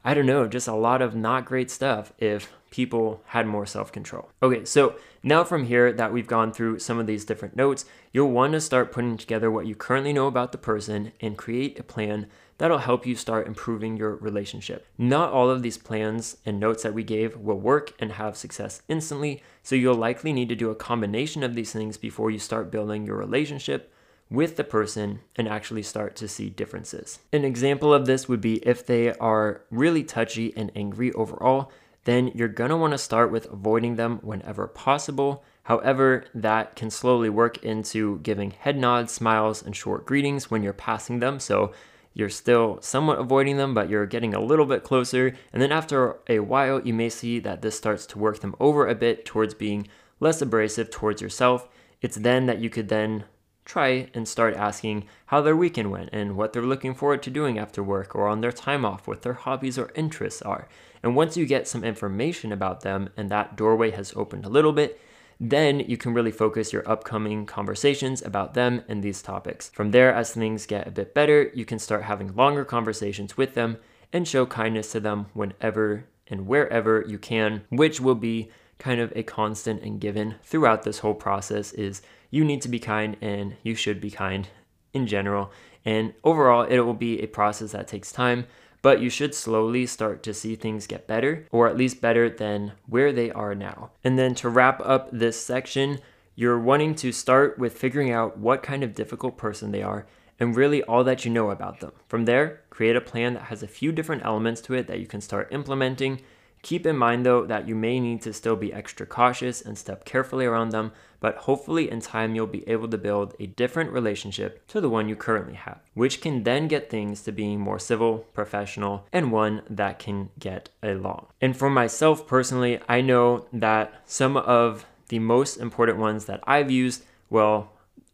I 0.06 0.12
don't 0.12 0.26
know, 0.26 0.46
just 0.46 0.68
a 0.68 0.74
lot 0.74 1.00
of 1.00 1.14
not 1.14 1.46
great 1.46 1.70
stuff 1.70 2.12
if 2.18 2.52
people 2.70 3.22
had 3.28 3.46
more 3.46 3.64
self 3.64 3.90
control. 3.90 4.28
Okay, 4.42 4.66
so 4.66 4.96
now 5.22 5.44
from 5.44 5.64
here 5.64 5.92
that 5.92 6.12
we've 6.12 6.26
gone 6.26 6.52
through 6.52 6.80
some 6.80 6.98
of 6.98 7.06
these 7.06 7.24
different 7.24 7.56
notes, 7.56 7.86
you'll 8.12 8.30
want 8.30 8.52
to 8.52 8.60
start 8.60 8.92
putting 8.92 9.16
together 9.16 9.50
what 9.50 9.66
you 9.66 9.74
currently 9.74 10.12
know 10.12 10.26
about 10.26 10.52
the 10.52 10.58
person 10.58 11.12
and 11.22 11.38
create 11.38 11.78
a 11.78 11.82
plan 11.82 12.26
that'll 12.58 12.78
help 12.78 13.06
you 13.06 13.16
start 13.16 13.46
improving 13.46 13.96
your 13.96 14.16
relationship. 14.16 14.86
Not 14.98 15.32
all 15.32 15.48
of 15.48 15.62
these 15.62 15.78
plans 15.78 16.36
and 16.44 16.60
notes 16.60 16.82
that 16.82 16.94
we 16.94 17.02
gave 17.02 17.36
will 17.38 17.58
work 17.58 17.94
and 17.98 18.12
have 18.12 18.36
success 18.36 18.82
instantly, 18.88 19.42
so 19.62 19.74
you'll 19.74 19.94
likely 19.94 20.34
need 20.34 20.50
to 20.50 20.54
do 20.54 20.70
a 20.70 20.74
combination 20.74 21.42
of 21.42 21.54
these 21.54 21.72
things 21.72 21.96
before 21.96 22.30
you 22.30 22.38
start 22.38 22.70
building 22.70 23.06
your 23.06 23.16
relationship 23.16 23.90
with 24.34 24.56
the 24.56 24.64
person 24.64 25.20
and 25.36 25.48
actually 25.48 25.82
start 25.82 26.16
to 26.16 26.28
see 26.28 26.50
differences. 26.50 27.20
An 27.32 27.44
example 27.44 27.92
of 27.92 28.06
this 28.06 28.28
would 28.28 28.40
be 28.40 28.56
if 28.66 28.84
they 28.86 29.12
are 29.14 29.62
really 29.70 30.04
touchy 30.04 30.52
and 30.56 30.70
angry 30.74 31.12
overall, 31.12 31.70
then 32.04 32.28
you're 32.34 32.48
gonna 32.48 32.76
wanna 32.76 32.98
start 32.98 33.30
with 33.32 33.50
avoiding 33.50 33.96
them 33.96 34.18
whenever 34.22 34.66
possible. 34.66 35.44
However, 35.64 36.24
that 36.34 36.76
can 36.76 36.90
slowly 36.90 37.30
work 37.30 37.62
into 37.64 38.18
giving 38.22 38.50
head 38.50 38.76
nods, 38.76 39.12
smiles, 39.12 39.62
and 39.62 39.74
short 39.74 40.04
greetings 40.04 40.50
when 40.50 40.62
you're 40.62 40.74
passing 40.74 41.20
them. 41.20 41.40
So 41.40 41.72
you're 42.12 42.28
still 42.28 42.78
somewhat 42.80 43.18
avoiding 43.18 43.56
them, 43.56 43.74
but 43.74 43.88
you're 43.88 44.06
getting 44.06 44.34
a 44.34 44.40
little 44.40 44.66
bit 44.66 44.84
closer. 44.84 45.34
And 45.52 45.60
then 45.60 45.72
after 45.72 46.16
a 46.28 46.40
while, 46.40 46.80
you 46.80 46.94
may 46.94 47.08
see 47.08 47.40
that 47.40 47.62
this 47.62 47.76
starts 47.76 48.06
to 48.06 48.18
work 48.18 48.40
them 48.40 48.54
over 48.60 48.86
a 48.86 48.94
bit 48.94 49.24
towards 49.24 49.54
being 49.54 49.88
less 50.20 50.40
abrasive 50.40 50.90
towards 50.90 51.20
yourself. 51.20 51.68
It's 52.00 52.16
then 52.16 52.46
that 52.46 52.60
you 52.60 52.70
could 52.70 52.88
then 52.88 53.24
try 53.64 54.08
and 54.14 54.28
start 54.28 54.54
asking 54.54 55.06
how 55.26 55.40
their 55.40 55.56
weekend 55.56 55.90
went 55.90 56.10
and 56.12 56.36
what 56.36 56.52
they're 56.52 56.62
looking 56.62 56.94
forward 56.94 57.22
to 57.22 57.30
doing 57.30 57.58
after 57.58 57.82
work 57.82 58.14
or 58.14 58.28
on 58.28 58.40
their 58.40 58.52
time 58.52 58.84
off, 58.84 59.06
what 59.06 59.22
their 59.22 59.34
hobbies 59.34 59.78
or 59.78 59.90
interests 59.94 60.42
are. 60.42 60.68
And 61.02 61.16
once 61.16 61.36
you 61.36 61.46
get 61.46 61.68
some 61.68 61.84
information 61.84 62.52
about 62.52 62.82
them 62.82 63.10
and 63.16 63.30
that 63.30 63.56
doorway 63.56 63.90
has 63.92 64.12
opened 64.14 64.44
a 64.44 64.50
little 64.50 64.72
bit, 64.72 65.00
then 65.40 65.80
you 65.80 65.96
can 65.96 66.14
really 66.14 66.30
focus 66.30 66.72
your 66.72 66.88
upcoming 66.88 67.46
conversations 67.46 68.22
about 68.22 68.54
them 68.54 68.82
and 68.88 69.02
these 69.02 69.22
topics. 69.22 69.70
From 69.70 69.90
there, 69.90 70.14
as 70.14 70.32
things 70.32 70.66
get 70.66 70.86
a 70.86 70.92
bit 70.92 71.14
better, 71.14 71.50
you 71.54 71.64
can 71.64 71.78
start 71.78 72.04
having 72.04 72.34
longer 72.34 72.64
conversations 72.64 73.36
with 73.36 73.54
them 73.54 73.78
and 74.12 74.28
show 74.28 74.46
kindness 74.46 74.92
to 74.92 75.00
them 75.00 75.26
whenever 75.34 76.04
and 76.28 76.46
wherever 76.46 77.04
you 77.06 77.18
can, 77.18 77.64
which 77.70 78.00
will 78.00 78.14
be 78.14 78.50
kind 78.78 79.00
of 79.00 79.12
a 79.16 79.22
constant 79.22 79.82
and 79.82 80.00
given 80.00 80.36
throughout 80.42 80.82
this 80.82 80.98
whole 81.00 81.14
process 81.14 81.72
is 81.72 82.02
you 82.34 82.44
need 82.44 82.60
to 82.60 82.68
be 82.68 82.80
kind 82.80 83.16
and 83.20 83.54
you 83.62 83.76
should 83.76 84.00
be 84.00 84.10
kind 84.10 84.48
in 84.92 85.06
general. 85.06 85.52
And 85.84 86.14
overall, 86.24 86.64
it 86.64 86.80
will 86.80 86.92
be 87.08 87.20
a 87.20 87.28
process 87.28 87.70
that 87.70 87.86
takes 87.86 88.10
time, 88.10 88.46
but 88.82 89.00
you 89.00 89.08
should 89.08 89.36
slowly 89.36 89.86
start 89.86 90.24
to 90.24 90.34
see 90.34 90.56
things 90.56 90.88
get 90.88 91.06
better, 91.06 91.46
or 91.52 91.68
at 91.68 91.76
least 91.76 92.00
better 92.00 92.28
than 92.28 92.72
where 92.86 93.12
they 93.12 93.30
are 93.30 93.54
now. 93.54 93.92
And 94.02 94.18
then 94.18 94.34
to 94.36 94.48
wrap 94.48 94.80
up 94.84 95.10
this 95.12 95.40
section, 95.40 96.00
you're 96.34 96.58
wanting 96.58 96.96
to 96.96 97.12
start 97.12 97.56
with 97.56 97.78
figuring 97.78 98.10
out 98.10 98.36
what 98.36 98.64
kind 98.64 98.82
of 98.82 98.96
difficult 98.96 99.36
person 99.36 99.70
they 99.70 99.84
are 99.84 100.04
and 100.40 100.56
really 100.56 100.82
all 100.82 101.04
that 101.04 101.24
you 101.24 101.30
know 101.30 101.50
about 101.50 101.78
them. 101.78 101.92
From 102.08 102.24
there, 102.24 102.62
create 102.68 102.96
a 102.96 103.00
plan 103.00 103.34
that 103.34 103.44
has 103.44 103.62
a 103.62 103.68
few 103.68 103.92
different 103.92 104.24
elements 104.24 104.60
to 104.62 104.74
it 104.74 104.88
that 104.88 104.98
you 104.98 105.06
can 105.06 105.20
start 105.20 105.52
implementing. 105.52 106.20
Keep 106.62 106.84
in 106.84 106.96
mind 106.96 107.24
though 107.24 107.46
that 107.46 107.68
you 107.68 107.76
may 107.76 108.00
need 108.00 108.22
to 108.22 108.32
still 108.32 108.56
be 108.56 108.72
extra 108.72 109.06
cautious 109.06 109.60
and 109.60 109.78
step 109.78 110.04
carefully 110.04 110.46
around 110.46 110.70
them, 110.70 110.90
but 111.24 111.36
hopefully 111.48 111.90
in 111.90 112.02
time 112.02 112.34
you'll 112.34 112.46
be 112.46 112.68
able 112.68 112.86
to 112.86 112.98
build 112.98 113.34
a 113.40 113.46
different 113.46 113.90
relationship 113.90 114.66
to 114.66 114.78
the 114.78 114.90
one 114.90 115.08
you 115.08 115.16
currently 115.16 115.54
have, 115.54 115.80
which 115.94 116.20
can 116.20 116.42
then 116.42 116.68
get 116.68 116.90
things 116.90 117.22
to 117.22 117.32
being 117.32 117.58
more 117.58 117.78
civil, 117.78 118.18
professional, 118.34 119.06
and 119.10 119.32
one 119.32 119.62
that 119.70 119.98
can 119.98 120.28
get 120.38 120.68
along. 120.82 121.24
And 121.40 121.56
for 121.56 121.70
myself 121.70 122.26
personally, 122.26 122.78
I 122.90 123.00
know 123.00 123.46
that 123.54 124.02
some 124.04 124.36
of 124.36 124.84
the 125.08 125.18
most 125.18 125.56
important 125.56 125.96
ones 125.96 126.26
that 126.26 126.42
I've 126.46 126.70
used, 126.70 127.04
well, 127.30 127.72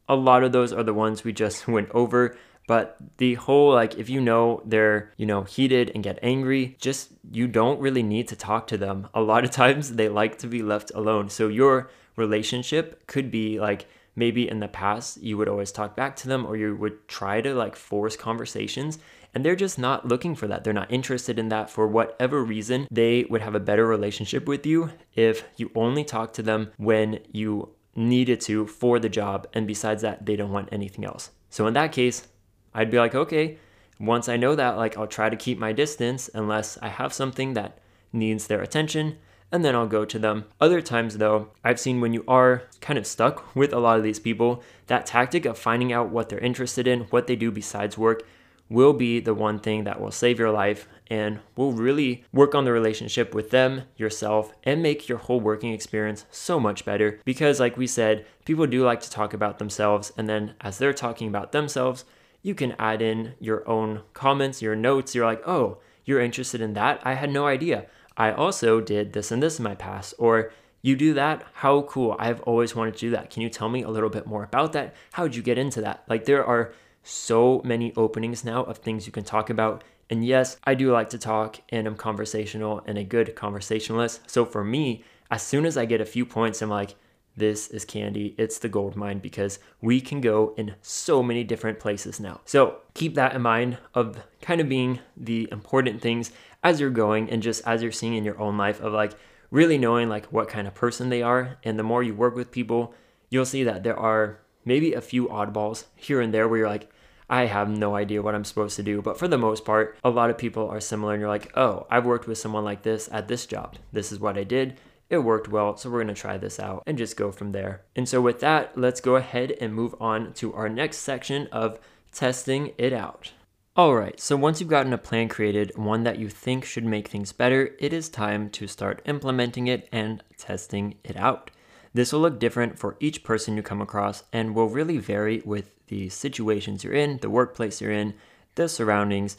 a 0.08 0.14
lot 0.14 0.44
of 0.44 0.52
those 0.52 0.72
are 0.72 0.84
the 0.84 0.94
ones 0.94 1.24
we 1.24 1.32
just 1.32 1.66
went 1.76 1.90
over. 1.90 2.36
But 2.68 2.96
the 3.16 3.34
whole, 3.34 3.72
like, 3.72 3.98
if 3.98 4.08
you 4.08 4.20
know 4.20 4.62
they're, 4.64 5.12
you 5.16 5.26
know, 5.26 5.42
heated 5.42 5.90
and 5.92 6.04
get 6.04 6.20
angry, 6.22 6.76
just 6.78 7.10
you 7.32 7.48
don't 7.48 7.80
really 7.80 8.04
need 8.04 8.28
to 8.28 8.36
talk 8.36 8.68
to 8.68 8.76
them. 8.76 9.08
A 9.12 9.20
lot 9.20 9.42
of 9.42 9.50
times 9.62 9.96
they 9.96 10.08
like 10.08 10.38
to 10.38 10.46
be 10.46 10.62
left 10.62 10.92
alone. 10.94 11.28
So 11.28 11.48
your 11.48 11.90
relationship 12.20 13.06
could 13.08 13.30
be 13.30 13.58
like 13.58 13.86
maybe 14.14 14.48
in 14.48 14.60
the 14.60 14.68
past 14.68 15.20
you 15.22 15.36
would 15.36 15.48
always 15.48 15.72
talk 15.72 15.96
back 15.96 16.14
to 16.14 16.28
them 16.28 16.46
or 16.46 16.56
you 16.56 16.76
would 16.76 17.08
try 17.08 17.40
to 17.40 17.54
like 17.54 17.74
force 17.74 18.16
conversations 18.16 18.98
and 19.34 19.44
they're 19.44 19.56
just 19.56 19.78
not 19.78 20.06
looking 20.06 20.34
for 20.34 20.48
that. 20.48 20.64
They're 20.64 20.72
not 20.72 20.90
interested 20.90 21.38
in 21.38 21.48
that 21.50 21.70
for 21.70 21.86
whatever 21.86 22.42
reason. 22.42 22.88
They 22.90 23.24
would 23.30 23.42
have 23.42 23.54
a 23.54 23.60
better 23.60 23.86
relationship 23.86 24.46
with 24.46 24.66
you 24.66 24.90
if 25.14 25.44
you 25.56 25.70
only 25.74 26.04
talk 26.04 26.32
to 26.34 26.42
them 26.42 26.72
when 26.76 27.20
you 27.30 27.70
needed 27.94 28.40
to 28.42 28.66
for 28.66 28.98
the 28.98 29.08
job. 29.08 29.46
And 29.52 29.66
besides 29.66 30.02
that, 30.02 30.26
they 30.26 30.36
don't 30.36 30.52
want 30.52 30.68
anything 30.72 31.04
else. 31.04 31.30
So 31.48 31.66
in 31.66 31.74
that 31.74 31.92
case, 31.92 32.26
I'd 32.74 32.90
be 32.90 32.98
like, 32.98 33.14
okay, 33.14 33.58
once 34.00 34.28
I 34.28 34.36
know 34.36 34.54
that, 34.56 34.76
like 34.76 34.96
I'll 34.96 35.06
try 35.06 35.28
to 35.30 35.36
keep 35.36 35.58
my 35.58 35.72
distance 35.72 36.28
unless 36.34 36.78
I 36.78 36.88
have 36.88 37.12
something 37.12 37.54
that 37.54 37.78
needs 38.12 38.46
their 38.46 38.62
attention 38.62 39.18
and 39.52 39.64
then 39.64 39.74
I'll 39.74 39.86
go 39.86 40.04
to 40.04 40.18
them. 40.18 40.44
Other 40.60 40.80
times, 40.80 41.18
though, 41.18 41.48
I've 41.64 41.80
seen 41.80 42.00
when 42.00 42.12
you 42.12 42.24
are 42.28 42.62
kind 42.80 42.98
of 42.98 43.06
stuck 43.06 43.54
with 43.54 43.72
a 43.72 43.78
lot 43.78 43.98
of 43.98 44.04
these 44.04 44.20
people, 44.20 44.62
that 44.86 45.06
tactic 45.06 45.44
of 45.44 45.58
finding 45.58 45.92
out 45.92 46.10
what 46.10 46.28
they're 46.28 46.38
interested 46.38 46.86
in, 46.86 47.02
what 47.04 47.26
they 47.26 47.36
do 47.36 47.50
besides 47.50 47.98
work, 47.98 48.22
will 48.68 48.92
be 48.92 49.18
the 49.18 49.34
one 49.34 49.58
thing 49.58 49.82
that 49.84 50.00
will 50.00 50.12
save 50.12 50.38
your 50.38 50.50
life 50.50 50.88
and 51.08 51.40
will 51.56 51.72
really 51.72 52.24
work 52.32 52.54
on 52.54 52.64
the 52.64 52.70
relationship 52.72 53.34
with 53.34 53.50
them, 53.50 53.82
yourself, 53.96 54.54
and 54.62 54.80
make 54.80 55.08
your 55.08 55.18
whole 55.18 55.40
working 55.40 55.72
experience 55.72 56.24
so 56.30 56.60
much 56.60 56.84
better. 56.84 57.18
Because, 57.24 57.58
like 57.58 57.76
we 57.76 57.88
said, 57.88 58.24
people 58.44 58.68
do 58.68 58.84
like 58.84 59.00
to 59.00 59.10
talk 59.10 59.34
about 59.34 59.58
themselves, 59.58 60.12
and 60.16 60.28
then 60.28 60.54
as 60.60 60.78
they're 60.78 60.92
talking 60.92 61.26
about 61.26 61.50
themselves, 61.50 62.04
you 62.42 62.54
can 62.54 62.76
add 62.78 63.02
in 63.02 63.34
your 63.40 63.68
own 63.68 64.02
comments, 64.14 64.62
your 64.62 64.76
notes. 64.76 65.14
You're 65.14 65.26
like, 65.26 65.46
oh, 65.46 65.78
you're 66.04 66.20
interested 66.20 66.60
in 66.60 66.74
that? 66.74 67.00
I 67.04 67.14
had 67.14 67.30
no 67.30 67.46
idea. 67.46 67.86
I 68.20 68.32
also 68.32 68.82
did 68.82 69.14
this 69.14 69.32
and 69.32 69.42
this 69.42 69.58
in 69.58 69.62
my 69.62 69.74
past. 69.74 70.12
Or 70.18 70.52
you 70.82 70.94
do 70.94 71.14
that? 71.14 71.42
How 71.54 71.80
cool. 71.82 72.16
I've 72.18 72.42
always 72.42 72.76
wanted 72.76 72.92
to 72.92 73.00
do 73.00 73.10
that. 73.12 73.30
Can 73.30 73.40
you 73.40 73.48
tell 73.48 73.70
me 73.70 73.82
a 73.82 73.88
little 73.88 74.10
bit 74.10 74.26
more 74.26 74.44
about 74.44 74.74
that? 74.74 74.94
How'd 75.12 75.34
you 75.34 75.42
get 75.42 75.56
into 75.56 75.80
that? 75.80 76.04
Like, 76.06 76.26
there 76.26 76.44
are 76.44 76.74
so 77.02 77.62
many 77.64 77.94
openings 77.96 78.44
now 78.44 78.64
of 78.64 78.76
things 78.76 79.06
you 79.06 79.12
can 79.12 79.24
talk 79.24 79.48
about. 79.48 79.84
And 80.10 80.22
yes, 80.22 80.58
I 80.64 80.74
do 80.74 80.92
like 80.92 81.08
to 81.10 81.18
talk 81.18 81.62
and 81.70 81.86
I'm 81.86 81.96
conversational 81.96 82.82
and 82.84 82.98
a 82.98 83.04
good 83.04 83.34
conversationalist. 83.34 84.28
So 84.28 84.44
for 84.44 84.62
me, 84.62 85.02
as 85.30 85.42
soon 85.42 85.64
as 85.64 85.78
I 85.78 85.86
get 85.86 86.02
a 86.02 86.04
few 86.04 86.26
points, 86.26 86.60
I'm 86.60 86.68
like, 86.68 86.96
this 87.40 87.66
is 87.68 87.84
candy. 87.84 88.34
It's 88.38 88.58
the 88.58 88.68
gold 88.68 88.94
mine 88.94 89.18
because 89.18 89.58
we 89.80 90.00
can 90.00 90.20
go 90.20 90.54
in 90.56 90.76
so 90.82 91.22
many 91.22 91.42
different 91.42 91.80
places 91.80 92.20
now. 92.20 92.40
So 92.44 92.76
keep 92.94 93.16
that 93.16 93.34
in 93.34 93.42
mind 93.42 93.78
of 93.94 94.22
kind 94.40 94.60
of 94.60 94.68
being 94.68 95.00
the 95.16 95.48
important 95.50 96.00
things 96.00 96.30
as 96.62 96.78
you're 96.78 96.90
going 96.90 97.28
and 97.30 97.42
just 97.42 97.66
as 97.66 97.82
you're 97.82 97.90
seeing 97.90 98.14
in 98.14 98.24
your 98.24 98.38
own 98.38 98.56
life 98.56 98.80
of 98.80 98.92
like 98.92 99.14
really 99.50 99.78
knowing 99.78 100.08
like 100.08 100.26
what 100.26 100.48
kind 100.48 100.68
of 100.68 100.74
person 100.74 101.08
they 101.08 101.22
are. 101.22 101.58
And 101.64 101.78
the 101.78 101.82
more 101.82 102.02
you 102.02 102.14
work 102.14 102.36
with 102.36 102.52
people, 102.52 102.94
you'll 103.30 103.46
see 103.46 103.64
that 103.64 103.82
there 103.82 103.98
are 103.98 104.38
maybe 104.64 104.92
a 104.92 105.00
few 105.00 105.26
oddballs 105.28 105.86
here 105.96 106.20
and 106.20 106.32
there 106.32 106.46
where 106.46 106.60
you're 106.60 106.68
like, 106.68 106.90
I 107.30 107.46
have 107.46 107.70
no 107.70 107.94
idea 107.94 108.22
what 108.22 108.34
I'm 108.34 108.44
supposed 108.44 108.76
to 108.76 108.82
do. 108.82 109.00
But 109.00 109.18
for 109.18 109.28
the 109.28 109.38
most 109.38 109.64
part, 109.64 109.96
a 110.04 110.10
lot 110.10 110.30
of 110.30 110.36
people 110.36 110.68
are 110.68 110.80
similar 110.80 111.14
and 111.14 111.20
you're 111.20 111.28
like, 111.28 111.56
oh, 111.56 111.86
I've 111.90 112.04
worked 112.04 112.26
with 112.26 112.38
someone 112.38 112.64
like 112.64 112.82
this 112.82 113.08
at 113.12 113.28
this 113.28 113.46
job. 113.46 113.76
This 113.92 114.12
is 114.12 114.18
what 114.18 114.36
I 114.36 114.44
did. 114.44 114.78
It 115.10 115.18
worked 115.18 115.48
well, 115.48 115.76
so 115.76 115.90
we're 115.90 116.00
gonna 116.00 116.14
try 116.14 116.38
this 116.38 116.60
out 116.60 116.84
and 116.86 116.96
just 116.96 117.16
go 117.16 117.32
from 117.32 117.50
there. 117.50 117.82
And 117.96 118.08
so 118.08 118.20
with 118.20 118.40
that, 118.40 118.78
let's 118.78 119.00
go 119.00 119.16
ahead 119.16 119.52
and 119.60 119.74
move 119.74 119.94
on 120.00 120.32
to 120.34 120.54
our 120.54 120.68
next 120.68 120.98
section 120.98 121.48
of 121.48 121.80
testing 122.12 122.72
it 122.78 122.92
out. 122.92 123.32
Alright, 123.76 124.20
so 124.20 124.36
once 124.36 124.60
you've 124.60 124.70
gotten 124.70 124.92
a 124.92 124.98
plan 124.98 125.28
created, 125.28 125.72
one 125.76 126.04
that 126.04 126.18
you 126.18 126.28
think 126.28 126.64
should 126.64 126.84
make 126.84 127.08
things 127.08 127.32
better, 127.32 127.74
it 127.80 127.92
is 127.92 128.08
time 128.08 128.50
to 128.50 128.68
start 128.68 129.02
implementing 129.04 129.66
it 129.66 129.88
and 129.90 130.22
testing 130.36 130.94
it 131.02 131.16
out. 131.16 131.50
This 131.92 132.12
will 132.12 132.20
look 132.20 132.38
different 132.38 132.78
for 132.78 132.96
each 133.00 133.24
person 133.24 133.56
you 133.56 133.62
come 133.62 133.80
across 133.80 134.22
and 134.32 134.54
will 134.54 134.68
really 134.68 134.98
vary 134.98 135.42
with 135.44 135.72
the 135.88 136.08
situations 136.08 136.84
you're 136.84 136.94
in, 136.94 137.18
the 137.18 137.30
workplace 137.30 137.80
you're 137.80 137.90
in, 137.90 138.14
the 138.54 138.68
surroundings, 138.68 139.36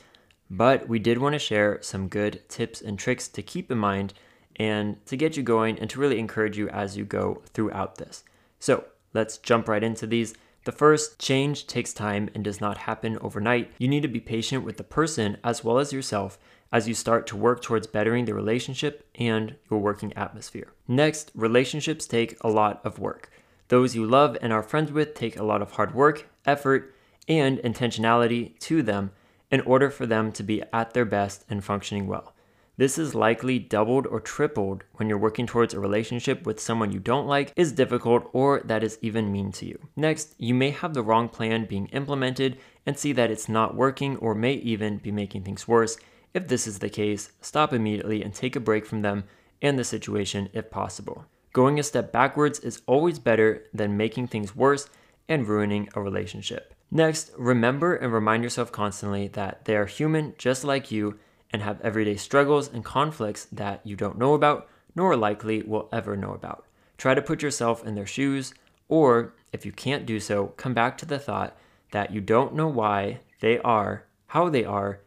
but 0.50 0.90
we 0.90 1.00
did 1.00 1.18
want 1.18 1.34
to 1.34 1.40
share 1.40 1.80
some 1.82 2.10
good 2.10 2.42
tips 2.50 2.82
and 2.82 3.00
tricks 3.00 3.30
to 3.30 3.42
keep 3.42 3.72
in 3.72 3.78
mind 3.78 4.14
and 4.62 5.04
to 5.08 5.18
get 5.18 5.36
you 5.36 5.42
going 5.42 5.80
and 5.80 5.90
to 5.90 6.00
really 6.00 6.20
encourage 6.20 6.56
you 6.56 6.70
as 6.70 6.96
you 6.96 7.04
go 7.04 7.42
throughout 7.52 7.96
this. 7.96 8.24
So 8.60 8.86
let's 9.12 9.40
jump 9.40 9.68
right 9.68 9.84
into 9.84 10.06
these. 10.06 10.36
The 10.66 10.72
first, 10.72 11.18
change 11.18 11.66
takes 11.66 11.96
time 11.96 12.30
and 12.36 12.44
does 12.44 12.62
not 12.62 12.78
happen 12.78 13.18
overnight. 13.22 13.72
You 13.80 13.88
need 13.88 14.04
to 14.04 14.08
be 14.08 14.20
patient 14.20 14.64
with 14.64 14.78
the 14.78 14.84
person 14.84 15.38
as 15.44 15.64
well 15.64 15.80
as 15.80 15.92
yourself 15.92 16.38
as 16.72 16.88
you 16.88 16.94
start 16.94 17.26
to 17.28 17.36
work 17.36 17.64
towards 17.64 17.88
bettering 17.88 18.26
the 18.26 18.36
relationship 18.36 19.10
and 19.16 19.56
your 19.68 19.80
working 19.80 20.14
atmosphere. 20.14 20.72
Next, 20.88 21.32
relationships 21.34 22.06
take 22.06 22.38
a 22.42 22.48
lot 22.48 22.82
of 22.86 23.00
work. 23.00 23.32
Those 23.70 23.96
you 23.96 24.06
love 24.06 24.38
and 24.44 24.54
are 24.54 24.62
friends 24.62 24.92
with 24.92 25.16
take 25.16 25.40
a 25.40 25.44
lot 25.44 25.64
of 25.64 25.72
hard 25.72 25.96
work, 25.96 26.30
effort, 26.46 26.94
and 27.28 27.58
intentionality 27.60 28.60
to 28.60 28.84
them 28.84 29.10
in 29.50 29.62
order 29.62 29.90
for 29.90 30.06
them 30.06 30.32
to 30.34 30.44
be 30.44 30.62
at 30.72 30.94
their 30.94 31.06
best 31.06 31.46
and 31.50 31.64
functioning 31.64 32.06
well. 32.06 32.36
This 32.82 32.98
is 32.98 33.14
likely 33.14 33.60
doubled 33.60 34.08
or 34.08 34.20
tripled 34.20 34.86
when 34.96 35.08
you're 35.08 35.20
working 35.20 35.46
towards 35.46 35.76
a 35.76 35.80
relationship 35.80 36.48
with 36.48 36.60
someone 36.60 36.92
you 36.92 36.98
don't 36.98 37.28
like, 37.28 37.54
is 37.56 37.72
difficult, 37.72 38.28
or 38.34 38.60
that 38.66 38.84
is 38.84 38.98
even 39.04 39.32
mean 39.32 39.52
to 39.52 39.68
you. 39.68 39.78
Next, 39.96 40.34
you 40.40 40.56
may 40.56 40.72
have 40.72 40.96
the 40.96 41.04
wrong 41.04 41.30
plan 41.30 41.66
being 41.66 41.86
implemented 41.90 42.58
and 42.88 42.98
see 42.98 43.14
that 43.14 43.30
it's 43.30 43.48
not 43.48 43.76
working 43.76 44.18
or 44.18 44.34
may 44.34 44.54
even 44.54 44.98
be 44.98 45.12
making 45.12 45.44
things 45.44 45.68
worse. 45.68 45.96
If 46.34 46.48
this 46.48 46.66
is 46.66 46.80
the 46.80 46.90
case, 46.90 47.32
stop 47.40 47.72
immediately 47.72 48.24
and 48.24 48.34
take 48.34 48.56
a 48.56 48.60
break 48.60 48.88
from 48.88 49.04
them 49.04 49.26
and 49.62 49.78
the 49.78 49.84
situation 49.84 50.50
if 50.52 50.72
possible. 50.72 51.26
Going 51.54 51.80
a 51.80 51.84
step 51.84 52.12
backwards 52.12 52.58
is 52.62 52.82
always 52.88 53.20
better 53.20 53.68
than 53.76 53.96
making 53.96 54.30
things 54.30 54.56
worse 54.56 54.90
and 55.30 55.48
ruining 55.48 55.88
a 55.94 56.02
relationship. 56.02 56.74
Next, 56.90 57.30
remember 57.38 57.94
and 57.94 58.12
remind 58.12 58.42
yourself 58.42 58.72
constantly 58.72 59.28
that 59.28 59.66
they 59.66 59.76
are 59.76 59.86
human 59.86 60.34
just 60.40 60.64
like 60.64 60.90
you 60.90 61.20
and 61.52 61.62
have 61.62 61.82
everyday 61.82 62.16
struggles 62.16 62.68
and 62.68 62.86
conflicts 62.86 63.46
that 63.46 63.82
you 63.84 63.96
don't 63.96 64.18
know 64.18 64.34
about, 64.34 64.68
nor 64.96 65.16
likely 65.16 65.62
will 65.64 65.90
ever 65.92 66.16
know 66.16 66.34
about. 66.34 66.66
Try 66.98 67.14
to 67.14 67.22
put 67.22 67.42
yourself 67.42 67.86
in 67.86 67.96
their 67.96 68.06
shoes, 68.06 68.54
or 68.88 69.34
if 69.52 69.66
you 69.66 69.72
can't 69.72 70.06
do 70.06 70.20
so, 70.20 70.48
come 70.58 70.74
back 70.74 70.98
to 70.98 71.06
the 71.06 71.20
thought 71.20 71.58
that 71.92 72.14
you 72.14 72.22
don't 72.22 72.56
know 72.56 72.68
why 72.68 73.20
they 73.40 73.58
are 73.60 74.06
how 74.32 74.48
they 74.48 74.64
are, 74.64 75.02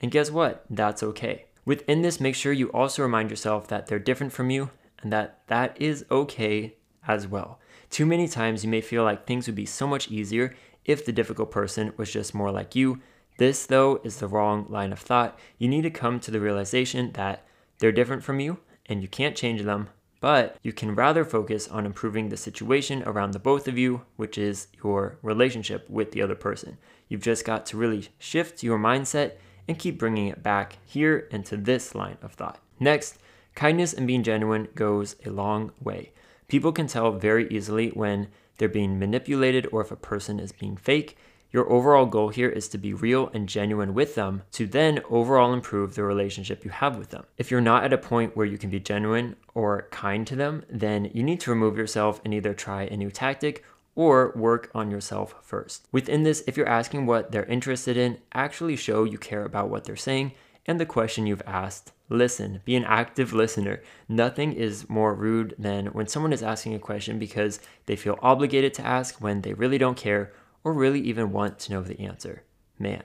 and 0.00 0.12
guess 0.12 0.30
what? 0.30 0.64
That's 0.70 1.02
okay. 1.02 1.46
Within 1.64 2.02
this, 2.02 2.20
make 2.20 2.36
sure 2.36 2.52
you 2.52 2.68
also 2.68 3.02
remind 3.02 3.28
yourself 3.28 3.66
that 3.66 3.88
they're 3.88 3.98
different 3.98 4.32
from 4.32 4.50
you 4.50 4.70
and 5.02 5.12
that 5.12 5.40
that 5.48 5.76
is 5.82 6.04
okay 6.12 6.76
as 7.08 7.26
well. 7.26 7.58
Too 7.90 8.06
many 8.06 8.28
times 8.28 8.62
you 8.62 8.70
may 8.70 8.80
feel 8.80 9.02
like 9.02 9.26
things 9.26 9.48
would 9.48 9.56
be 9.56 9.66
so 9.66 9.88
much 9.88 10.12
easier 10.12 10.54
if 10.84 11.04
the 11.04 11.10
difficult 11.10 11.50
person 11.50 11.92
was 11.96 12.12
just 12.12 12.36
more 12.36 12.52
like 12.52 12.76
you, 12.76 13.00
this, 13.38 13.66
though, 13.66 14.00
is 14.04 14.18
the 14.18 14.28
wrong 14.28 14.66
line 14.68 14.92
of 14.92 14.98
thought. 14.98 15.38
You 15.58 15.68
need 15.68 15.82
to 15.82 15.90
come 15.90 16.20
to 16.20 16.30
the 16.30 16.40
realization 16.40 17.12
that 17.12 17.46
they're 17.78 17.92
different 17.92 18.22
from 18.22 18.40
you 18.40 18.58
and 18.86 19.00
you 19.00 19.08
can't 19.08 19.36
change 19.36 19.62
them, 19.62 19.88
but 20.20 20.56
you 20.62 20.72
can 20.72 20.94
rather 20.94 21.24
focus 21.24 21.68
on 21.68 21.86
improving 21.86 22.28
the 22.28 22.36
situation 22.36 23.02
around 23.04 23.30
the 23.30 23.38
both 23.38 23.68
of 23.68 23.78
you, 23.78 24.02
which 24.16 24.36
is 24.36 24.68
your 24.82 25.18
relationship 25.22 25.88
with 25.88 26.12
the 26.12 26.22
other 26.22 26.34
person. 26.34 26.78
You've 27.08 27.22
just 27.22 27.44
got 27.44 27.64
to 27.66 27.76
really 27.76 28.08
shift 28.18 28.62
your 28.62 28.78
mindset 28.78 29.32
and 29.68 29.78
keep 29.78 29.98
bringing 29.98 30.26
it 30.28 30.42
back 30.42 30.78
here 30.84 31.28
into 31.30 31.56
this 31.56 31.94
line 31.94 32.18
of 32.22 32.32
thought. 32.32 32.58
Next, 32.80 33.18
kindness 33.54 33.92
and 33.92 34.06
being 34.06 34.22
genuine 34.22 34.68
goes 34.74 35.16
a 35.24 35.30
long 35.30 35.72
way. 35.80 36.12
People 36.48 36.72
can 36.72 36.86
tell 36.86 37.12
very 37.12 37.46
easily 37.48 37.90
when 37.90 38.28
they're 38.56 38.68
being 38.68 38.98
manipulated 38.98 39.68
or 39.70 39.80
if 39.82 39.92
a 39.92 39.96
person 39.96 40.40
is 40.40 40.50
being 40.50 40.76
fake. 40.76 41.16
Your 41.50 41.70
overall 41.72 42.04
goal 42.04 42.28
here 42.28 42.50
is 42.50 42.68
to 42.68 42.78
be 42.78 42.92
real 42.92 43.30
and 43.32 43.48
genuine 43.48 43.94
with 43.94 44.14
them 44.14 44.42
to 44.52 44.66
then 44.66 45.00
overall 45.08 45.54
improve 45.54 45.94
the 45.94 46.02
relationship 46.02 46.62
you 46.64 46.70
have 46.70 46.98
with 46.98 47.08
them. 47.08 47.24
If 47.38 47.50
you're 47.50 47.62
not 47.62 47.84
at 47.84 47.92
a 47.92 47.98
point 47.98 48.36
where 48.36 48.44
you 48.44 48.58
can 48.58 48.68
be 48.68 48.80
genuine 48.80 49.34
or 49.54 49.88
kind 49.90 50.26
to 50.26 50.36
them, 50.36 50.64
then 50.68 51.10
you 51.14 51.22
need 51.22 51.40
to 51.40 51.50
remove 51.50 51.78
yourself 51.78 52.20
and 52.22 52.34
either 52.34 52.52
try 52.52 52.82
a 52.82 52.96
new 52.98 53.10
tactic 53.10 53.64
or 53.94 54.32
work 54.36 54.70
on 54.74 54.90
yourself 54.90 55.34
first. 55.40 55.88
Within 55.90 56.22
this, 56.22 56.44
if 56.46 56.56
you're 56.56 56.68
asking 56.68 57.06
what 57.06 57.32
they're 57.32 57.44
interested 57.46 57.96
in, 57.96 58.18
actually 58.34 58.76
show 58.76 59.04
you 59.04 59.16
care 59.16 59.44
about 59.44 59.70
what 59.70 59.84
they're 59.84 59.96
saying 59.96 60.32
and 60.66 60.78
the 60.78 60.86
question 60.86 61.26
you've 61.26 61.42
asked. 61.46 61.92
Listen, 62.10 62.60
be 62.64 62.76
an 62.76 62.84
active 62.84 63.32
listener. 63.32 63.82
Nothing 64.06 64.52
is 64.52 64.88
more 64.88 65.14
rude 65.14 65.54
than 65.58 65.86
when 65.86 66.06
someone 66.08 66.32
is 66.32 66.42
asking 66.42 66.74
a 66.74 66.78
question 66.78 67.18
because 67.18 67.58
they 67.86 67.96
feel 67.96 68.18
obligated 68.22 68.74
to 68.74 68.86
ask 68.86 69.20
when 69.20 69.40
they 69.40 69.54
really 69.54 69.78
don't 69.78 69.96
care 69.96 70.32
or 70.68 70.74
really 70.74 71.00
even 71.00 71.32
want 71.32 71.58
to 71.58 71.72
know 71.72 71.82
the 71.82 71.98
answer. 71.98 72.42
Man, 72.78 73.02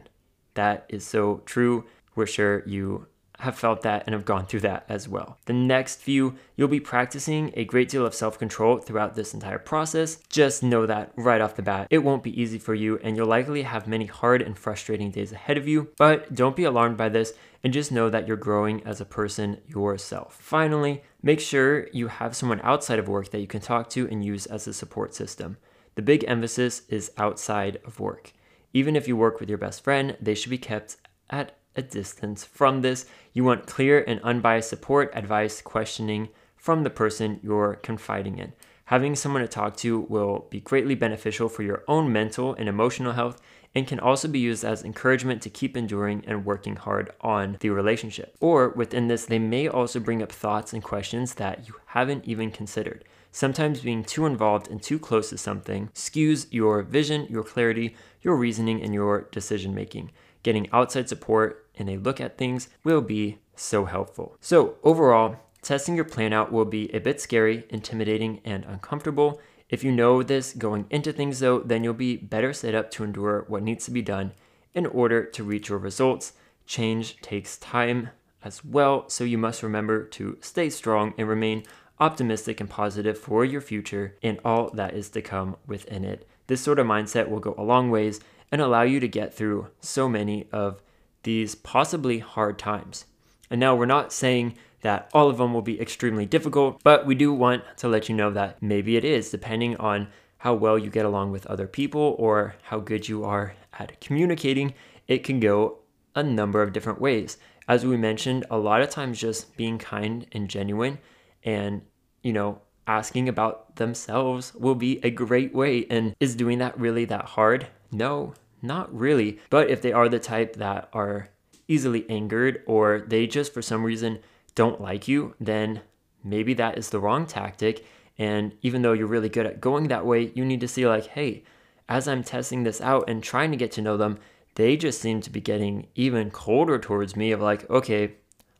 that 0.56 0.86
is 0.90 1.06
so 1.06 1.42
true. 1.46 1.86
We're 2.14 2.28
sure 2.28 2.62
you 2.68 3.08
have 3.40 3.58
felt 3.58 3.82
that 3.82 4.04
and 4.06 4.14
have 4.14 4.26
gone 4.26 4.46
through 4.46 4.60
that 4.60 4.86
as 4.90 5.08
well. 5.08 5.38
The 5.46 5.54
next 5.54 6.02
few, 6.02 6.36
you'll 6.58 6.68
be 6.68 6.82
practicing 6.82 7.52
a 7.56 7.64
great 7.64 7.88
deal 7.88 8.06
of 8.06 8.14
self 8.14 8.38
control 8.38 8.80
throughout 8.80 9.16
this 9.16 9.34
entire 9.34 9.60
process. 9.60 10.18
Just 10.28 10.62
know 10.62 10.86
that 10.86 11.14
right 11.16 11.40
off 11.40 11.56
the 11.56 11.62
bat, 11.62 11.88
it 11.90 12.00
won't 12.00 12.22
be 12.22 12.40
easy 12.40 12.60
for 12.60 12.76
you 12.76 13.00
and 13.02 13.16
you'll 13.16 13.28
likely 13.28 13.62
have 13.62 13.88
many 13.88 14.06
hard 14.08 14.42
and 14.42 14.58
frustrating 14.58 15.10
days 15.10 15.32
ahead 15.32 15.58
of 15.58 15.68
you. 15.68 15.90
But 15.98 16.36
don't 16.36 16.56
be 16.56 16.66
alarmed 16.66 16.98
by 16.98 17.08
this 17.08 17.34
and 17.64 17.72
just 17.72 17.94
know 17.94 18.10
that 18.10 18.28
you're 18.28 18.36
growing 18.36 18.84
as 18.84 19.00
a 19.00 19.06
person 19.06 19.62
yourself. 19.68 20.38
Finally, 20.42 21.02
make 21.22 21.40
sure 21.40 21.88
you 21.94 22.10
have 22.10 22.36
someone 22.36 22.60
outside 22.62 23.00
of 23.00 23.08
work 23.08 23.32
that 23.32 23.40
you 23.40 23.48
can 23.48 23.62
talk 23.62 23.90
to 23.92 24.08
and 24.10 24.24
use 24.24 24.46
as 24.48 24.68
a 24.68 24.74
support 24.74 25.16
system. 25.16 25.56
The 25.96 26.02
big 26.02 26.26
emphasis 26.28 26.84
is 26.90 27.12
outside 27.18 27.80
of 27.86 28.00
work. 28.00 28.34
Even 28.74 28.96
if 28.96 29.08
you 29.08 29.16
work 29.16 29.40
with 29.40 29.50
your 29.50 29.58
best 29.58 29.84
friend, 29.84 30.18
they 30.20 30.36
should 30.36 30.50
be 30.50 30.58
kept 30.58 30.98
at 31.30 31.56
a 31.76 31.82
distance 31.82 32.44
from 32.44 32.82
this. 32.82 33.06
You 33.34 33.44
want 33.44 33.68
clear 33.68 34.04
and 34.04 34.20
unbiased 34.22 34.70
support, 34.70 35.12
advice, 35.14 35.62
questioning 35.62 36.30
from 36.56 36.84
the 36.84 36.90
person 36.90 37.40
you're 37.44 37.76
confiding 37.76 38.40
in. 38.40 38.54
Having 38.86 39.16
someone 39.16 39.42
to 39.42 39.48
talk 39.48 39.78
to 39.78 40.02
will 40.02 40.48
be 40.50 40.60
greatly 40.60 40.96
beneficial 40.96 41.50
for 41.50 41.64
your 41.64 41.84
own 41.88 42.12
mental 42.12 42.54
and 42.54 42.68
emotional 42.68 43.14
health 43.14 43.42
and 43.74 43.88
can 43.88 44.00
also 44.00 44.28
be 44.28 44.40
used 44.40 44.64
as 44.64 44.84
encouragement 44.84 45.42
to 45.42 45.50
keep 45.50 45.76
enduring 45.76 46.24
and 46.28 46.46
working 46.46 46.76
hard 46.76 47.12
on 47.22 47.58
the 47.62 47.70
relationship. 47.70 48.36
Or 48.40 48.70
within 48.70 49.08
this, 49.08 49.26
they 49.26 49.40
may 49.40 49.68
also 49.68 50.00
bring 50.00 50.22
up 50.22 50.32
thoughts 50.32 50.74
and 50.74 50.84
questions 50.84 51.36
that 51.36 51.68
you 51.68 51.76
haven't 51.88 52.26
even 52.26 52.52
considered. 52.52 53.04
Sometimes 53.36 53.80
being 53.80 54.04
too 54.04 54.28
involved 54.28 54.70
and 54.70 54.80
too 54.80 55.00
close 55.00 55.32
to 55.32 55.40
something 55.40 55.90
skews 55.96 56.46
your 56.52 56.84
vision, 56.84 57.26
your 57.32 57.44
clarity, 57.44 57.96
your 58.22 58.36
reasoning, 58.36 58.80
and 58.80 58.94
your 58.94 59.28
decision 59.32 59.74
making. 59.74 60.12
Getting 60.44 60.70
outside 60.72 61.10
support 61.10 61.68
and 61.76 61.90
a 61.90 61.98
look 61.98 62.22
at 62.22 62.38
things 62.38 62.70
will 62.84 63.02
be 63.02 63.40
so 63.56 63.86
helpful. 63.86 64.38
So, 64.40 64.76
overall, 64.84 65.38
testing 65.64 65.96
your 65.96 66.06
plan 66.06 66.32
out 66.32 66.52
will 66.52 66.66
be 66.66 66.94
a 66.94 67.00
bit 67.00 67.20
scary, 67.20 67.66
intimidating, 67.72 68.40
and 68.46 68.66
uncomfortable. 68.66 69.42
If 69.68 69.84
you 69.84 69.92
know 69.92 70.22
this 70.22 70.54
going 70.54 70.86
into 70.92 71.12
things, 71.12 71.40
though, 71.40 71.58
then 71.58 71.84
you'll 71.84 71.96
be 71.96 72.18
better 72.18 72.54
set 72.54 72.76
up 72.76 72.92
to 72.92 73.04
endure 73.04 73.46
what 73.48 73.64
needs 73.64 73.86
to 73.86 73.92
be 73.92 74.04
done 74.04 74.34
in 74.76 74.86
order 74.86 75.26
to 75.26 75.44
reach 75.44 75.70
your 75.70 75.80
results. 75.80 76.34
Change 76.68 77.20
takes 77.22 77.58
time 77.58 78.10
as 78.44 78.64
well, 78.64 79.10
so 79.10 79.24
you 79.24 79.40
must 79.40 79.64
remember 79.64 80.04
to 80.04 80.38
stay 80.42 80.70
strong 80.70 81.16
and 81.18 81.28
remain 81.28 81.64
optimistic 82.00 82.60
and 82.60 82.70
positive 82.70 83.18
for 83.18 83.46
your 83.46 83.62
future 83.62 84.16
and 84.24 84.40
all 84.44 84.70
that 84.72 84.94
is 84.94 85.10
to 85.10 85.22
come 85.22 85.56
within 85.68 86.04
it. 86.04 86.28
This 86.48 86.62
sort 86.62 86.80
of 86.80 86.88
mindset 86.88 87.30
will 87.30 87.40
go 87.40 87.56
a 87.58 87.64
long 87.64 87.90
ways 87.90 88.20
and 88.52 88.62
allow 88.62 88.82
you 88.82 89.00
to 89.00 89.08
get 89.08 89.34
through 89.34 89.68
so 89.80 90.10
many 90.10 90.48
of 90.52 90.82
these 91.24 91.56
possibly 91.56 92.20
hard 92.20 92.60
times. 92.60 93.06
And 93.50 93.60
now 93.60 93.76
we're 93.76 93.86
not 93.86 94.12
saying 94.14 94.56
that 94.82 95.10
all 95.14 95.30
of 95.30 95.38
them 95.38 95.54
will 95.54 95.62
be 95.62 95.80
extremely 95.80 96.26
difficult, 96.26 96.82
but 96.84 97.06
we 97.06 97.16
do 97.16 97.34
want 97.34 97.64
to 97.78 97.88
let 97.88 98.10
you 98.10 98.16
know 98.16 98.30
that 98.32 98.62
maybe 98.62 98.98
it 98.98 99.06
is, 99.06 99.30
depending 99.30 99.78
on 99.78 100.10
how 100.40 100.54
well 100.54 100.78
you 100.78 100.90
get 100.90 101.06
along 101.06 101.32
with 101.32 101.46
other 101.46 101.68
people 101.68 102.16
or 102.20 102.56
how 102.64 102.80
good 102.80 103.08
you 103.08 103.24
are 103.24 103.56
at 103.80 104.00
communicating. 104.02 104.74
It 105.08 105.24
can 105.24 105.40
go 105.40 105.80
a 106.16 106.22
number 106.22 106.62
of 106.62 106.74
different 106.74 107.00
ways. 107.00 107.38
As 107.68 107.86
we 107.86 107.96
mentioned, 107.96 108.46
a 108.50 108.58
lot 108.58 108.82
of 108.82 108.90
times 108.90 109.20
just 109.20 109.56
being 109.56 109.78
kind 109.78 110.28
and 110.34 110.50
genuine 110.50 111.00
and, 111.44 111.82
you 112.22 112.34
know, 112.34 112.62
asking 112.88 113.30
about 113.30 113.76
themselves 113.78 114.54
will 114.56 114.76
be 114.76 115.00
a 115.04 115.10
great 115.10 115.54
way. 115.54 115.86
And 115.90 116.16
is 116.20 116.36
doing 116.36 116.60
that 116.60 116.80
really 116.80 117.06
that 117.06 117.26
hard? 117.26 117.68
No, 117.92 118.34
not 118.62 118.94
really. 118.94 119.40
But 119.50 119.70
if 119.70 119.82
they 119.82 119.94
are 119.94 120.10
the 120.10 120.20
type 120.20 120.56
that 120.58 120.90
are 120.94 121.30
easily 121.68 122.06
angered 122.10 122.62
or 122.66 123.06
they 123.08 123.28
just 123.28 123.54
for 123.54 123.62
some 123.62 123.84
reason 123.84 124.20
don't 124.56 124.82
like 124.82 125.08
you, 125.08 125.36
then 125.40 125.82
maybe 126.24 126.54
that 126.56 126.78
is 126.78 126.90
the 126.90 127.00
wrong 127.00 127.26
tactic. 127.26 127.86
And 128.18 128.54
even 128.62 128.82
though 128.82 128.94
you're 128.94 129.08
really 129.08 129.30
good 129.30 129.46
at 129.46 129.62
going 129.62 129.88
that 129.88 130.06
way, 130.06 130.32
you 130.36 130.46
need 130.46 130.62
to 130.62 130.68
see, 130.68 130.88
like, 130.88 131.08
hey, 131.08 131.44
as 131.90 132.08
I'm 132.08 132.24
testing 132.24 132.64
this 132.64 132.80
out 132.80 133.10
and 133.10 133.24
trying 133.24 133.52
to 133.52 133.58
get 133.58 133.72
to 133.74 133.82
know 133.82 133.98
them, 133.98 134.20
they 134.56 134.78
just 134.78 135.02
seem 135.02 135.22
to 135.22 135.32
be 135.32 135.42
getting 135.42 135.88
even 135.96 136.30
colder 136.30 136.78
towards 136.78 137.16
me 137.16 137.32
of 137.32 137.42
like, 137.42 137.68
okay, 137.70 138.14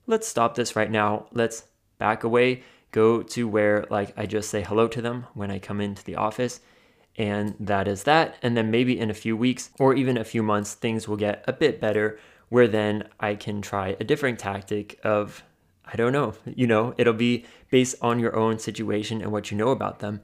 let's 0.08 0.28
stop 0.28 0.56
this 0.56 0.76
right 0.76 0.90
now. 0.90 1.28
Let's 1.32 1.66
back 2.04 2.26
away 2.26 2.62
go 2.92 3.24
to 3.24 3.48
where 3.48 3.86
like 3.90 4.14
I 4.18 4.26
just 4.26 4.50
say 4.50 4.62
hello 4.62 4.88
to 4.88 5.02
them 5.02 5.26
when 5.34 5.50
I 5.52 5.60
come 5.60 5.82
into 5.82 6.04
the 6.04 6.16
office. 6.16 6.62
And 7.18 7.56
that 7.60 7.88
is 7.88 8.04
that. 8.04 8.36
And 8.42 8.56
then 8.58 8.72
maybe 8.72 8.98
in 8.98 9.10
a 9.10 9.14
few 9.26 9.36
weeks 9.36 9.70
or 9.80 9.94
even 9.94 10.18
a 10.18 10.24
few 10.24 10.44
months, 10.44 10.74
things 10.74 11.08
will 11.08 11.18
get 11.18 11.44
a 11.48 11.54
bit 11.54 11.82
better 11.82 12.20
where 12.50 12.68
then 12.68 13.08
I 13.20 13.36
can 13.36 13.62
try 13.62 13.96
a 14.00 14.04
different 14.04 14.40
tactic 14.40 15.00
of, 15.04 15.44
I 15.86 15.96
don't 15.96 16.14
know, 16.14 16.34
you 16.46 16.68
know, 16.68 16.94
it'll 16.98 17.14
be 17.14 17.46
based 17.72 17.96
on 18.02 18.20
your 18.20 18.36
own 18.36 18.60
situation 18.60 19.22
and 19.22 19.32
what 19.32 19.50
you 19.50 19.58
know 19.58 19.70
about 19.70 20.00
them. 20.00 20.22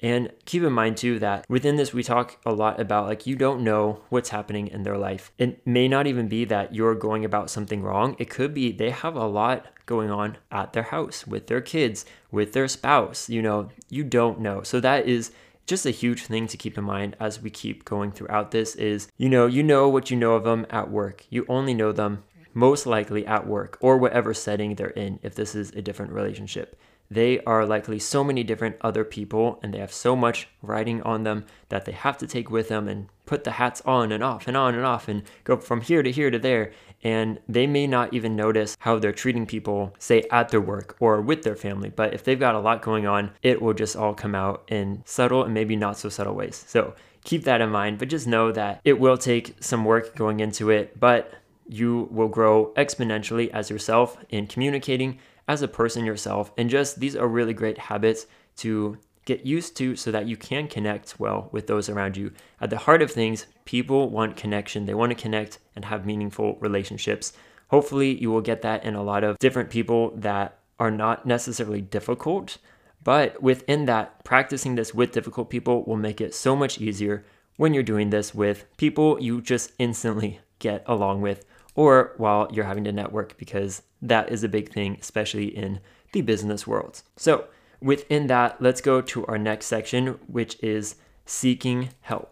And 0.00 0.32
keep 0.44 0.64
in 0.64 0.72
mind 0.72 0.96
too 0.96 1.18
that 1.20 1.44
within 1.48 1.76
this, 1.76 1.94
we 1.94 2.02
talk 2.02 2.38
a 2.44 2.52
lot 2.52 2.80
about 2.80 3.06
like 3.06 3.26
you 3.26 3.36
don't 3.36 3.62
know 3.62 4.02
what's 4.10 4.30
happening 4.30 4.66
in 4.66 4.82
their 4.82 4.98
life. 4.98 5.32
It 5.38 5.64
may 5.64 5.86
not 5.88 6.08
even 6.08 6.28
be 6.28 6.44
that 6.46 6.74
you're 6.74 6.96
going 6.96 7.24
about 7.24 7.50
something 7.50 7.82
wrong. 7.82 8.16
It 8.18 8.28
could 8.28 8.52
be 8.52 8.72
they 8.72 8.90
have 8.90 9.16
a 9.16 9.26
lot 9.26 9.66
going 9.86 10.10
on 10.10 10.38
at 10.50 10.72
their 10.72 10.84
house 10.84 11.26
with 11.26 11.46
their 11.46 11.60
kids, 11.60 12.04
with 12.30 12.52
their 12.52 12.68
spouse. 12.68 13.28
You 13.28 13.42
know, 13.42 13.70
you 13.88 14.04
don't 14.04 14.40
know. 14.40 14.62
So 14.62 14.80
that 14.80 15.06
is 15.06 15.32
just 15.66 15.86
a 15.86 15.90
huge 15.90 16.24
thing 16.24 16.46
to 16.48 16.56
keep 16.56 16.76
in 16.76 16.84
mind 16.84 17.16
as 17.20 17.40
we 17.40 17.50
keep 17.50 17.84
going 17.84 18.10
throughout 18.10 18.50
this 18.50 18.74
is 18.74 19.08
you 19.16 19.28
know 19.28 19.46
you 19.46 19.62
know 19.62 19.88
what 19.88 20.10
you 20.10 20.16
know 20.16 20.34
of 20.34 20.42
them 20.42 20.66
at 20.70 20.90
work 20.90 21.24
you 21.30 21.46
only 21.48 21.72
know 21.72 21.92
them 21.92 22.24
most 22.52 22.84
likely 22.84 23.24
at 23.26 23.46
work 23.46 23.78
or 23.80 23.96
whatever 23.96 24.34
setting 24.34 24.74
they're 24.74 24.88
in 24.88 25.20
if 25.22 25.36
this 25.36 25.54
is 25.54 25.70
a 25.70 25.80
different 25.80 26.12
relationship 26.12 26.76
they 27.12 27.40
are 27.40 27.66
likely 27.66 27.98
so 27.98 28.24
many 28.24 28.42
different 28.42 28.76
other 28.80 29.04
people 29.04 29.60
and 29.62 29.74
they 29.74 29.78
have 29.78 29.92
so 29.92 30.16
much 30.16 30.48
writing 30.62 31.02
on 31.02 31.24
them 31.24 31.44
that 31.68 31.84
they 31.84 31.92
have 31.92 32.16
to 32.16 32.26
take 32.26 32.50
with 32.50 32.68
them 32.68 32.88
and 32.88 33.06
put 33.26 33.44
the 33.44 33.52
hats 33.52 33.82
on 33.84 34.10
and 34.10 34.24
off 34.24 34.48
and 34.48 34.56
on 34.56 34.74
and 34.74 34.86
off 34.86 35.08
and 35.08 35.22
go 35.44 35.58
from 35.58 35.82
here 35.82 36.02
to 36.02 36.10
here 36.10 36.30
to 36.30 36.38
there. 36.38 36.72
And 37.02 37.40
they 37.48 37.66
may 37.66 37.86
not 37.86 38.14
even 38.14 38.36
notice 38.36 38.76
how 38.80 38.98
they're 38.98 39.12
treating 39.12 39.46
people, 39.46 39.94
say 39.98 40.22
at 40.30 40.50
their 40.50 40.60
work 40.60 40.96
or 41.00 41.20
with 41.20 41.42
their 41.42 41.56
family. 41.56 41.90
But 41.90 42.14
if 42.14 42.22
they've 42.22 42.38
got 42.38 42.54
a 42.54 42.60
lot 42.60 42.82
going 42.82 43.06
on, 43.06 43.32
it 43.42 43.60
will 43.60 43.74
just 43.74 43.96
all 43.96 44.14
come 44.14 44.34
out 44.34 44.64
in 44.68 45.02
subtle 45.04 45.42
and 45.42 45.52
maybe 45.52 45.76
not 45.76 45.98
so 45.98 46.08
subtle 46.08 46.34
ways. 46.34 46.64
So 46.66 46.94
keep 47.24 47.44
that 47.44 47.60
in 47.60 47.70
mind, 47.70 47.98
but 47.98 48.08
just 48.08 48.26
know 48.26 48.52
that 48.52 48.80
it 48.84 49.00
will 49.00 49.16
take 49.16 49.56
some 49.60 49.84
work 49.84 50.14
going 50.14 50.40
into 50.40 50.70
it, 50.70 50.98
but 50.98 51.32
you 51.68 52.08
will 52.10 52.28
grow 52.28 52.72
exponentially 52.76 53.50
as 53.50 53.70
yourself 53.70 54.16
in 54.28 54.46
communicating 54.46 55.18
as 55.48 55.62
a 55.62 55.68
person 55.68 56.04
yourself. 56.04 56.52
And 56.56 56.70
just 56.70 57.00
these 57.00 57.16
are 57.16 57.28
really 57.28 57.54
great 57.54 57.78
habits 57.78 58.26
to 58.56 58.98
get 59.24 59.46
used 59.46 59.76
to 59.76 59.94
so 59.94 60.10
that 60.10 60.26
you 60.26 60.36
can 60.36 60.66
connect 60.66 61.18
well 61.20 61.48
with 61.52 61.66
those 61.66 61.88
around 61.88 62.16
you. 62.16 62.32
At 62.60 62.70
the 62.70 62.78
heart 62.78 63.02
of 63.02 63.10
things, 63.10 63.46
people 63.64 64.08
want 64.10 64.36
connection. 64.36 64.86
They 64.86 64.94
want 64.94 65.10
to 65.10 65.22
connect 65.22 65.58
and 65.74 65.84
have 65.86 66.06
meaningful 66.06 66.56
relationships. 66.60 67.32
Hopefully, 67.68 68.20
you 68.20 68.30
will 68.30 68.40
get 68.40 68.62
that 68.62 68.84
in 68.84 68.94
a 68.94 69.02
lot 69.02 69.24
of 69.24 69.38
different 69.38 69.70
people 69.70 70.12
that 70.16 70.58
are 70.78 70.90
not 70.90 71.26
necessarily 71.26 71.80
difficult, 71.80 72.58
but 73.04 73.42
within 73.42 73.86
that, 73.86 74.24
practicing 74.24 74.74
this 74.74 74.94
with 74.94 75.12
difficult 75.12 75.50
people 75.50 75.84
will 75.84 75.96
make 75.96 76.20
it 76.20 76.34
so 76.34 76.54
much 76.54 76.80
easier 76.80 77.24
when 77.56 77.74
you're 77.74 77.82
doing 77.82 78.10
this 78.10 78.34
with 78.34 78.64
people 78.76 79.20
you 79.20 79.40
just 79.40 79.72
instantly 79.78 80.40
get 80.58 80.82
along 80.86 81.20
with 81.20 81.44
or 81.74 82.12
while 82.16 82.48
you're 82.52 82.64
having 82.64 82.84
to 82.84 82.92
network 82.92 83.36
because 83.38 83.82
that 84.00 84.30
is 84.30 84.44
a 84.44 84.48
big 84.48 84.72
thing, 84.72 84.98
especially 85.00 85.46
in 85.46 85.80
the 86.12 86.20
business 86.20 86.66
world. 86.66 87.02
So, 87.16 87.46
within 87.80 88.26
that, 88.26 88.60
let's 88.60 88.80
go 88.80 89.00
to 89.00 89.26
our 89.26 89.38
next 89.38 89.66
section, 89.66 90.18
which 90.26 90.62
is 90.62 90.96
seeking 91.24 91.90
help. 92.02 92.31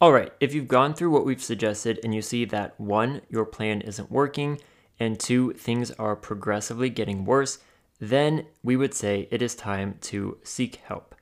All 0.00 0.12
right, 0.12 0.32
if 0.40 0.52
you've 0.52 0.68
gone 0.68 0.92
through 0.92 1.10
what 1.10 1.24
we've 1.24 1.42
suggested 1.42 2.00
and 2.02 2.12
you 2.12 2.20
see 2.20 2.44
that 2.46 2.78
one, 2.80 3.20
your 3.28 3.44
plan 3.44 3.80
isn't 3.80 4.10
working, 4.10 4.60
and 4.98 5.18
two, 5.18 5.52
things 5.52 5.92
are 5.92 6.16
progressively 6.16 6.90
getting 6.90 7.24
worse, 7.24 7.58
then 8.00 8.46
we 8.62 8.76
would 8.76 8.92
say 8.92 9.28
it 9.30 9.40
is 9.40 9.54
time 9.54 9.96
to 10.02 10.38
seek 10.42 10.76
help. 10.84 11.14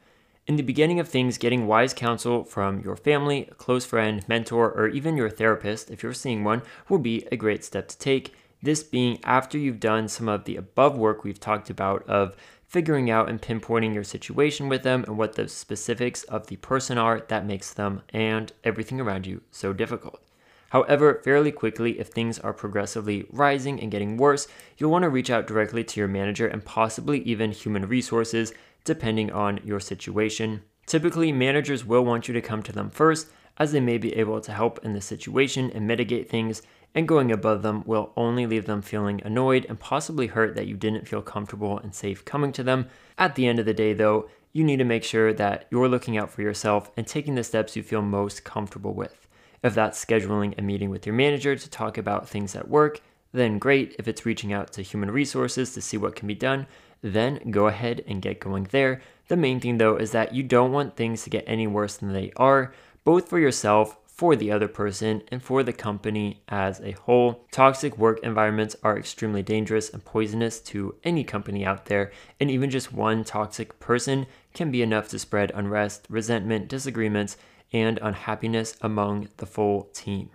In 0.47 0.57
the 0.57 0.63
beginning 0.63 0.99
of 0.99 1.07
things, 1.07 1.39
getting 1.39 1.67
wise 1.67 1.93
counsel 1.93 2.45
from 2.45 2.81
your 2.81 2.97
family, 2.97 3.49
close 3.59 3.85
friend, 3.85 4.27
mentor, 4.27 4.73
or 4.73 4.89
even 4.89 5.17
your 5.17 5.31
therapist, 5.31 5.91
if 5.91 6.03
you're 6.03 6.15
seeing 6.15 6.43
one, 6.43 6.63
will 6.89 6.99
be 6.99 7.29
a 7.31 7.37
great 7.37 7.63
step 7.65 7.89
to 7.89 7.99
take. 7.99 8.35
This 8.63 8.83
being 8.83 9.19
after 9.23 9.59
you've 9.59 9.81
done 9.81 10.09
some 10.09 10.29
of 10.29 10.45
the 10.45 10.57
above 10.57 10.97
work 10.97 11.25
we've 11.25 11.39
talked 11.39 11.69
about 11.69 12.09
of 12.09 12.37
figuring 12.73 13.11
out 13.11 13.29
and 13.29 13.43
pinpointing 13.43 13.93
your 13.93 14.03
situation 14.03 14.67
with 14.67 14.83
them 14.83 15.05
and 15.07 15.19
what 15.19 15.35
the 15.35 15.47
specifics 15.47 16.23
of 16.25 16.47
the 16.47 16.57
person 16.57 16.97
are 16.97 17.21
that 17.29 17.45
makes 17.45 17.75
them 17.75 18.01
and 18.15 18.51
everything 18.65 18.99
around 18.99 19.27
you 19.27 19.43
so 19.51 19.75
difficult. 19.75 20.23
However, 20.71 21.21
fairly 21.23 21.53
quickly, 21.53 22.01
if 22.01 22.09
things 22.09 22.39
are 22.39 22.55
progressively 22.55 23.27
rising 23.31 23.79
and 23.79 23.91
getting 23.91 24.17
worse, 24.17 24.49
you'll 24.79 24.91
want 24.91 25.03
to 25.03 25.11
reach 25.11 25.29
out 25.29 25.47
directly 25.47 25.85
to 25.85 26.01
your 26.01 26.09
manager 26.09 26.47
and 26.47 26.65
possibly 26.65 27.21
even 27.25 27.53
human 27.53 27.87
resources, 27.87 28.55
depending 28.85 29.31
on 29.31 29.61
your 29.63 29.81
situation. 29.81 30.63
Typically, 30.87 31.31
managers 31.31 31.85
will 31.85 32.07
want 32.07 32.27
you 32.27 32.33
to 32.33 32.41
come 32.41 32.63
to 32.63 32.73
them 32.73 32.89
first, 32.89 33.29
as 33.59 33.73
they 33.73 33.81
may 33.81 33.99
be 33.99 34.17
able 34.17 34.41
to 34.41 34.51
help 34.51 34.83
in 34.83 34.95
the 34.95 35.01
situation 35.03 35.71
and 35.75 35.87
mitigate 35.87 36.31
things 36.31 36.63
and 36.95 37.09
going 37.09 37.33
above 37.33 37.63
them 37.63 37.83
will 37.87 38.13
only 38.17 38.47
leave 38.47 38.67
them 38.67 38.83
feeling 38.83 39.21
annoyed 39.25 39.67
and 39.69 39.81
possibly 39.81 40.27
hurt 40.27 40.55
that 40.55 40.67
you 40.67 40.77
didn't 40.77 41.09
feel 41.09 41.23
comfortable 41.23 41.79
and 41.79 41.95
safe 41.95 42.25
coming 42.25 42.53
to 42.53 42.63
them. 42.63 42.89
At 43.19 43.35
the 43.35 43.47
end 43.47 43.59
of 43.59 43.67
the 43.67 43.75
day, 43.75 43.93
though, 43.93 44.29
you 44.53 44.65
need 44.65 44.77
to 44.79 44.85
make 44.85 45.05
sure 45.05 45.33
that 45.33 45.67
you're 45.71 45.89
looking 45.89 46.19
out 46.19 46.31
for 46.31 46.43
yourself 46.43 46.91
and 46.97 47.07
taking 47.07 47.35
the 47.35 47.45
steps 47.45 47.75
you 47.75 47.83
feel 47.83 48.03
most 48.03 48.45
comfortable 48.45 48.93
with. 48.93 49.27
If 49.63 49.75
that's 49.75 50.05
scheduling 50.05 50.59
a 50.59 50.63
meeting 50.63 50.91
with 50.91 51.07
your 51.07 51.15
manager 51.15 51.57
to 51.57 51.71
talk 51.71 51.97
about 51.97 52.29
things 52.29 52.55
at 52.55 52.69
work, 52.69 53.01
then 53.33 53.59
great. 53.59 53.97
If 53.99 54.09
it's 54.09 54.27
reaching 54.27 54.53
out 54.53 54.73
to 54.73 54.83
human 54.83 55.11
resources 55.11 55.73
to 55.73 55.81
see 55.81 55.97
what 55.97 56.17
can 56.17 56.29
be 56.29 56.35
done, 56.35 56.67
then 57.01 57.51
go 57.51 57.67
ahead 57.67 58.05
and 58.07 58.21
get 58.21 58.41
going 58.41 58.65
there. 58.71 59.01
The 59.29 59.37
main 59.37 59.61
thing 59.61 59.79
though 59.79 59.97
is 59.97 60.11
that 60.11 60.35
you 60.35 60.43
don't 60.43 60.73
want 60.73 60.97
things 60.97 61.25
to 61.25 61.31
get 61.31 61.45
any 61.47 61.67
worse 61.67 61.97
than 61.97 62.13
they 62.13 62.33
are, 62.37 62.75
both 63.05 63.29
for 63.29 63.39
yourself 63.39 63.97
for 64.23 64.37
the 64.37 64.53
other 64.53 64.69
person 64.69 65.21
and 65.33 65.43
for 65.43 65.65
the 65.65 65.73
company 65.73 66.41
as 66.47 66.79
a 66.83 66.93
whole. 66.93 67.45
Toxic 67.51 67.99
work 67.99 68.21
environments 68.23 68.77
are 68.85 68.97
extremely 68.97 69.43
dangerous 69.43 69.91
and 69.91 70.05
poisonous 70.05 70.61
to 70.61 70.95
any 71.03 71.25
company 71.25 71.67
out 71.67 71.87
there, 71.87 72.13
and 72.39 72.49
even 72.49 72.71
just 72.71 72.93
one 72.93 73.25
toxic 73.25 73.81
person 73.81 74.25
can 74.55 74.71
be 74.71 74.81
enough 74.81 75.09
to 75.09 75.19
spread 75.19 75.51
unrest, 75.57 76.07
resentment, 76.09 76.69
disagreements, 76.69 77.37
and 77.73 77.99
unhappiness 78.01 78.77
among 78.81 79.29
the 79.39 79.47
full 79.47 79.89
team. 79.93 80.31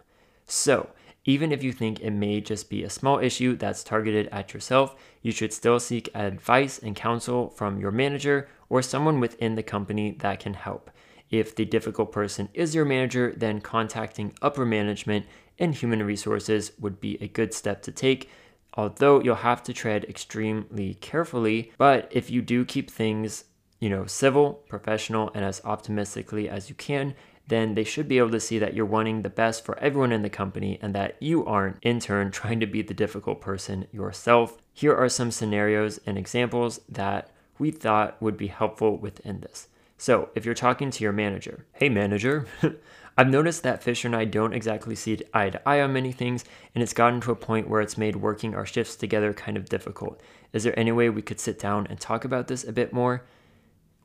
So, 0.46 0.90
even 1.24 1.54
if 1.54 1.64
you 1.64 1.72
think 1.72 2.02
it 2.02 2.12
may 2.12 2.42
just 2.42 2.70
be 2.70 2.84
a 2.84 2.90
small 2.90 3.20
issue 3.20 3.56
that's 3.56 3.86
targeted 3.86 4.28
at 4.34 4.54
yourself, 4.54 4.98
you 5.22 5.32
should 5.32 5.54
still 5.54 5.80
seek 5.80 6.10
advice 6.14 6.78
and 6.78 6.94
counsel 6.94 7.52
from 7.52 7.80
your 7.80 7.92
manager 7.92 8.50
or 8.68 8.82
someone 8.82 9.22
within 9.22 9.56
the 9.56 9.64
company 9.64 10.12
that 10.20 10.42
can 10.42 10.56
help. 10.56 10.92
If 11.30 11.56
the 11.56 11.66
difficult 11.66 12.12
person 12.12 12.50
is 12.54 12.74
your 12.74 12.86
manager, 12.86 13.34
then 13.36 13.62
contacting 13.62 14.34
upper 14.42 14.66
management 14.66 15.26
and 15.60 15.74
human 15.74 16.04
resources 16.04 16.72
would 16.80 17.00
be 17.02 17.18
a 17.22 17.28
good 17.28 17.54
step 17.54 17.82
to 17.84 17.92
take. 17.92 18.30
Although 18.76 19.22
you'll 19.22 19.36
have 19.36 19.64
to 19.64 19.74
tread 19.74 20.06
extremely 20.06 20.94
carefully, 20.96 21.72
but 21.78 22.08
if 22.12 22.30
you 22.30 22.42
do 22.42 22.64
keep 22.64 22.92
things, 22.92 23.46
you 23.80 23.90
know, 23.90 24.06
civil, 24.06 24.64
professional, 24.70 25.32
and 25.34 25.44
as 25.44 25.62
optimistically 25.66 26.48
as 26.48 26.70
you 26.70 26.76
can, 26.76 27.16
then 27.48 27.76
they 27.76 27.84
should 27.84 28.08
be 28.08 28.18
able 28.18 28.30
to 28.30 28.40
see 28.40 28.60
that 28.60 28.74
you're 28.74 28.86
wanting 28.86 29.22
the 29.22 29.30
best 29.30 29.66
for 29.66 29.80
everyone 29.80 30.12
in 30.12 30.22
the 30.22 30.30
company 30.30 30.78
and 30.82 30.94
that 30.94 31.16
you 31.22 31.46
aren't, 31.46 31.78
in 31.82 32.00
turn, 32.00 32.30
trying 32.30 32.60
to 32.60 32.68
be 32.68 32.82
the 32.82 32.94
difficult 32.94 33.42
person 33.42 33.88
yourself. 33.92 34.58
Here 34.74 34.96
are 34.96 35.10
some 35.10 35.32
scenarios 35.32 36.00
and 36.06 36.18
examples 36.18 36.82
that 36.90 37.32
we 37.58 37.72
thought 37.72 38.22
would 38.22 38.38
be 38.38 38.48
helpful 38.48 38.98
within 38.98 39.40
this. 39.40 39.70
So, 40.00 40.30
if 40.36 40.46
you're 40.46 40.54
talking 40.54 40.92
to 40.92 41.04
your 41.04 41.12
manager, 41.12 41.66
hey 41.74 41.90
manager, 41.90 42.46
I've 43.18 43.30
noticed 43.30 43.64
that 43.64 43.82
Fisher 43.82 44.08
and 44.08 44.16
I 44.16 44.26
don't 44.26 44.54
exactly 44.54 44.94
see 44.94 45.20
eye 45.34 45.50
to 45.50 45.68
eye 45.68 45.82
on 45.82 45.94
many 45.94 46.12
things, 46.12 46.46
and 46.76 46.84
it's 46.84 46.94
gotten 46.94 47.20
to 47.22 47.32
a 47.32 47.36
point 47.36 47.68
where 47.68 47.82
it's 47.82 47.98
made 47.98 48.18
working 48.18 48.54
our 48.54 48.66
shifts 48.66 48.96
together 48.96 49.34
kind 49.34 49.58
of 49.58 49.70
difficult. 49.70 50.22
Is 50.54 50.64
there 50.64 50.78
any 50.78 50.92
way 50.92 51.10
we 51.10 51.24
could 51.24 51.40
sit 51.40 51.58
down 51.58 51.88
and 51.88 52.00
talk 52.00 52.24
about 52.24 52.48
this 52.48 52.64
a 52.64 52.72
bit 52.72 52.94
more? 52.94 53.24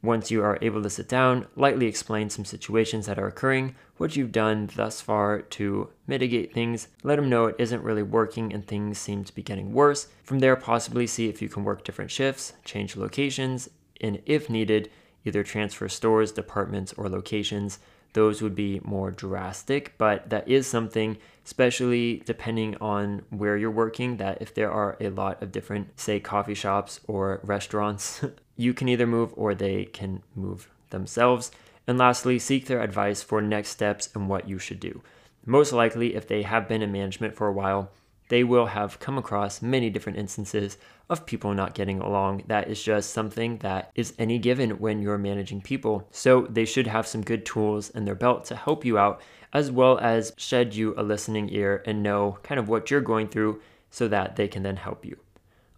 Once 0.02 0.30
you 0.30 0.42
are 0.42 0.58
able 0.62 0.82
to 0.82 0.88
sit 0.88 1.10
down, 1.10 1.46
lightly 1.56 1.86
explain 1.86 2.30
some 2.30 2.46
situations 2.46 3.04
that 3.04 3.18
are 3.18 3.28
occurring, 3.28 3.74
what 3.98 4.16
you've 4.16 4.32
done 4.32 4.70
thus 4.74 5.02
far 5.02 5.42
to 5.42 5.90
mitigate 6.06 6.54
things, 6.54 6.88
let 7.02 7.16
them 7.16 7.28
know 7.28 7.44
it 7.44 7.56
isn't 7.58 7.84
really 7.84 8.02
working 8.02 8.50
and 8.52 8.66
things 8.66 8.96
seem 8.96 9.22
to 9.24 9.34
be 9.34 9.42
getting 9.42 9.74
worse. 9.74 10.08
From 10.24 10.38
there, 10.38 10.56
possibly 10.56 11.06
see 11.06 11.28
if 11.28 11.42
you 11.42 11.50
can 11.50 11.64
work 11.64 11.84
different 11.84 12.10
shifts, 12.10 12.54
change 12.64 12.96
locations, 12.96 13.68
and 14.00 14.22
if 14.24 14.48
needed, 14.48 14.90
either 15.24 15.42
transfer 15.42 15.88
stores, 15.88 16.32
departments, 16.32 16.92
or 16.94 17.08
locations. 17.08 17.78
Those 18.12 18.42
would 18.42 18.54
be 18.54 18.80
more 18.84 19.10
drastic, 19.10 19.94
but 19.96 20.28
that 20.30 20.46
is 20.46 20.66
something, 20.66 21.16
especially 21.46 22.22
depending 22.26 22.76
on 22.80 23.22
where 23.30 23.56
you're 23.56 23.70
working, 23.70 24.18
that 24.18 24.42
if 24.42 24.54
there 24.54 24.70
are 24.70 24.96
a 25.00 25.08
lot 25.08 25.42
of 25.42 25.52
different, 25.52 25.98
say, 25.98 26.20
coffee 26.20 26.54
shops 26.54 27.00
or 27.06 27.40
restaurants, 27.42 28.22
you 28.56 28.74
can 28.74 28.88
either 28.88 29.06
move 29.06 29.32
or 29.36 29.54
they 29.54 29.86
can 29.86 30.22
move 30.34 30.68
themselves. 30.90 31.50
And 31.86 31.98
lastly, 31.98 32.38
seek 32.38 32.66
their 32.66 32.82
advice 32.82 33.22
for 33.22 33.40
next 33.40 33.70
steps 33.70 34.10
and 34.14 34.28
what 34.28 34.48
you 34.48 34.58
should 34.58 34.78
do. 34.78 35.02
Most 35.44 35.72
likely, 35.72 36.14
if 36.14 36.28
they 36.28 36.42
have 36.42 36.68
been 36.68 36.82
in 36.82 36.92
management 36.92 37.34
for 37.34 37.48
a 37.48 37.52
while, 37.52 37.90
they 38.28 38.44
will 38.44 38.66
have 38.66 39.00
come 39.00 39.18
across 39.18 39.62
many 39.62 39.90
different 39.90 40.18
instances 40.18 40.78
of 41.10 41.26
people 41.26 41.52
not 41.52 41.74
getting 41.74 42.00
along. 42.00 42.42
That 42.46 42.68
is 42.68 42.82
just 42.82 43.10
something 43.10 43.58
that 43.58 43.90
is 43.94 44.14
any 44.18 44.38
given 44.38 44.78
when 44.78 45.02
you're 45.02 45.18
managing 45.18 45.60
people. 45.60 46.08
So 46.10 46.46
they 46.48 46.64
should 46.64 46.86
have 46.86 47.06
some 47.06 47.22
good 47.22 47.44
tools 47.44 47.90
in 47.90 48.04
their 48.04 48.14
belt 48.14 48.44
to 48.46 48.56
help 48.56 48.84
you 48.84 48.96
out, 48.96 49.20
as 49.52 49.70
well 49.70 49.98
as 49.98 50.32
shed 50.36 50.74
you 50.74 50.94
a 50.96 51.02
listening 51.02 51.50
ear 51.50 51.82
and 51.84 52.02
know 52.02 52.38
kind 52.42 52.58
of 52.58 52.68
what 52.68 52.90
you're 52.90 53.00
going 53.00 53.28
through 53.28 53.60
so 53.90 54.08
that 54.08 54.36
they 54.36 54.48
can 54.48 54.62
then 54.62 54.76
help 54.76 55.04
you. 55.04 55.18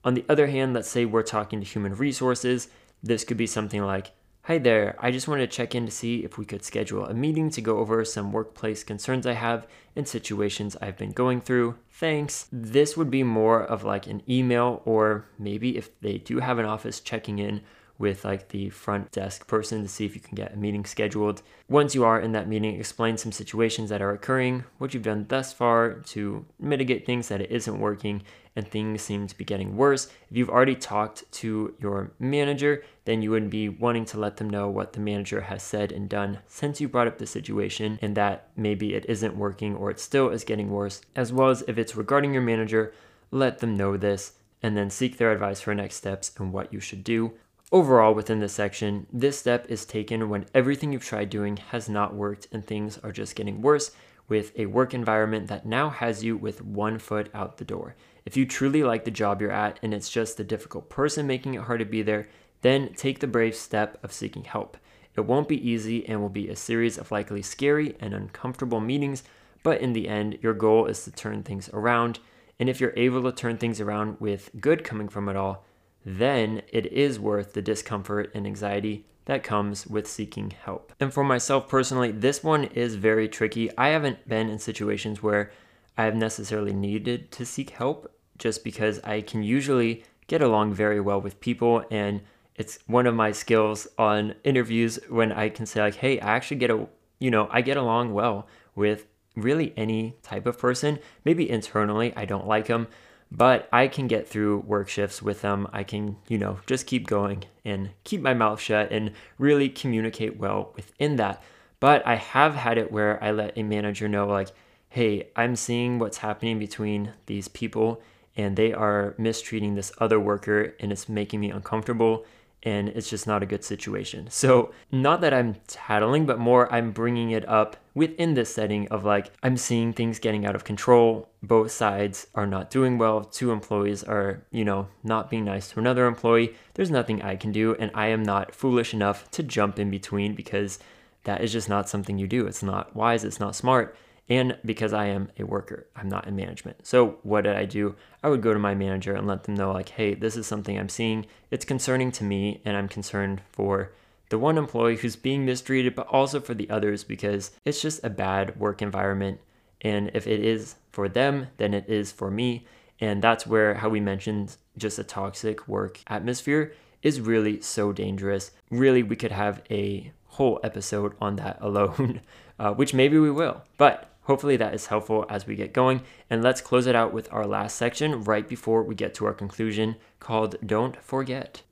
On 0.05 0.15
the 0.15 0.25
other 0.29 0.47
hand, 0.47 0.75
let's 0.75 0.89
say 0.89 1.05
we're 1.05 1.23
talking 1.23 1.61
to 1.61 1.67
human 1.67 1.95
resources, 1.95 2.69
this 3.03 3.25
could 3.25 3.37
be 3.37 3.47
something 3.47 3.83
like, 3.83 4.13
Hi 4.47 4.59
there, 4.59 4.95
I 4.99 5.11
just 5.11 5.27
wanted 5.27 5.51
to 5.51 5.57
check 5.57 5.75
in 5.75 5.87
to 5.87 5.91
see 5.91 6.23
if 6.23 6.37
we 6.37 6.45
could 6.45 6.63
schedule 6.63 7.07
a 7.07 7.15
meeting 7.15 7.49
to 7.49 7.63
go 7.63 7.79
over 7.79 8.05
some 8.05 8.31
workplace 8.31 8.85
concerns 8.85 9.27
I 9.27 9.33
have 9.33 9.67
and 9.97 10.07
situations 10.07 10.77
I've 10.83 10.99
been 10.99 11.13
going 11.13 11.41
through. 11.41 11.77
Thanks. 11.91 12.47
This 12.53 12.95
would 12.95 13.11
be 13.11 13.23
more 13.23 13.63
of 13.63 13.85
like 13.85 14.07
an 14.07 14.21
email, 14.29 14.83
or 14.85 15.25
maybe 15.39 15.79
if 15.79 15.99
they 16.03 16.19
do 16.19 16.41
have 16.41 16.59
an 16.59 16.67
office, 16.67 17.01
checking 17.01 17.39
in 17.39 17.63
with 17.97 18.23
like 18.27 18.51
the 18.51 18.69
front 18.69 19.11
desk 19.13 19.47
person 19.47 19.83
to 19.83 19.89
see 19.89 20.05
if 20.05 20.15
you 20.15 20.21
can 20.21 20.35
get 20.35 20.53
a 20.53 20.59
meeting 20.59 20.85
scheduled. 20.85 21.41
Once 21.71 21.95
you 21.95 22.05
are 22.05 22.21
in 22.21 22.33
that 22.33 22.47
meeting, 22.47 22.79
explain 22.79 23.17
some 23.17 23.33
situations 23.33 23.89
that 23.89 24.03
are 24.03 24.11
occurring, 24.11 24.65
what 24.77 24.93
you've 24.93 25.05
done 25.05 25.25
thus 25.29 25.55
far 25.55 25.95
to 25.95 26.45
mitigate 26.61 27.07
things 27.07 27.29
that 27.29 27.41
it 27.41 27.51
isn't 27.51 27.81
working 27.81 28.23
and 28.57 28.67
things 28.67 29.03
seem 29.03 29.27
to 29.27 29.37
be 29.37 29.45
getting 29.45 29.77
worse. 29.77 30.07
If 30.31 30.37
you've 30.37 30.51
already 30.51 30.77
talked 30.77 31.31
to 31.33 31.75
your 31.81 32.13
manager, 32.19 32.85
then 33.05 33.23
you 33.23 33.31
would 33.31 33.51
be 33.51 33.69
wanting 33.69 34.05
to 34.07 34.19
let 34.19 34.37
them 34.37 34.49
know 34.49 34.69
what 34.69 34.93
the 34.93 35.01
manager 35.01 35.43
has 35.43 35.63
said 35.63 35.93
and 35.93 36.09
done 36.09 36.39
since 36.47 36.81
you 36.81 36.89
brought 36.89 37.07
up 37.07 37.19
the 37.19 37.27
situation 37.27 37.99
and 38.01 38.17
that 38.17 38.49
maybe 38.57 38.95
it 38.95 39.07
isn't 39.09 39.37
working 39.37 39.75
or 39.75 39.91
it 39.91 40.01
still 40.01 40.31
is 40.31 40.45
getting 40.45 40.71
worse, 40.71 41.01
as 41.17 41.33
well 41.33 41.51
as 41.51 41.63
if 41.67 41.79
it's 41.79 41.97
regarding 41.97 42.33
your 42.33 42.43
manager, 42.43 42.93
let 43.31 43.59
them 43.59 43.77
know 43.77 43.97
this 43.97 44.33
and 44.63 44.77
then 44.77 44.89
seek 44.89 45.19
their 45.19 45.33
advice 45.33 45.61
for 45.61 45.75
next 45.75 45.97
steps 45.97 46.33
and 46.39 46.53
what 46.53 46.73
you 46.73 46.81
should 46.81 47.05
do. 47.05 47.33
Overall, 47.73 48.15
within 48.15 48.39
this 48.39 48.53
section, 48.53 49.07
this 49.13 49.39
step 49.39 49.67
is 49.69 49.85
taken 49.85 50.29
when 50.29 50.47
everything 50.55 50.93
you've 50.93 51.05
tried 51.05 51.29
doing 51.29 51.57
has 51.57 51.89
not 51.89 52.15
worked 52.15 52.47
and 52.53 52.65
things 52.65 52.99
are 52.99 53.11
just 53.11 53.35
getting 53.35 53.61
worse 53.61 53.91
with 54.29 54.53
a 54.57 54.67
work 54.67 54.95
environment 54.95 55.49
that 55.49 55.67
now 55.67 55.91
has 55.91 56.25
you 56.25 56.37
with 56.37 56.63
one 56.63 56.99
foot 56.99 57.29
out 57.35 57.59
the 57.59 57.65
door. 57.65 57.95
If 58.25 58.37
you 58.37 58.47
truly 58.47 58.83
like 58.83 59.05
the 59.05 59.11
job 59.11 59.41
you're 59.41 59.51
at 59.51 59.79
and 59.83 59.93
it's 59.93 60.09
just 60.09 60.37
the 60.37 60.45
difficult 60.45 60.89
person 60.89 61.27
making 61.27 61.55
it 61.55 61.63
hard 61.63 61.81
to 61.81 61.85
be 61.85 62.03
there, 62.03 62.27
then 62.63 62.95
take 62.95 63.19
the 63.19 63.27
brave 63.27 63.55
step 63.55 63.99
of 64.03 64.13
seeking 64.13 64.45
help. 64.45 64.79
It 65.15 65.27
won't 65.27 65.49
be 65.49 65.69
easy 65.69 66.09
and 66.09 66.21
will 66.21 66.31
be 66.31 66.49
a 66.49 66.57
series 66.57 66.97
of 66.97 67.11
likely 67.11 67.43
scary 67.43 67.95
and 68.01 68.15
uncomfortable 68.15 68.81
meetings, 68.81 69.23
but 69.63 69.81
in 69.81 69.93
the 69.93 70.09
end, 70.09 70.39
your 70.43 70.55
goal 70.55 70.87
is 70.87 71.05
to 71.05 71.11
turn 71.11 71.43
things 71.43 71.69
around. 71.73 72.19
And 72.59 72.69
if 72.69 72.81
you're 72.81 72.95
able 72.97 73.23
to 73.23 73.33
turn 73.33 73.59
things 73.59 73.81
around 73.81 74.21
with 74.21 74.51
good 74.59 74.85
coming 74.85 75.09
from 75.09 75.29
it 75.29 75.37
all, 75.37 75.65
then 76.05 76.63
it 76.73 76.87
is 76.87 77.21
worth 77.21 77.53
the 77.53 77.63
discomfort 77.63 78.31
and 78.35 78.47
anxiety 78.47 79.07
that 79.27 79.43
comes 79.43 79.87
with 79.87 80.07
seeking 80.07 80.51
help. 80.51 80.93
And 81.01 81.13
for 81.13 81.25
myself 81.25 81.69
personally, 81.69 82.11
this 82.11 82.43
one 82.43 82.65
is 82.65 82.97
very 82.97 83.29
tricky. 83.29 83.71
I 83.77 83.89
haven't 83.89 84.29
been 84.29 84.49
in 84.49 84.59
situations 84.59 85.23
where 85.23 85.51
I 85.97 86.05
have 86.05 86.17
necessarily 86.17 86.73
needed 86.73 87.31
to 87.33 87.47
seek 87.47 87.71
help 87.71 88.11
just 88.39 88.65
because 88.65 89.01
I 89.05 89.21
can 89.21 89.43
usually 89.43 90.05
get 90.27 90.43
along 90.43 90.75
very 90.75 91.01
well 91.01 91.21
with 91.21 91.41
people 91.41 91.85
and 91.91 92.21
it's 92.57 92.79
one 92.87 93.07
of 93.07 93.15
my 93.15 93.33
skills 93.33 93.89
on 93.99 94.35
interviews 94.45 94.99
when 95.09 95.33
I 95.33 95.49
can 95.49 95.67
say 95.67 95.81
like, 95.81 95.97
"Hey, 95.97 96.21
I 96.21 96.37
actually 96.37 96.59
get 96.59 96.71
a, 96.71 96.87
you 97.19 97.31
know, 97.31 97.49
I 97.51 97.63
get 97.63 97.77
along 97.77 98.15
well 98.15 98.47
with 98.75 99.07
really 99.37 99.73
any 99.77 100.17
type 100.23 100.47
of 100.47 100.59
person. 100.59 100.99
Maybe 101.25 101.51
internally 101.51 102.13
I 102.17 102.25
don't 102.25 102.47
like 102.47 102.67
them, 102.67 102.89
but 103.31 103.69
I 103.73 103.89
can 103.89 104.07
get 104.07 104.29
through 104.29 104.61
work 104.61 104.89
shifts 104.89 105.23
with 105.23 105.43
them. 105.43 105.69
I 105.73 105.83
can, 105.83 106.17
you 106.29 106.39
know, 106.39 106.61
just 106.67 106.87
keep 106.87 107.07
going 107.07 107.45
and 107.65 107.91
keep 108.05 108.21
my 108.21 108.35
mouth 108.35 108.61
shut 108.61 108.93
and 108.93 109.13
really 109.39 109.69
communicate 109.69 110.39
well 110.39 110.73
within 110.77 111.17
that. 111.17 111.43
But 111.81 112.07
I 112.07 112.15
have 112.17 112.55
had 112.55 112.79
it 112.79 112.93
where 112.93 113.23
I 113.23 113.33
let 113.33 113.59
a 113.59 113.63
manager 113.63 114.09
know, 114.09 114.27
like, 114.29 114.51
hey, 114.89 115.29
I'm 115.35 115.57
seeing 115.57 115.99
what's 115.99 116.19
happening 116.19 116.59
between 116.59 117.13
these 117.27 117.49
people 117.49 118.01
and 118.37 118.57
they 118.57 118.73
are 118.73 119.15
mistreating 119.19 119.75
this 119.75 119.93
other 119.99 120.19
worker 120.19 120.75
and 120.81 120.91
it's 120.93 121.09
making 121.09 121.41
me 121.41 121.51
uncomfortable 121.51 122.25
and 122.65 122.89
it's 122.89 123.11
just 123.11 123.27
not 123.27 123.43
a 123.43 123.47
good 123.47 123.63
situation. 123.63 124.27
So, 124.31 124.73
not 124.91 125.21
that 125.21 125.35
I'm 125.35 125.57
tattling, 125.67 126.25
but 126.25 126.39
more 126.39 126.73
I'm 126.73 126.93
bringing 126.93 127.31
it 127.31 127.47
up 127.47 127.77
within 127.95 128.33
this 128.33 128.55
setting 128.55 128.89
of 128.89 129.05
like, 129.05 129.31
I'm 129.43 129.59
seeing 129.59 129.93
things 129.93 130.19
getting 130.19 130.47
out 130.47 130.55
of 130.55 130.65
control. 130.65 131.29
Both 131.43 131.73
sides 131.73 132.27
are 132.35 132.47
not 132.47 132.71
doing 132.71 132.97
well. 132.97 133.23
Two 133.23 133.53
employees 133.53 134.03
are, 134.03 134.43
you 134.51 134.65
know, 134.65 134.89
not 135.03 135.29
being 135.29 135.45
nice 135.45 135.69
to 135.71 135.79
another 135.79 136.07
employee. 136.07 136.55
There's 136.73 136.91
nothing 136.91 137.21
I 137.21 137.37
can 137.37 137.53
do, 137.53 137.75
and 137.75 137.91
I 137.95 138.07
am 138.07 138.23
not 138.23 138.55
foolish 138.55 138.95
enough 138.95 139.31
to 139.33 139.43
jump 139.43 139.79
in 139.79 139.91
between 139.91 140.35
because 140.35 140.79
that 141.25 141.43
is 141.43 141.53
just 141.53 141.69
not 141.69 141.91
something 141.91 142.19
you 142.19 142.27
do. 142.27 142.47
It's 142.47 142.63
not 142.63 142.97
wise, 142.97 143.25
it's 143.25 143.41
not 143.41 143.55
smart 143.55 143.95
and 144.29 144.57
because 144.65 144.93
I 144.93 145.07
am 145.07 145.31
a 145.39 145.45
worker, 145.45 145.87
I'm 145.95 146.09
not 146.09 146.27
in 146.27 146.35
management. 146.35 146.87
So, 146.87 147.19
what 147.23 147.45
did 147.45 147.57
I 147.57 147.67
do? 147.67 147.95
I 148.23 148.29
would 148.29 148.43
go 148.43 148.55
to 148.55 148.59
my 148.59 148.75
manager 148.75 149.15
and 149.15 149.27
let 149.27 149.45
them 149.45 149.55
know, 149.55 149.73
like, 149.73 149.91
hey, 149.91 150.15
this 150.15 150.37
is 150.37 150.47
something 150.47 150.79
I'm 150.79 150.89
seeing. 150.89 151.27
It's 151.51 151.65
concerning 151.65 152.11
to 152.13 152.25
me, 152.25 152.63
and 152.65 152.77
I'm 152.77 152.89
concerned 152.89 153.43
for 153.53 153.93
the 154.31 154.39
one 154.39 154.57
employee 154.57 154.97
who's 154.97 155.17
being 155.17 155.45
mistreated, 155.45 155.95
but 155.95 156.07
also 156.07 156.41
for 156.41 156.55
the 156.55 156.71
others 156.71 157.05
because 157.05 157.51
it's 157.65 157.83
just 157.83 158.03
a 158.03 158.11
bad 158.11 158.59
work 158.59 158.81
environment. 158.81 159.41
And 159.83 160.11
if 160.15 160.27
it 160.27 160.41
is 160.41 160.77
for 160.91 161.09
them, 161.09 161.49
then 161.59 161.75
it 161.75 161.89
is 161.89 162.11
for 162.11 162.31
me. 162.31 162.67
And 163.01 163.21
that's 163.21 163.47
where 163.47 163.75
how 163.75 163.91
we 163.91 164.01
mentioned 164.01 164.57
just 164.79 164.99
a 164.99 165.05
toxic 165.05 165.69
work 165.69 166.01
atmosphere 166.07 166.73
is 167.03 167.21
really 167.21 167.61
so 167.61 167.93
dangerous. 167.93 168.51
Really, 168.71 169.03
we 169.03 169.17
could 169.17 169.33
have 169.33 169.63
a 169.71 170.11
whole 170.27 170.59
episode 170.65 171.15
on 171.21 171.37
that 171.37 171.59
alone, 171.61 172.23
uh, 172.59 172.73
which 172.73 172.95
maybe 172.95 173.19
we 173.19 173.31
will. 173.31 173.63
But 173.77 174.11
Hopefully 174.25 174.57
that 174.57 174.75
is 174.75 174.87
helpful 174.87 175.25
as 175.29 175.47
we 175.47 175.57
get 175.57 175.73
going. 175.73 176.03
And 176.29 176.43
let's 176.43 176.61
close 176.61 176.87
it 176.87 176.97
out 176.97 177.13
with 177.13 177.33
our 177.33 177.47
last 177.47 177.77
section 177.77 178.25
right 178.25 178.49
before 178.49 178.83
we 178.83 178.95
get 178.95 179.15
to 179.15 179.27
our 179.27 179.35
conclusion 179.35 179.97
called 180.21 180.57
Don't 180.65 180.97
Forget. 181.03 181.63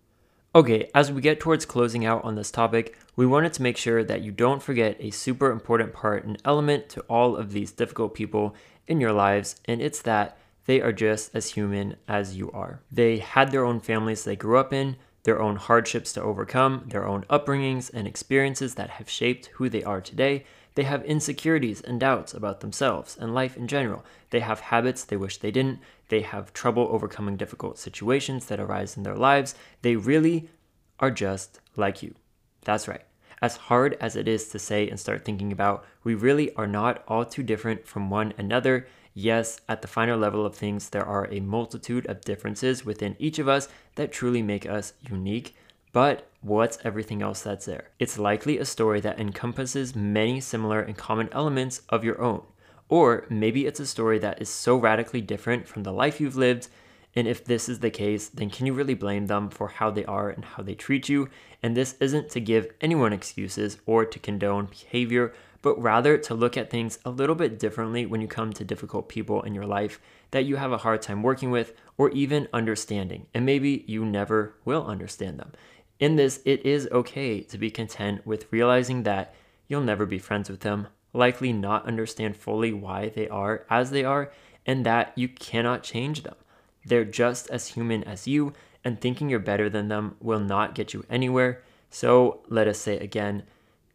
Okay, 0.55 0.91
as 0.95 1.11
we 1.11 1.23
get 1.23 1.41
towards 1.41 1.65
closing 1.65 2.05
out 2.05 2.23
on 2.25 2.35
this 2.35 2.51
topic, 2.51 2.99
we 3.17 3.25
wanted 3.25 3.55
to 3.55 3.63
make 3.63 3.79
sure 3.79 4.05
that 4.05 4.21
you 4.21 4.31
don't 4.31 4.63
forget 4.63 4.97
a 5.01 5.11
super 5.11 5.51
important 5.51 5.95
part 5.95 6.25
and 6.25 6.37
element 6.45 6.91
to 6.91 7.01
all 7.03 7.37
of 7.37 7.53
these 7.53 7.73
difficult 7.73 8.13
people 8.13 8.55
in 8.87 9.01
your 9.01 9.15
lives, 9.15 9.57
and 9.65 9.81
it's 9.81 10.03
that 10.03 10.37
they 10.67 10.83
are 10.83 10.93
just 10.93 11.35
as 11.35 11.53
human 11.53 11.97
as 12.07 12.37
you 12.37 12.51
are. 12.53 12.83
They 12.91 13.19
had 13.19 13.51
their 13.51 13.65
own 13.65 13.81
families 13.81 14.25
they 14.25 14.37
grew 14.37 14.59
up 14.59 14.75
in, 14.75 14.97
their 15.23 15.41
own 15.41 15.57
hardships 15.57 16.13
to 16.13 16.23
overcome, 16.23 16.85
their 16.87 17.07
own 17.07 17.25
upbringings 17.31 17.91
and 17.93 18.07
experiences 18.07 18.75
that 18.75 18.91
have 18.91 19.09
shaped 19.09 19.47
who 19.55 19.71
they 19.71 19.83
are 19.83 20.03
today, 20.03 20.45
they 20.75 20.85
have 20.85 21.05
insecurities 21.05 21.81
and 21.81 22.01
doubts 22.01 22.33
about 22.33 22.61
themselves 22.61 23.17
and 23.21 23.35
life 23.35 23.57
in 23.57 23.69
general. 23.69 24.05
They 24.31 24.41
have 24.41 24.61
habits 24.61 25.05
they 25.05 25.17
wish 25.17 25.37
they 25.37 25.51
didn't. 25.51 25.81
They 26.09 26.23
have 26.23 26.53
trouble 26.53 26.89
overcoming 26.91 27.37
difficult 27.37 27.79
situations 27.79 28.47
that 28.47 28.61
arise 28.61 28.97
in 28.97 29.03
their 29.03 29.17
lives. 29.17 29.55
They 29.83 29.97
really 29.97 30.49
are 30.99 31.11
just 31.11 31.61
like 31.77 32.03
you. 32.03 32.15
That's 32.65 32.89
right. 32.89 33.03
As 33.43 33.57
hard 33.57 33.99
as 34.01 34.15
it 34.15 34.29
is 34.29 34.49
to 34.51 34.59
say 34.59 34.89
and 34.89 34.99
start 34.99 35.25
thinking 35.25 35.51
about, 35.51 35.85
we 36.05 36.15
really 36.15 36.55
are 36.55 36.67
not 36.67 37.03
all 37.09 37.25
too 37.25 37.43
different 37.43 37.87
from 37.87 38.09
one 38.09 38.33
another. 38.39 38.87
Yes, 39.15 39.61
at 39.69 39.83
the 39.83 39.89
finer 39.89 40.17
level 40.17 40.47
of 40.47 40.55
things, 40.55 40.89
there 40.89 41.05
are 41.05 41.29
a 41.31 41.41
multitude 41.41 42.07
of 42.07 42.21
differences 42.21 42.85
within 42.85 43.17
each 43.19 43.39
of 43.39 43.49
us 43.49 43.69
that 43.97 44.13
truly 44.13 44.43
make 44.43 44.65
us 44.65 44.95
unique. 45.01 45.57
But 45.93 46.27
what's 46.41 46.79
everything 46.85 47.21
else 47.23 47.43
that's 47.43 47.67
there? 47.67 47.91
It's 47.99 48.19
likely 48.19 48.59
a 48.59 48.65
story 48.65 49.01
that 49.01 49.21
encompasses 49.21 49.95
many 49.95 50.41
similar 50.41 50.81
and 50.81 50.97
common 50.97 51.29
elements 51.33 51.83
of 51.91 52.03
your 52.03 52.21
own. 52.21 52.43
Or 52.89 53.27
maybe 53.29 53.67
it's 53.67 53.81
a 53.81 53.87
story 53.87 54.19
that 54.19 54.41
is 54.41 54.49
so 54.49 54.77
radically 54.77 55.21
different 55.21 55.69
from 55.69 55.83
the 55.83 55.93
life 55.93 56.21
you've 56.21 56.37
lived. 56.37 56.69
And 57.15 57.29
if 57.29 57.45
this 57.45 57.69
is 57.69 57.81
the 57.81 57.91
case, 57.91 58.29
then 58.29 58.49
can 58.49 58.65
you 58.65 58.73
really 58.73 58.95
blame 58.95 59.27
them 59.27 59.51
for 59.51 59.69
how 59.69 59.91
they 59.91 60.05
are 60.07 60.31
and 60.31 60.45
how 60.45 60.63
they 60.63 60.75
treat 60.75 61.11
you? 61.11 61.29
And 61.63 61.77
this 61.77 61.95
isn't 62.01 62.31
to 62.31 62.41
give 62.41 62.73
anyone 62.81 63.13
excuses 63.13 63.79
or 63.85 64.07
to 64.07 64.19
condone 64.19 64.67
behavior, 64.67 65.35
but 65.61 65.81
rather 65.81 66.17
to 66.19 66.35
look 66.35 66.57
at 66.57 66.71
things 66.71 66.99
a 67.05 67.11
little 67.11 67.35
bit 67.35 67.59
differently 67.59 68.07
when 68.07 68.23
you 68.23 68.29
come 68.29 68.53
to 68.55 68.65
difficult 68.65 69.09
people 69.11 69.43
in 69.43 69.55
your 69.55 69.67
life 69.67 70.01
that 70.31 70.47
you 70.47 70.57
have 70.57 70.73
a 70.73 70.79
hard 70.79 71.03
time 71.03 71.23
working 71.23 71.51
with 71.51 71.75
or 71.99 72.11
even 72.11 72.49
understanding. 72.53 73.27
And 73.35 73.45
maybe 73.45 73.85
you 73.87 74.05
never 74.05 74.55
will 74.65 74.87
understand 74.87 75.39
them. 75.39 75.53
In 76.03 76.17
this, 76.17 76.41
it 76.45 76.67
is 76.67 76.89
okay 76.91 77.43
to 77.43 77.57
be 77.57 77.71
content 77.71 78.27
with 78.27 78.53
realizing 78.53 79.05
that 79.05 79.37
you'll 79.69 79.83
never 79.83 80.05
be 80.05 80.19
friends 80.19 80.51
with 80.51 80.59
them, 80.59 80.89
likely 81.13 81.53
not 81.53 81.87
understand 81.87 82.37
fully 82.37 82.73
why 82.73 83.11
they 83.11 83.29
are 83.29 83.65
as 83.71 83.93
they 83.93 84.03
are, 84.03 84.33
and 84.67 84.85
that 84.85 85.13
you 85.15 85.29
cannot 85.29 85.85
change 85.85 86.25
them. 86.25 86.35
They're 86.85 87.05
just 87.05 87.49
as 87.51 87.69
human 87.69 88.03
as 88.03 88.27
you, 88.27 88.53
and 88.85 89.01
thinking 89.01 89.31
you're 89.31 89.39
better 89.39 89.71
than 89.71 89.87
them 89.87 90.17
will 90.19 90.41
not 90.41 90.75
get 90.75 90.93
you 90.93 91.05
anywhere. 91.09 91.63
So 91.89 92.41
let 92.49 92.67
us 92.67 92.81
say 92.81 92.99
again 92.99 93.45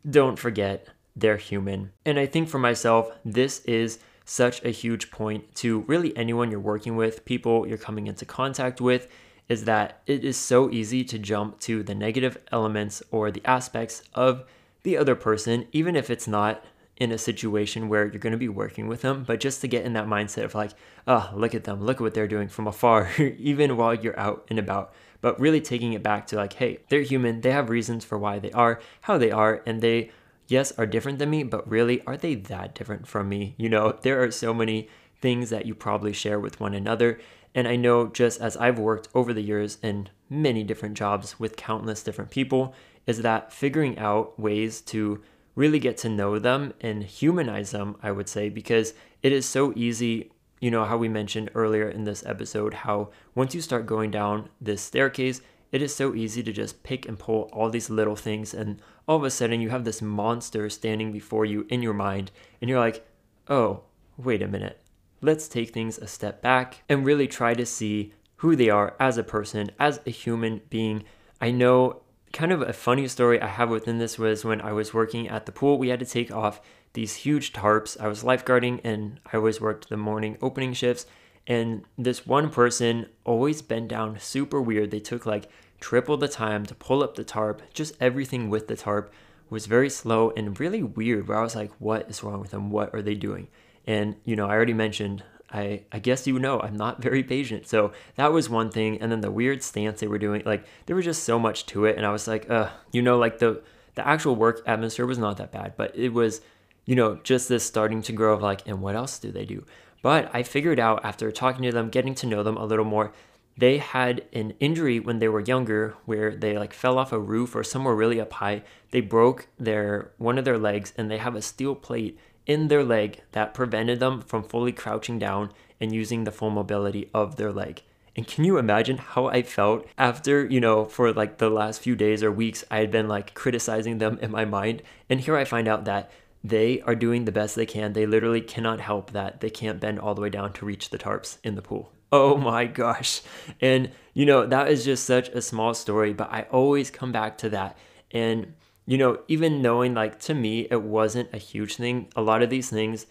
don't 0.09 0.39
forget 0.39 0.87
they're 1.13 1.35
human. 1.35 1.91
And 2.05 2.17
I 2.17 2.25
think 2.25 2.47
for 2.47 2.57
myself, 2.57 3.11
this 3.25 3.59
is 3.65 3.99
such 4.23 4.63
a 4.63 4.69
huge 4.69 5.11
point 5.11 5.53
to 5.55 5.81
really 5.81 6.15
anyone 6.15 6.51
you're 6.51 6.61
working 6.61 6.95
with, 6.95 7.25
people 7.25 7.67
you're 7.67 7.77
coming 7.77 8.07
into 8.07 8.23
contact 8.23 8.79
with, 8.79 9.09
is 9.49 9.65
that 9.65 10.01
it 10.05 10.23
is 10.23 10.37
so 10.37 10.69
easy 10.71 11.03
to 11.05 11.17
jump 11.17 11.59
to 11.59 11.83
the 11.83 11.95
negative 11.95 12.37
elements 12.51 13.01
or 13.11 13.31
the 13.31 13.45
aspects 13.45 14.03
of 14.13 14.43
the 14.83 14.97
other 14.97 15.15
person, 15.15 15.67
even 15.71 15.95
if 15.95 16.09
it's 16.09 16.27
not 16.27 16.63
in 16.97 17.11
a 17.11 17.17
situation 17.17 17.89
where 17.89 18.05
you're 18.05 18.19
going 18.19 18.31
to 18.31 18.37
be 18.37 18.49
working 18.49 18.87
with 18.87 19.01
them, 19.01 19.23
but 19.25 19.39
just 19.39 19.61
to 19.61 19.67
get 19.67 19.85
in 19.85 19.93
that 19.93 20.07
mindset 20.07 20.43
of 20.43 20.55
like, 20.55 20.71
oh, 21.07 21.29
look 21.35 21.53
at 21.53 21.63
them, 21.63 21.83
look 21.83 21.97
at 21.97 22.01
what 22.01 22.13
they're 22.13 22.27
doing 22.27 22.47
from 22.47 22.67
afar, 22.67 23.09
even 23.19 23.77
while 23.77 23.93
you're 23.93 24.19
out 24.19 24.45
and 24.49 24.57
about. 24.57 24.93
But 25.21 25.39
really 25.39 25.61
taking 25.61 25.93
it 25.93 26.03
back 26.03 26.27
to 26.27 26.35
like, 26.35 26.53
hey, 26.53 26.79
they're 26.89 27.01
human, 27.01 27.41
they 27.41 27.51
have 27.51 27.69
reasons 27.69 28.03
for 28.03 28.17
why 28.17 28.39
they 28.39 28.51
are, 28.51 28.81
how 29.01 29.17
they 29.17 29.31
are, 29.31 29.61
and 29.65 29.81
they, 29.81 30.11
yes, 30.47 30.71
are 30.73 30.85
different 30.85 31.19
than 31.19 31.29
me, 31.29 31.43
but 31.43 31.69
really, 31.69 32.01
are 32.05 32.17
they 32.17 32.35
that 32.35 32.73
different 32.73 33.07
from 33.07 33.29
me? 33.29 33.53
You 33.57 33.69
know, 33.69 33.91
there 34.01 34.23
are 34.23 34.31
so 34.31 34.53
many 34.53 34.89
things 35.21 35.49
that 35.49 35.65
you 35.65 35.75
probably 35.75 36.13
share 36.13 36.39
with 36.39 36.59
one 36.59 36.73
another. 36.73 37.19
And 37.57 37.67
I 37.67 37.75
know 37.75 38.05
just 38.05 38.39
as 38.39 38.55
I've 38.55 38.77
worked 38.77 39.09
over 39.15 39.33
the 39.33 39.41
years 39.41 39.79
in 39.81 40.09
many 40.29 40.63
different 40.63 40.95
jobs 40.95 41.39
with 41.39 41.55
countless 41.55 42.03
different 42.03 42.29
people, 42.29 42.75
is 43.07 43.23
that 43.23 43.51
figuring 43.51 43.97
out 43.97 44.39
ways 44.39 44.79
to 44.81 45.23
really 45.55 45.79
get 45.79 45.97
to 45.97 46.09
know 46.09 46.37
them 46.37 46.71
and 46.81 47.03
humanize 47.03 47.71
them, 47.71 47.95
I 48.03 48.11
would 48.11 48.29
say, 48.29 48.49
because 48.49 48.93
it 49.23 49.31
is 49.31 49.47
so 49.47 49.73
easy. 49.75 50.31
You 50.61 50.69
know, 50.69 50.85
how 50.85 50.97
we 50.97 51.09
mentioned 51.09 51.49
earlier 51.55 51.89
in 51.89 52.03
this 52.03 52.23
episode, 52.27 52.75
how 52.75 53.09
once 53.33 53.55
you 53.55 53.61
start 53.61 53.87
going 53.87 54.11
down 54.11 54.49
this 54.61 54.83
staircase, 54.83 55.41
it 55.71 55.81
is 55.81 55.95
so 55.95 56.13
easy 56.13 56.43
to 56.43 56.53
just 56.53 56.83
pick 56.83 57.07
and 57.07 57.17
pull 57.17 57.49
all 57.51 57.71
these 57.71 57.89
little 57.89 58.15
things, 58.15 58.53
and 58.53 58.79
all 59.07 59.17
of 59.17 59.23
a 59.23 59.31
sudden 59.31 59.61
you 59.61 59.69
have 59.69 59.83
this 59.83 60.01
monster 60.01 60.69
standing 60.69 61.11
before 61.11 61.43
you 61.43 61.65
in 61.69 61.81
your 61.81 61.95
mind, 61.95 62.29
and 62.61 62.69
you're 62.69 62.79
like, 62.79 63.03
oh, 63.49 63.81
wait 64.15 64.43
a 64.43 64.47
minute. 64.47 64.79
Let's 65.21 65.47
take 65.47 65.73
things 65.73 65.97
a 65.97 66.07
step 66.07 66.41
back 66.41 66.83
and 66.87 67.05
really 67.05 67.27
try 67.27 67.53
to 67.53 67.65
see 67.65 68.13
who 68.37 68.55
they 68.55 68.69
are 68.69 68.95
as 68.99 69.17
a 69.17 69.23
person, 69.23 69.71
as 69.79 69.99
a 70.05 70.11
human 70.11 70.61
being. 70.69 71.03
I 71.41 71.51
know 71.51 72.01
kind 72.33 72.51
of 72.51 72.61
a 72.61 72.73
funny 72.73 73.07
story 73.07 73.41
I 73.41 73.47
have 73.47 73.69
within 73.69 73.97
this 73.97 74.19
was 74.19 74.45
when 74.45 74.61
I 74.61 74.73
was 74.73 74.93
working 74.93 75.27
at 75.27 75.45
the 75.45 75.51
pool, 75.51 75.77
we 75.77 75.89
had 75.89 75.99
to 75.99 76.05
take 76.05 76.31
off 76.31 76.61
these 76.93 77.15
huge 77.15 77.53
tarps. 77.53 77.99
I 77.99 78.07
was 78.07 78.23
lifeguarding 78.23 78.81
and 78.83 79.19
I 79.31 79.37
always 79.37 79.61
worked 79.61 79.89
the 79.89 79.97
morning 79.97 80.37
opening 80.41 80.73
shifts. 80.73 81.05
And 81.47 81.85
this 81.97 82.27
one 82.27 82.49
person 82.49 83.07
always 83.23 83.61
bent 83.61 83.87
down 83.87 84.19
super 84.19 84.61
weird. 84.61 84.91
They 84.91 84.99
took 84.99 85.25
like 85.25 85.49
triple 85.79 86.17
the 86.17 86.27
time 86.27 86.65
to 86.65 86.75
pull 86.75 87.01
up 87.01 87.15
the 87.15 87.23
tarp. 87.23 87.61
Just 87.73 87.95
everything 87.99 88.49
with 88.49 88.67
the 88.67 88.75
tarp 88.75 89.11
was 89.49 89.65
very 89.65 89.89
slow 89.89 90.31
and 90.31 90.59
really 90.59 90.83
weird. 90.83 91.27
Where 91.27 91.37
I 91.37 91.43
was 91.43 91.55
like, 91.55 91.71
what 91.79 92.09
is 92.09 92.21
wrong 92.21 92.41
with 92.41 92.51
them? 92.51 92.69
What 92.69 92.93
are 92.93 93.01
they 93.01 93.15
doing? 93.15 93.47
And, 93.87 94.15
you 94.25 94.35
know, 94.35 94.45
I 94.45 94.51
already 94.51 94.73
mentioned 94.73 95.23
I, 95.51 95.83
I 95.91 95.99
guess 95.99 96.27
you 96.27 96.39
know 96.39 96.59
I'm 96.59 96.75
not 96.75 97.01
very 97.01 97.23
patient. 97.23 97.67
So 97.67 97.93
that 98.15 98.31
was 98.31 98.49
one 98.49 98.69
thing. 98.69 99.01
And 99.01 99.11
then 99.11 99.21
the 99.21 99.31
weird 99.31 99.63
stance 99.63 99.99
they 99.99 100.07
were 100.07 100.19
doing, 100.19 100.43
like 100.45 100.65
there 100.85 100.95
was 100.95 101.05
just 101.05 101.23
so 101.23 101.39
much 101.39 101.65
to 101.67 101.85
it. 101.85 101.97
And 101.97 102.05
I 102.05 102.11
was 102.11 102.27
like, 102.27 102.49
uh, 102.49 102.69
you 102.91 103.01
know, 103.01 103.17
like 103.17 103.39
the 103.39 103.61
the 103.95 104.07
actual 104.07 104.35
work 104.35 104.61
atmosphere 104.67 105.05
was 105.07 105.17
not 105.17 105.37
that 105.37 105.51
bad, 105.51 105.73
but 105.75 105.97
it 105.97 106.09
was, 106.09 106.41
you 106.85 106.95
know, 106.95 107.15
just 107.23 107.49
this 107.49 107.65
starting 107.65 108.01
to 108.03 108.11
grow 108.11 108.33
of 108.33 108.43
like, 108.43 108.67
and 108.67 108.81
what 108.81 108.95
else 108.95 109.17
do 109.17 109.31
they 109.31 109.45
do? 109.45 109.65
But 110.03 110.29
I 110.33 110.43
figured 110.43 110.79
out 110.79 111.03
after 111.03 111.31
talking 111.31 111.63
to 111.63 111.71
them, 111.71 111.89
getting 111.89 112.13
to 112.15 112.27
know 112.27 112.43
them 112.43 112.57
a 112.57 112.65
little 112.65 112.85
more, 112.85 113.11
they 113.57 113.79
had 113.79 114.23
an 114.33 114.53
injury 114.59 114.99
when 114.99 115.17
they 115.17 115.27
were 115.27 115.39
younger 115.39 115.95
where 116.05 116.35
they 116.35 116.55
like 116.57 116.73
fell 116.73 116.99
off 116.99 117.11
a 117.11 117.19
roof 117.19 117.55
or 117.55 117.63
somewhere 117.63 117.95
really 117.95 118.21
up 118.21 118.33
high. 118.33 118.61
They 118.91 119.01
broke 119.01 119.47
their 119.57 120.11
one 120.17 120.37
of 120.37 120.45
their 120.45 120.59
legs 120.59 120.93
and 120.95 121.09
they 121.09 121.17
have 121.17 121.35
a 121.35 121.41
steel 121.41 121.73
plate 121.73 122.19
in 122.47 122.69
their 122.69 122.83
leg 122.83 123.21
that 123.33 123.53
prevented 123.53 123.99
them 123.99 124.21
from 124.21 124.41
fully 124.41 124.71
crouching 124.71 125.19
down 125.19 125.51
and 125.79 125.93
using 125.93 126.23
the 126.23 126.31
full 126.31 126.49
mobility 126.49 127.09
of 127.13 127.35
their 127.35 127.51
leg. 127.51 127.83
And 128.15 128.25
can 128.25 128.45
you 128.45 128.57
imagine 128.57 128.97
how 128.97 129.27
I 129.27 129.43
felt 129.43 129.85
after, 129.95 130.43
you 130.43 130.59
know, 130.59 130.85
for 130.85 131.13
like 131.13 131.37
the 131.37 131.51
last 131.51 131.81
few 131.81 131.95
days 131.95 132.23
or 132.23 132.31
weeks, 132.31 132.63
I 132.71 132.79
had 132.79 132.89
been 132.89 133.07
like 133.07 133.35
criticizing 133.35 133.99
them 133.99 134.17
in 134.23 134.31
my 134.31 134.43
mind. 134.43 134.81
And 135.07 135.19
here 135.21 135.37
I 135.37 135.43
find 135.43 135.67
out 135.67 135.85
that 135.85 136.09
they 136.43 136.81
are 136.81 136.95
doing 136.95 137.25
the 137.25 137.31
best 137.31 137.55
they 137.55 137.67
can. 137.67 137.93
They 137.93 138.07
literally 138.07 138.41
cannot 138.41 138.79
help 138.79 139.11
that 139.11 139.41
they 139.41 139.51
can't 139.51 139.79
bend 139.79 139.99
all 139.99 140.15
the 140.15 140.21
way 140.21 140.29
down 140.29 140.53
to 140.53 140.65
reach 140.65 140.89
the 140.89 140.97
tarps 140.97 141.37
in 141.43 141.53
the 141.53 141.61
pool. 141.61 141.91
Oh 142.11 142.37
my 142.37 142.65
gosh. 142.65 143.21
And, 143.61 143.91
you 144.13 144.25
know, 144.25 144.47
that 144.47 144.69
is 144.69 144.85
just 144.85 145.05
such 145.05 145.29
a 145.29 145.41
small 145.41 145.75
story, 145.75 146.13
but 146.13 146.31
I 146.31 146.43
always 146.43 146.89
come 146.89 147.11
back 147.11 147.37
to 147.39 147.49
that. 147.49 147.77
And 148.11 148.53
you 148.87 148.97
know, 148.97 149.19
even 149.27 149.61
knowing 149.61 149.93
like 149.93 150.17
to 150.21 150.33
me, 150.33 150.67
it 150.71 150.81
wasn't 150.81 151.29
a 151.33 151.37
huge 151.37 151.75
thing. 151.75 152.07
A 152.15 152.21
lot 152.21 152.41
of 152.41 152.49
these 152.49 152.69
things 152.69 153.05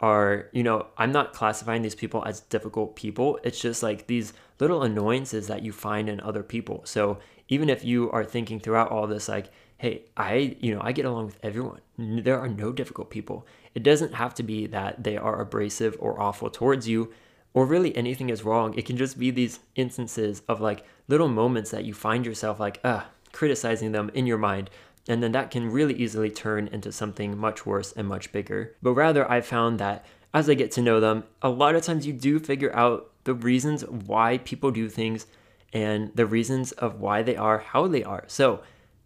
are, 0.00 0.48
you 0.52 0.62
know, 0.62 0.86
I'm 0.98 1.10
not 1.10 1.32
classifying 1.32 1.80
these 1.80 1.94
people 1.94 2.22
as 2.26 2.40
difficult 2.40 2.96
people. 2.96 3.40
It's 3.42 3.58
just 3.58 3.82
like 3.82 4.06
these 4.06 4.34
little 4.60 4.82
annoyances 4.82 5.46
that 5.46 5.62
you 5.62 5.72
find 5.72 6.08
in 6.08 6.20
other 6.20 6.42
people. 6.42 6.82
So 6.84 7.18
even 7.48 7.70
if 7.70 7.82
you 7.82 8.10
are 8.10 8.24
thinking 8.24 8.60
throughout 8.60 8.90
all 8.90 9.06
this, 9.06 9.28
like, 9.28 9.50
hey, 9.78 10.02
I, 10.16 10.56
you 10.60 10.74
know, 10.74 10.82
I 10.84 10.92
get 10.92 11.06
along 11.06 11.26
with 11.26 11.38
everyone. 11.42 11.80
There 11.96 12.38
are 12.38 12.48
no 12.48 12.70
difficult 12.72 13.10
people. 13.10 13.46
It 13.74 13.82
doesn't 13.82 14.14
have 14.14 14.34
to 14.34 14.42
be 14.42 14.66
that 14.66 15.02
they 15.02 15.16
are 15.16 15.40
abrasive 15.40 15.96
or 15.98 16.20
awful 16.20 16.50
towards 16.50 16.86
you 16.86 17.12
or 17.54 17.64
really 17.64 17.96
anything 17.96 18.28
is 18.28 18.44
wrong. 18.44 18.74
It 18.74 18.86
can 18.86 18.96
just 18.96 19.18
be 19.18 19.30
these 19.30 19.60
instances 19.76 20.42
of 20.46 20.60
like 20.60 20.84
little 21.08 21.28
moments 21.28 21.70
that 21.70 21.84
you 21.84 21.94
find 21.94 22.26
yourself 22.26 22.60
like, 22.60 22.80
ah, 22.84 23.08
criticizing 23.32 23.92
them 23.92 24.10
in 24.14 24.26
your 24.26 24.38
mind 24.38 24.68
and 25.08 25.22
then 25.22 25.32
that 25.32 25.50
can 25.50 25.70
really 25.70 25.94
easily 25.94 26.30
turn 26.30 26.68
into 26.68 26.92
something 26.92 27.36
much 27.36 27.66
worse 27.66 27.92
and 27.92 28.06
much 28.06 28.32
bigger. 28.32 28.76
But 28.82 28.92
rather, 28.92 29.28
I 29.30 29.40
found 29.40 29.78
that 29.80 30.04
as 30.32 30.48
I 30.48 30.54
get 30.54 30.70
to 30.72 30.82
know 30.82 31.00
them, 31.00 31.24
a 31.42 31.50
lot 31.50 31.74
of 31.74 31.82
times 31.82 32.06
you 32.06 32.12
do 32.12 32.38
figure 32.38 32.74
out 32.74 33.10
the 33.24 33.34
reasons 33.34 33.84
why 33.84 34.38
people 34.38 34.70
do 34.70 34.88
things 34.88 35.26
and 35.72 36.10
the 36.14 36.26
reasons 36.26 36.72
of 36.72 37.00
why 37.00 37.22
they 37.22 37.36
are 37.36 37.58
how 37.58 37.86
they 37.86 38.04
are. 38.04 38.24
So, 38.26 38.62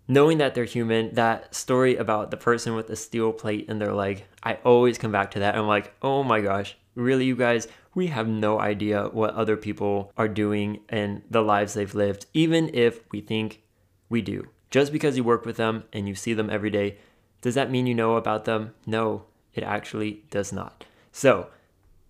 knowing 0.09 0.39
that 0.39 0.55
they're 0.55 0.65
human, 0.65 1.15
that 1.15 1.55
story 1.55 1.97
about 1.97 2.31
the 2.31 2.37
person 2.37 2.75
with 2.75 2.87
the 2.87 2.97
steel 2.97 3.33
plate 3.33 3.67
in 3.69 3.79
their 3.79 3.93
leg, 3.93 4.25
I 4.43 4.55
always 4.65 4.99
come 4.99 5.13
back 5.13 5.33
to 5.33 5.41
that. 5.41 5.57
I'm 5.57 5.67
like, 5.67 5.95
oh 6.03 6.23
my 6.23 6.41
gosh, 6.41 6.77
really, 6.95 7.25
you 7.25 7.37
guys? 7.37 7.69
We 7.95 8.09
have 8.09 8.29
no 8.29 8.61
idea 8.61 9.09
what 9.09 9.35
other 9.35 9.57
people 9.57 10.13
are 10.17 10.29
doing 10.29 10.81
and 10.89 11.23
the 11.31 11.43
lives 11.43 11.75
they've 11.75 11.95
lived, 11.95 12.27
even 12.35 12.71
if 12.75 13.01
we 13.11 13.21
think 13.21 13.63
we 14.09 14.21
do. 14.21 14.49
Just 14.71 14.93
because 14.93 15.17
you 15.17 15.25
work 15.25 15.45
with 15.47 15.57
them 15.57 15.85
and 15.93 16.09
you 16.09 16.15
see 16.15 16.35
them 16.35 16.51
every 16.51 16.71
day, 16.71 16.99
does 17.41 17.55
that 17.55 17.71
mean 17.71 17.87
you 17.87 17.95
know 17.95 18.17
about 18.17 18.45
them? 18.45 18.75
No, 18.87 19.25
it 19.55 19.63
actually 19.63 20.25
does 20.31 20.53
not. 20.53 20.85
So, 21.13 21.49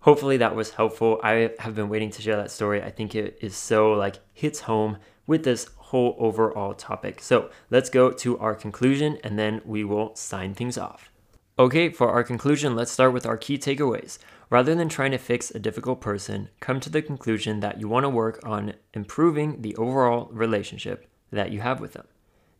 hopefully 0.01 0.37
that 0.37 0.55
was 0.55 0.71
helpful. 0.71 1.19
I 1.23 1.51
have 1.59 1.75
been 1.75 1.89
waiting 1.89 2.09
to 2.11 2.21
share 2.21 2.35
that 2.37 2.51
story. 2.51 2.81
I 2.81 2.89
think 2.89 3.13
it 3.13 3.37
is 3.41 3.55
so 3.55 3.91
like 3.93 4.19
hits 4.33 4.61
home 4.61 4.97
with 5.27 5.43
this 5.43 5.69
whole 5.77 6.15
overall 6.17 6.73
topic. 6.73 7.21
So, 7.21 7.49
let's 7.69 7.89
go 7.89 8.11
to 8.11 8.37
our 8.39 8.55
conclusion 8.55 9.17
and 9.23 9.37
then 9.37 9.61
we 9.63 9.83
will 9.83 10.15
sign 10.15 10.53
things 10.53 10.77
off. 10.77 11.11
Okay, 11.59 11.89
for 11.89 12.11
our 12.11 12.23
conclusion, 12.23 12.75
let's 12.75 12.91
start 12.91 13.13
with 13.13 13.25
our 13.25 13.37
key 13.37 13.57
takeaways. 13.57 14.19
Rather 14.49 14.75
than 14.75 14.89
trying 14.89 15.11
to 15.11 15.17
fix 15.17 15.51
a 15.51 15.59
difficult 15.59 15.99
person, 15.99 16.49
come 16.59 16.79
to 16.79 16.89
the 16.89 17.01
conclusion 17.01 17.59
that 17.59 17.79
you 17.79 17.87
want 17.87 18.03
to 18.03 18.09
work 18.09 18.39
on 18.43 18.73
improving 18.93 19.61
the 19.61 19.75
overall 19.75 20.29
relationship 20.31 21.07
that 21.31 21.51
you 21.51 21.59
have 21.59 21.79
with 21.79 21.93
them. 21.93 22.05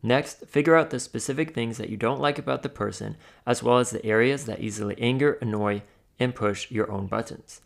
Next, 0.02 0.46
figure 0.46 0.76
out 0.76 0.90
the 0.90 1.00
specific 1.00 1.54
things 1.54 1.76
that 1.78 1.90
you 1.90 1.96
don't 1.96 2.20
like 2.20 2.38
about 2.38 2.62
the 2.62 2.68
person, 2.68 3.16
as 3.44 3.62
well 3.62 3.78
as 3.78 3.90
the 3.90 4.04
areas 4.06 4.46
that 4.46 4.60
easily 4.60 4.96
anger, 4.98 5.38
annoy, 5.40 5.82
and 6.20 6.34
push 6.34 6.70
your 6.70 6.90
own 6.90 7.06
buttons. 7.06 7.60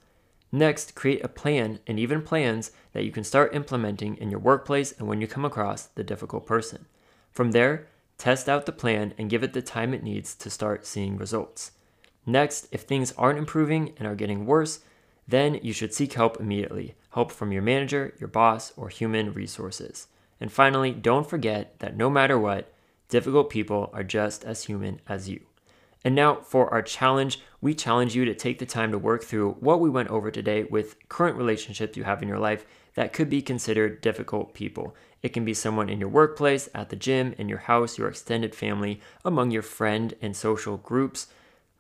Next, 0.51 0.95
create 0.95 1.25
a 1.25 1.29
plan 1.29 1.81
and 1.87 1.99
even 1.99 2.23
plans 2.23 2.73
that 2.93 3.05
you 3.05 3.11
can 3.11 3.25
start 3.25 3.55
implementing 3.55 4.17
in 4.17 4.31
your 4.31 4.41
workplace 4.41 4.93
and 4.93 5.09
when 5.09 5.21
you 5.21 5.27
come 5.27 5.45
across 5.45 5.85
the 5.85 6.05
difficult 6.05 6.47
person. 6.47 6.87
From 7.31 7.53
there, 7.53 7.87
test 8.19 8.49
out 8.49 8.67
the 8.67 8.73
plan 8.73 9.15
and 9.17 9.31
give 9.31 9.43
it 9.43 9.55
the 9.55 9.63
time 9.63 9.95
it 9.95 10.03
needs 10.03 10.35
to 10.35 10.51
start 10.51 10.87
seeing 10.87 11.17
results. 11.17 11.73
Next, 12.27 12.69
if 12.71 12.83
things 12.83 13.13
aren't 13.17 13.39
improving 13.39 13.95
and 13.99 14.07
are 14.07 14.15
getting 14.15 14.47
worse, 14.47 14.81
then 15.27 15.59
you 15.63 15.73
should 15.73 15.95
seek 15.95 16.13
help 16.13 16.39
immediately 16.39 16.95
help 17.11 17.31
from 17.31 17.53
your 17.53 17.63
manager, 17.63 18.15
your 18.19 18.29
boss, 18.29 18.73
or 18.77 18.89
human 18.89 19.33
resources. 19.33 20.07
And 20.43 20.51
finally, 20.51 20.91
don't 20.91 21.31
forget 21.31 21.79
that 21.79 21.97
no 21.97 22.11
matter 22.11 22.37
what, 22.37 22.73
difficult 23.09 23.49
people 23.49 23.91
are 23.93 24.03
just 24.03 24.43
as 24.45 24.65
human 24.65 25.01
as 25.09 25.29
you. 25.29 25.47
And 26.05 26.17
now 26.17 26.41
for 26.41 26.69
our 26.75 26.83
challenge, 26.83 27.39
we 27.61 27.77
challenge 27.77 28.17
you 28.17 28.25
to 28.25 28.35
take 28.35 28.59
the 28.59 28.67
time 28.67 28.91
to 28.91 28.99
work 28.99 29.23
through 29.23 29.53
what 29.61 29.79
we 29.79 29.89
went 29.89 30.09
over 30.09 30.33
today 30.33 30.65
with 30.65 31.09
current 31.09 31.37
relationships 31.37 31.97
you 31.97 32.03
have 32.03 32.23
in 32.23 32.29
your 32.29 32.41
life 32.41 32.67
that 32.95 33.13
could 33.13 33.31
be 33.31 33.41
considered 33.41 34.01
difficult 34.01 34.53
people. 34.53 34.97
It 35.23 35.29
can 35.29 35.45
be 35.45 35.55
someone 35.55 35.89
in 35.89 36.01
your 36.01 36.09
workplace, 36.09 36.69
at 36.75 36.89
the 36.91 36.97
gym, 36.97 37.37
in 37.39 37.49
your 37.49 37.59
house, 37.59 37.97
your 37.97 38.09
extended 38.09 38.53
family, 38.53 39.01
among 39.25 39.53
your 39.53 39.63
friend 39.63 40.13
and 40.21 40.37
social 40.37 40.77
groups 40.77 41.29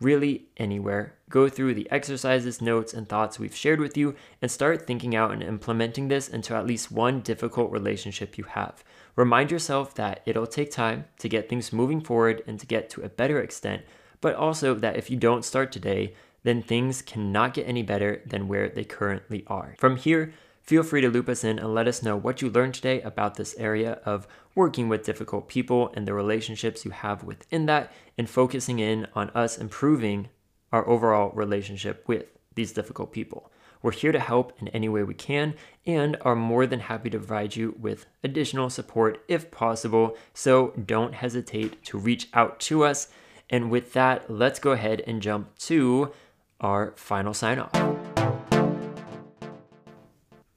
really 0.02 0.46
anywhere. 0.56 1.14
Go 1.28 1.48
through 1.48 1.74
the 1.74 1.90
exercises, 1.90 2.60
notes, 2.60 2.92
and 2.92 3.08
thoughts 3.08 3.38
we've 3.38 3.54
shared 3.54 3.80
with 3.80 3.96
you 3.96 4.14
and 4.40 4.50
start 4.50 4.86
thinking 4.86 5.16
out 5.16 5.30
and 5.30 5.42
implementing 5.42 6.08
this 6.08 6.28
into 6.28 6.54
at 6.54 6.66
least 6.66 6.92
one 6.92 7.20
difficult 7.20 7.70
relationship 7.70 8.36
you 8.36 8.44
have. 8.44 8.84
Remind 9.16 9.50
yourself 9.50 9.94
that 9.94 10.20
it'll 10.26 10.46
take 10.46 10.70
time 10.70 11.04
to 11.18 11.28
get 11.28 11.48
things 11.48 11.72
moving 11.72 12.00
forward 12.00 12.42
and 12.46 12.58
to 12.60 12.66
get 12.66 12.90
to 12.90 13.02
a 13.02 13.08
better 13.08 13.40
extent, 13.40 13.82
but 14.20 14.34
also 14.34 14.74
that 14.74 14.96
if 14.96 15.10
you 15.10 15.16
don't 15.16 15.44
start 15.44 15.72
today, 15.72 16.14
then 16.42 16.62
things 16.62 17.02
cannot 17.02 17.54
get 17.54 17.68
any 17.68 17.82
better 17.82 18.22
than 18.26 18.48
where 18.48 18.68
they 18.68 18.84
currently 18.84 19.44
are. 19.46 19.74
From 19.78 19.96
here, 19.96 20.32
feel 20.62 20.82
free 20.82 21.00
to 21.00 21.08
loop 21.08 21.28
us 21.28 21.44
in 21.44 21.58
and 21.58 21.74
let 21.74 21.88
us 21.88 22.02
know 22.02 22.16
what 22.16 22.40
you 22.40 22.50
learned 22.50 22.74
today 22.74 23.00
about 23.02 23.34
this 23.34 23.54
area 23.58 24.00
of 24.04 24.26
working 24.54 24.88
with 24.88 25.04
difficult 25.04 25.48
people 25.48 25.92
and 25.94 26.06
the 26.06 26.14
relationships 26.14 26.84
you 26.84 26.90
have 26.90 27.24
within 27.24 27.66
that, 27.66 27.92
and 28.16 28.28
focusing 28.28 28.78
in 28.78 29.06
on 29.14 29.30
us 29.30 29.58
improving 29.58 30.28
our 30.72 30.86
overall 30.88 31.30
relationship 31.34 32.04
with 32.06 32.26
these 32.54 32.72
difficult 32.72 33.12
people. 33.12 33.50
We're 33.82 33.92
here 33.92 34.12
to 34.12 34.20
help 34.20 34.52
in 34.60 34.68
any 34.68 34.88
way 34.88 35.02
we 35.02 35.14
can 35.14 35.54
and 35.84 36.16
are 36.20 36.36
more 36.36 36.66
than 36.66 36.80
happy 36.80 37.10
to 37.10 37.18
provide 37.18 37.56
you 37.56 37.74
with 37.80 38.06
additional 38.22 38.70
support 38.70 39.24
if 39.26 39.50
possible. 39.50 40.16
So 40.32 40.72
don't 40.86 41.14
hesitate 41.14 41.84
to 41.86 41.98
reach 41.98 42.28
out 42.32 42.60
to 42.60 42.84
us. 42.84 43.08
And 43.50 43.70
with 43.70 43.92
that, 43.94 44.30
let's 44.30 44.60
go 44.60 44.70
ahead 44.70 45.02
and 45.06 45.20
jump 45.20 45.58
to 45.60 46.12
our 46.60 46.92
final 46.96 47.34
sign 47.34 47.58
off. 47.58 47.72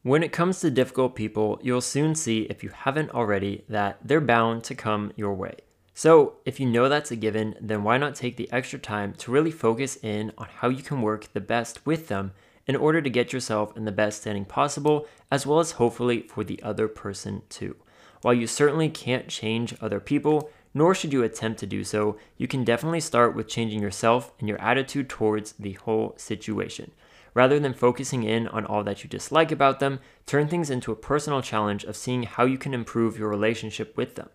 When 0.04 0.22
it 0.22 0.32
comes 0.32 0.60
to 0.60 0.70
difficult 0.70 1.16
people, 1.16 1.60
you'll 1.64 1.82
soon 1.82 2.14
see, 2.14 2.42
if 2.42 2.64
you 2.64 2.70
haven't 2.70 3.10
already, 3.10 3.66
that 3.68 3.98
they're 4.04 4.22
bound 4.22 4.64
to 4.66 4.76
come 4.76 5.12
your 5.16 5.34
way. 5.34 5.56
So, 5.98 6.34
if 6.44 6.60
you 6.60 6.66
know 6.66 6.90
that's 6.90 7.12
a 7.12 7.16
given, 7.16 7.56
then 7.62 7.86
why 7.86 7.98
not 7.98 8.16
take 8.16 8.36
the 8.36 8.52
extra 8.52 8.78
time 8.78 9.14
to 9.14 9.32
really 9.32 9.50
focus 9.50 9.98
in 10.04 10.34
on 10.38 10.48
how 10.58 10.68
you 10.68 10.84
can 10.84 11.02
work 11.02 11.32
the 11.32 11.40
best 11.40 11.86
with 11.86 12.10
them 12.10 12.34
in 12.68 12.76
order 12.76 13.02
to 13.02 13.10
get 13.10 13.32
yourself 13.32 13.76
in 13.78 13.86
the 13.86 13.94
best 13.94 14.20
standing 14.20 14.44
possible, 14.44 15.08
as 15.32 15.48
well 15.48 15.62
as 15.62 15.72
hopefully 15.72 16.24
for 16.24 16.44
the 16.44 16.62
other 16.62 16.90
person 16.90 17.44
too. 17.48 17.78
While 18.24 18.34
you 18.34 18.46
certainly 18.46 18.90
can't 18.90 19.30
change 19.30 19.74
other 19.80 20.02
people, 20.02 20.50
nor 20.74 20.94
should 20.94 21.14
you 21.14 21.24
attempt 21.24 21.62
to 21.62 21.66
do 21.66 21.86
so, 21.86 22.18
you 22.38 22.46
can 22.46 22.66
definitely 22.66 23.00
start 23.00 23.34
with 23.34 23.48
changing 23.48 23.82
yourself 23.82 24.34
and 24.38 24.50
your 24.50 24.60
attitude 24.60 25.08
towards 25.08 25.54
the 25.54 25.74
whole 25.74 26.14
situation. 26.18 26.92
Rather 27.34 27.58
than 27.58 27.74
focusing 27.74 28.24
in 28.24 28.50
on 28.50 28.66
all 28.66 28.84
that 28.84 29.02
you 29.06 29.10
dislike 29.10 29.50
about 29.50 29.80
them, 29.80 30.02
turn 30.26 30.50
things 30.50 30.70
into 30.70 30.92
a 30.92 30.98
personal 30.98 31.42
challenge 31.42 31.86
of 31.86 31.96
seeing 31.96 32.24
how 32.24 32.44
you 32.44 32.58
can 32.58 32.74
improve 32.74 33.18
your 33.18 33.30
relationship 33.30 33.96
with 33.96 34.16
them. 34.16 34.30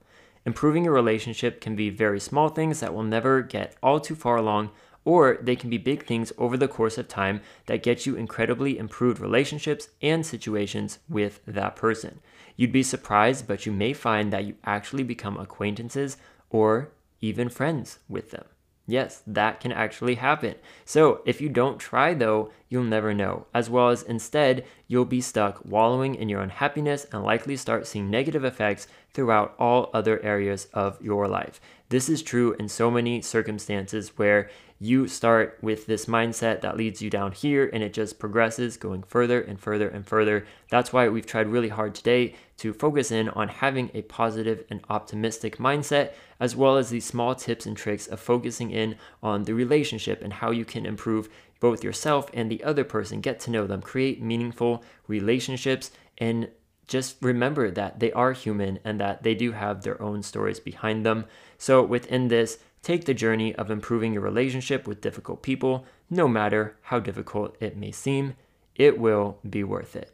Improving 0.47 0.85
your 0.85 0.95
relationship 0.95 1.61
can 1.61 1.77
be 1.77 1.91
very 1.91 2.19
small 2.19 2.49
things 2.49 2.81
that 2.81 2.95
will 2.95 3.03
never 3.03 3.43
get 3.43 3.77
all 3.83 4.01
too 4.01 4.15
far 4.15 4.37
along, 4.37 4.71
or 5.05 5.39
they 5.41 5.57
can 5.57 5.71
be 5.71 5.79
big 5.79 6.07
things 6.07 6.33
over 6.39 6.57
the 6.57 6.69
course 6.69 6.99
of 6.99 7.09
time 7.09 7.41
that 7.67 7.83
get 7.83 8.07
you 8.07 8.17
incredibly 8.17 8.79
improved 8.79 9.21
relationships 9.21 9.89
and 10.03 10.25
situations 10.25 10.99
with 11.09 11.41
that 11.47 11.77
person. 11.77 12.21
You'd 12.57 12.73
be 12.73 12.83
surprised, 12.83 13.47
but 13.47 13.67
you 13.67 13.73
may 13.73 13.93
find 13.93 14.33
that 14.33 14.45
you 14.45 14.55
actually 14.65 15.03
become 15.03 15.39
acquaintances 15.39 16.17
or 16.51 16.91
even 17.21 17.49
friends 17.49 17.99
with 18.09 18.31
them. 18.31 18.45
Yes, 18.91 19.23
that 19.25 19.61
can 19.61 19.71
actually 19.71 20.17
happen. 20.17 20.57
So, 20.85 21.23
if 21.25 21.41
you 21.41 21.49
don't 21.49 21.79
try 21.79 22.13
though, 22.13 22.51
you'll 22.69 22.83
never 22.83 23.15
know, 23.15 23.47
as 23.55 23.71
well 23.71 23.91
as 23.91 24.03
instead, 24.03 24.65
you'll 24.89 25.05
be 25.05 25.21
stuck 25.21 25.65
wallowing 25.65 26.17
in 26.17 26.29
your 26.29 26.41
unhappiness 26.41 27.07
and 27.13 27.23
likely 27.23 27.57
start 27.57 27.87
seeing 27.87 28.11
negative 28.11 28.45
effects 28.45 28.89
throughout 29.15 29.55
all 29.61 29.91
other 29.95 30.21
areas 30.25 30.67
of 30.75 31.01
your 31.01 31.29
life. 31.29 31.61
This 31.89 32.09
is 32.09 32.21
true 32.21 32.57
in 32.59 32.69
so 32.69 32.91
many 32.91 33.23
circumstances 33.23 34.19
where 34.19 34.51
you 34.83 35.07
start 35.07 35.59
with 35.61 35.85
this 35.85 36.07
mindset 36.07 36.63
that 36.63 36.77
leads 36.77 37.03
you 37.03 37.11
down 37.11 37.33
here 37.33 37.69
and 37.71 37.83
it 37.83 37.93
just 37.93 38.19
progresses 38.19 38.79
going 38.79 39.03
further 39.03 39.39
and 39.39 39.61
further 39.61 39.87
and 39.87 40.07
further. 40.07 40.47
That's 40.71 40.91
why 40.91 41.07
we've 41.11 41.27
tried 41.27 41.49
really 41.49 41.69
hard 41.69 41.95
today 41.95 42.35
to 42.57 42.73
focus 42.73 43.11
in 43.11 43.29
on 43.29 43.49
having 43.49 43.91
a 43.93 44.01
positive 44.03 44.65
and 44.71 44.81
optimistic 44.89 45.59
mindset, 45.59 46.13
as 46.41 46.57
well 46.57 46.79
as 46.79 46.89
these 46.89 47.05
small 47.05 47.35
tips 47.35 47.67
and 47.67 47.77
tricks 47.77 48.07
of 48.07 48.21
focusing 48.21 48.71
in 48.71 48.97
on 49.23 49.45
the 49.45 49.53
relationship 49.53 50.23
and 50.23 50.33
how 50.33 50.51
you 50.51 50.65
can 50.65 50.87
improve 50.87 51.29
both 51.61 51.85
yourself 51.85 52.31
and 52.33 52.51
the 52.51 52.65
other 52.65 52.85
person, 52.85 53.21
get 53.21 53.39
to 53.41 53.51
know 53.51 53.67
them, 53.67 53.83
create 53.83 54.23
meaningful 54.23 54.83
relationships, 55.07 55.91
and 56.17 56.49
just 56.87 57.17
remember 57.21 57.71
that 57.71 58.01
they 58.01 58.11
are 58.13 58.33
human 58.33 58.79
and 58.83 58.99
that 58.99 59.23
they 59.23 59.35
do 59.35 59.53
have 59.53 59.83
their 59.83 60.01
own 60.01 60.23
stories 60.23 60.59
behind 60.59 61.05
them. 61.05 61.27
So, 61.59 61.83
within 61.85 62.29
this, 62.29 62.59
Take 62.83 63.05
the 63.05 63.15
journey 63.15 63.55
of 63.55 63.71
improving 63.71 64.13
your 64.13 64.23
relationship 64.23 64.87
with 64.87 65.01
difficult 65.01 65.43
people, 65.43 65.85
no 66.09 66.27
matter 66.27 66.77
how 66.83 66.99
difficult 66.99 67.57
it 67.61 67.77
may 67.77 67.93
seem. 67.93 68.35
It 68.75 68.99
will 68.99 69.39
be 69.49 69.63
worth 69.63 69.95
it. 69.95 70.13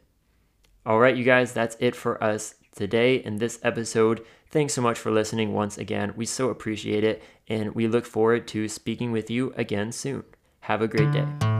All 0.85 0.99
right, 0.99 1.15
you 1.15 1.23
guys, 1.23 1.53
that's 1.53 1.77
it 1.79 1.95
for 1.95 2.21
us 2.23 2.55
today 2.75 3.15
in 3.15 3.37
this 3.37 3.59
episode. 3.63 4.25
Thanks 4.49 4.73
so 4.73 4.81
much 4.81 4.97
for 4.97 5.11
listening 5.11 5.53
once 5.53 5.77
again. 5.77 6.13
We 6.15 6.25
so 6.25 6.49
appreciate 6.49 7.03
it, 7.03 7.23
and 7.47 7.75
we 7.75 7.87
look 7.87 8.05
forward 8.05 8.47
to 8.49 8.69
speaking 8.69 9.11
with 9.11 9.29
you 9.29 9.53
again 9.57 9.91
soon. 9.91 10.23
Have 10.61 10.81
a 10.81 10.87
great 10.87 11.11
day. 11.11 11.56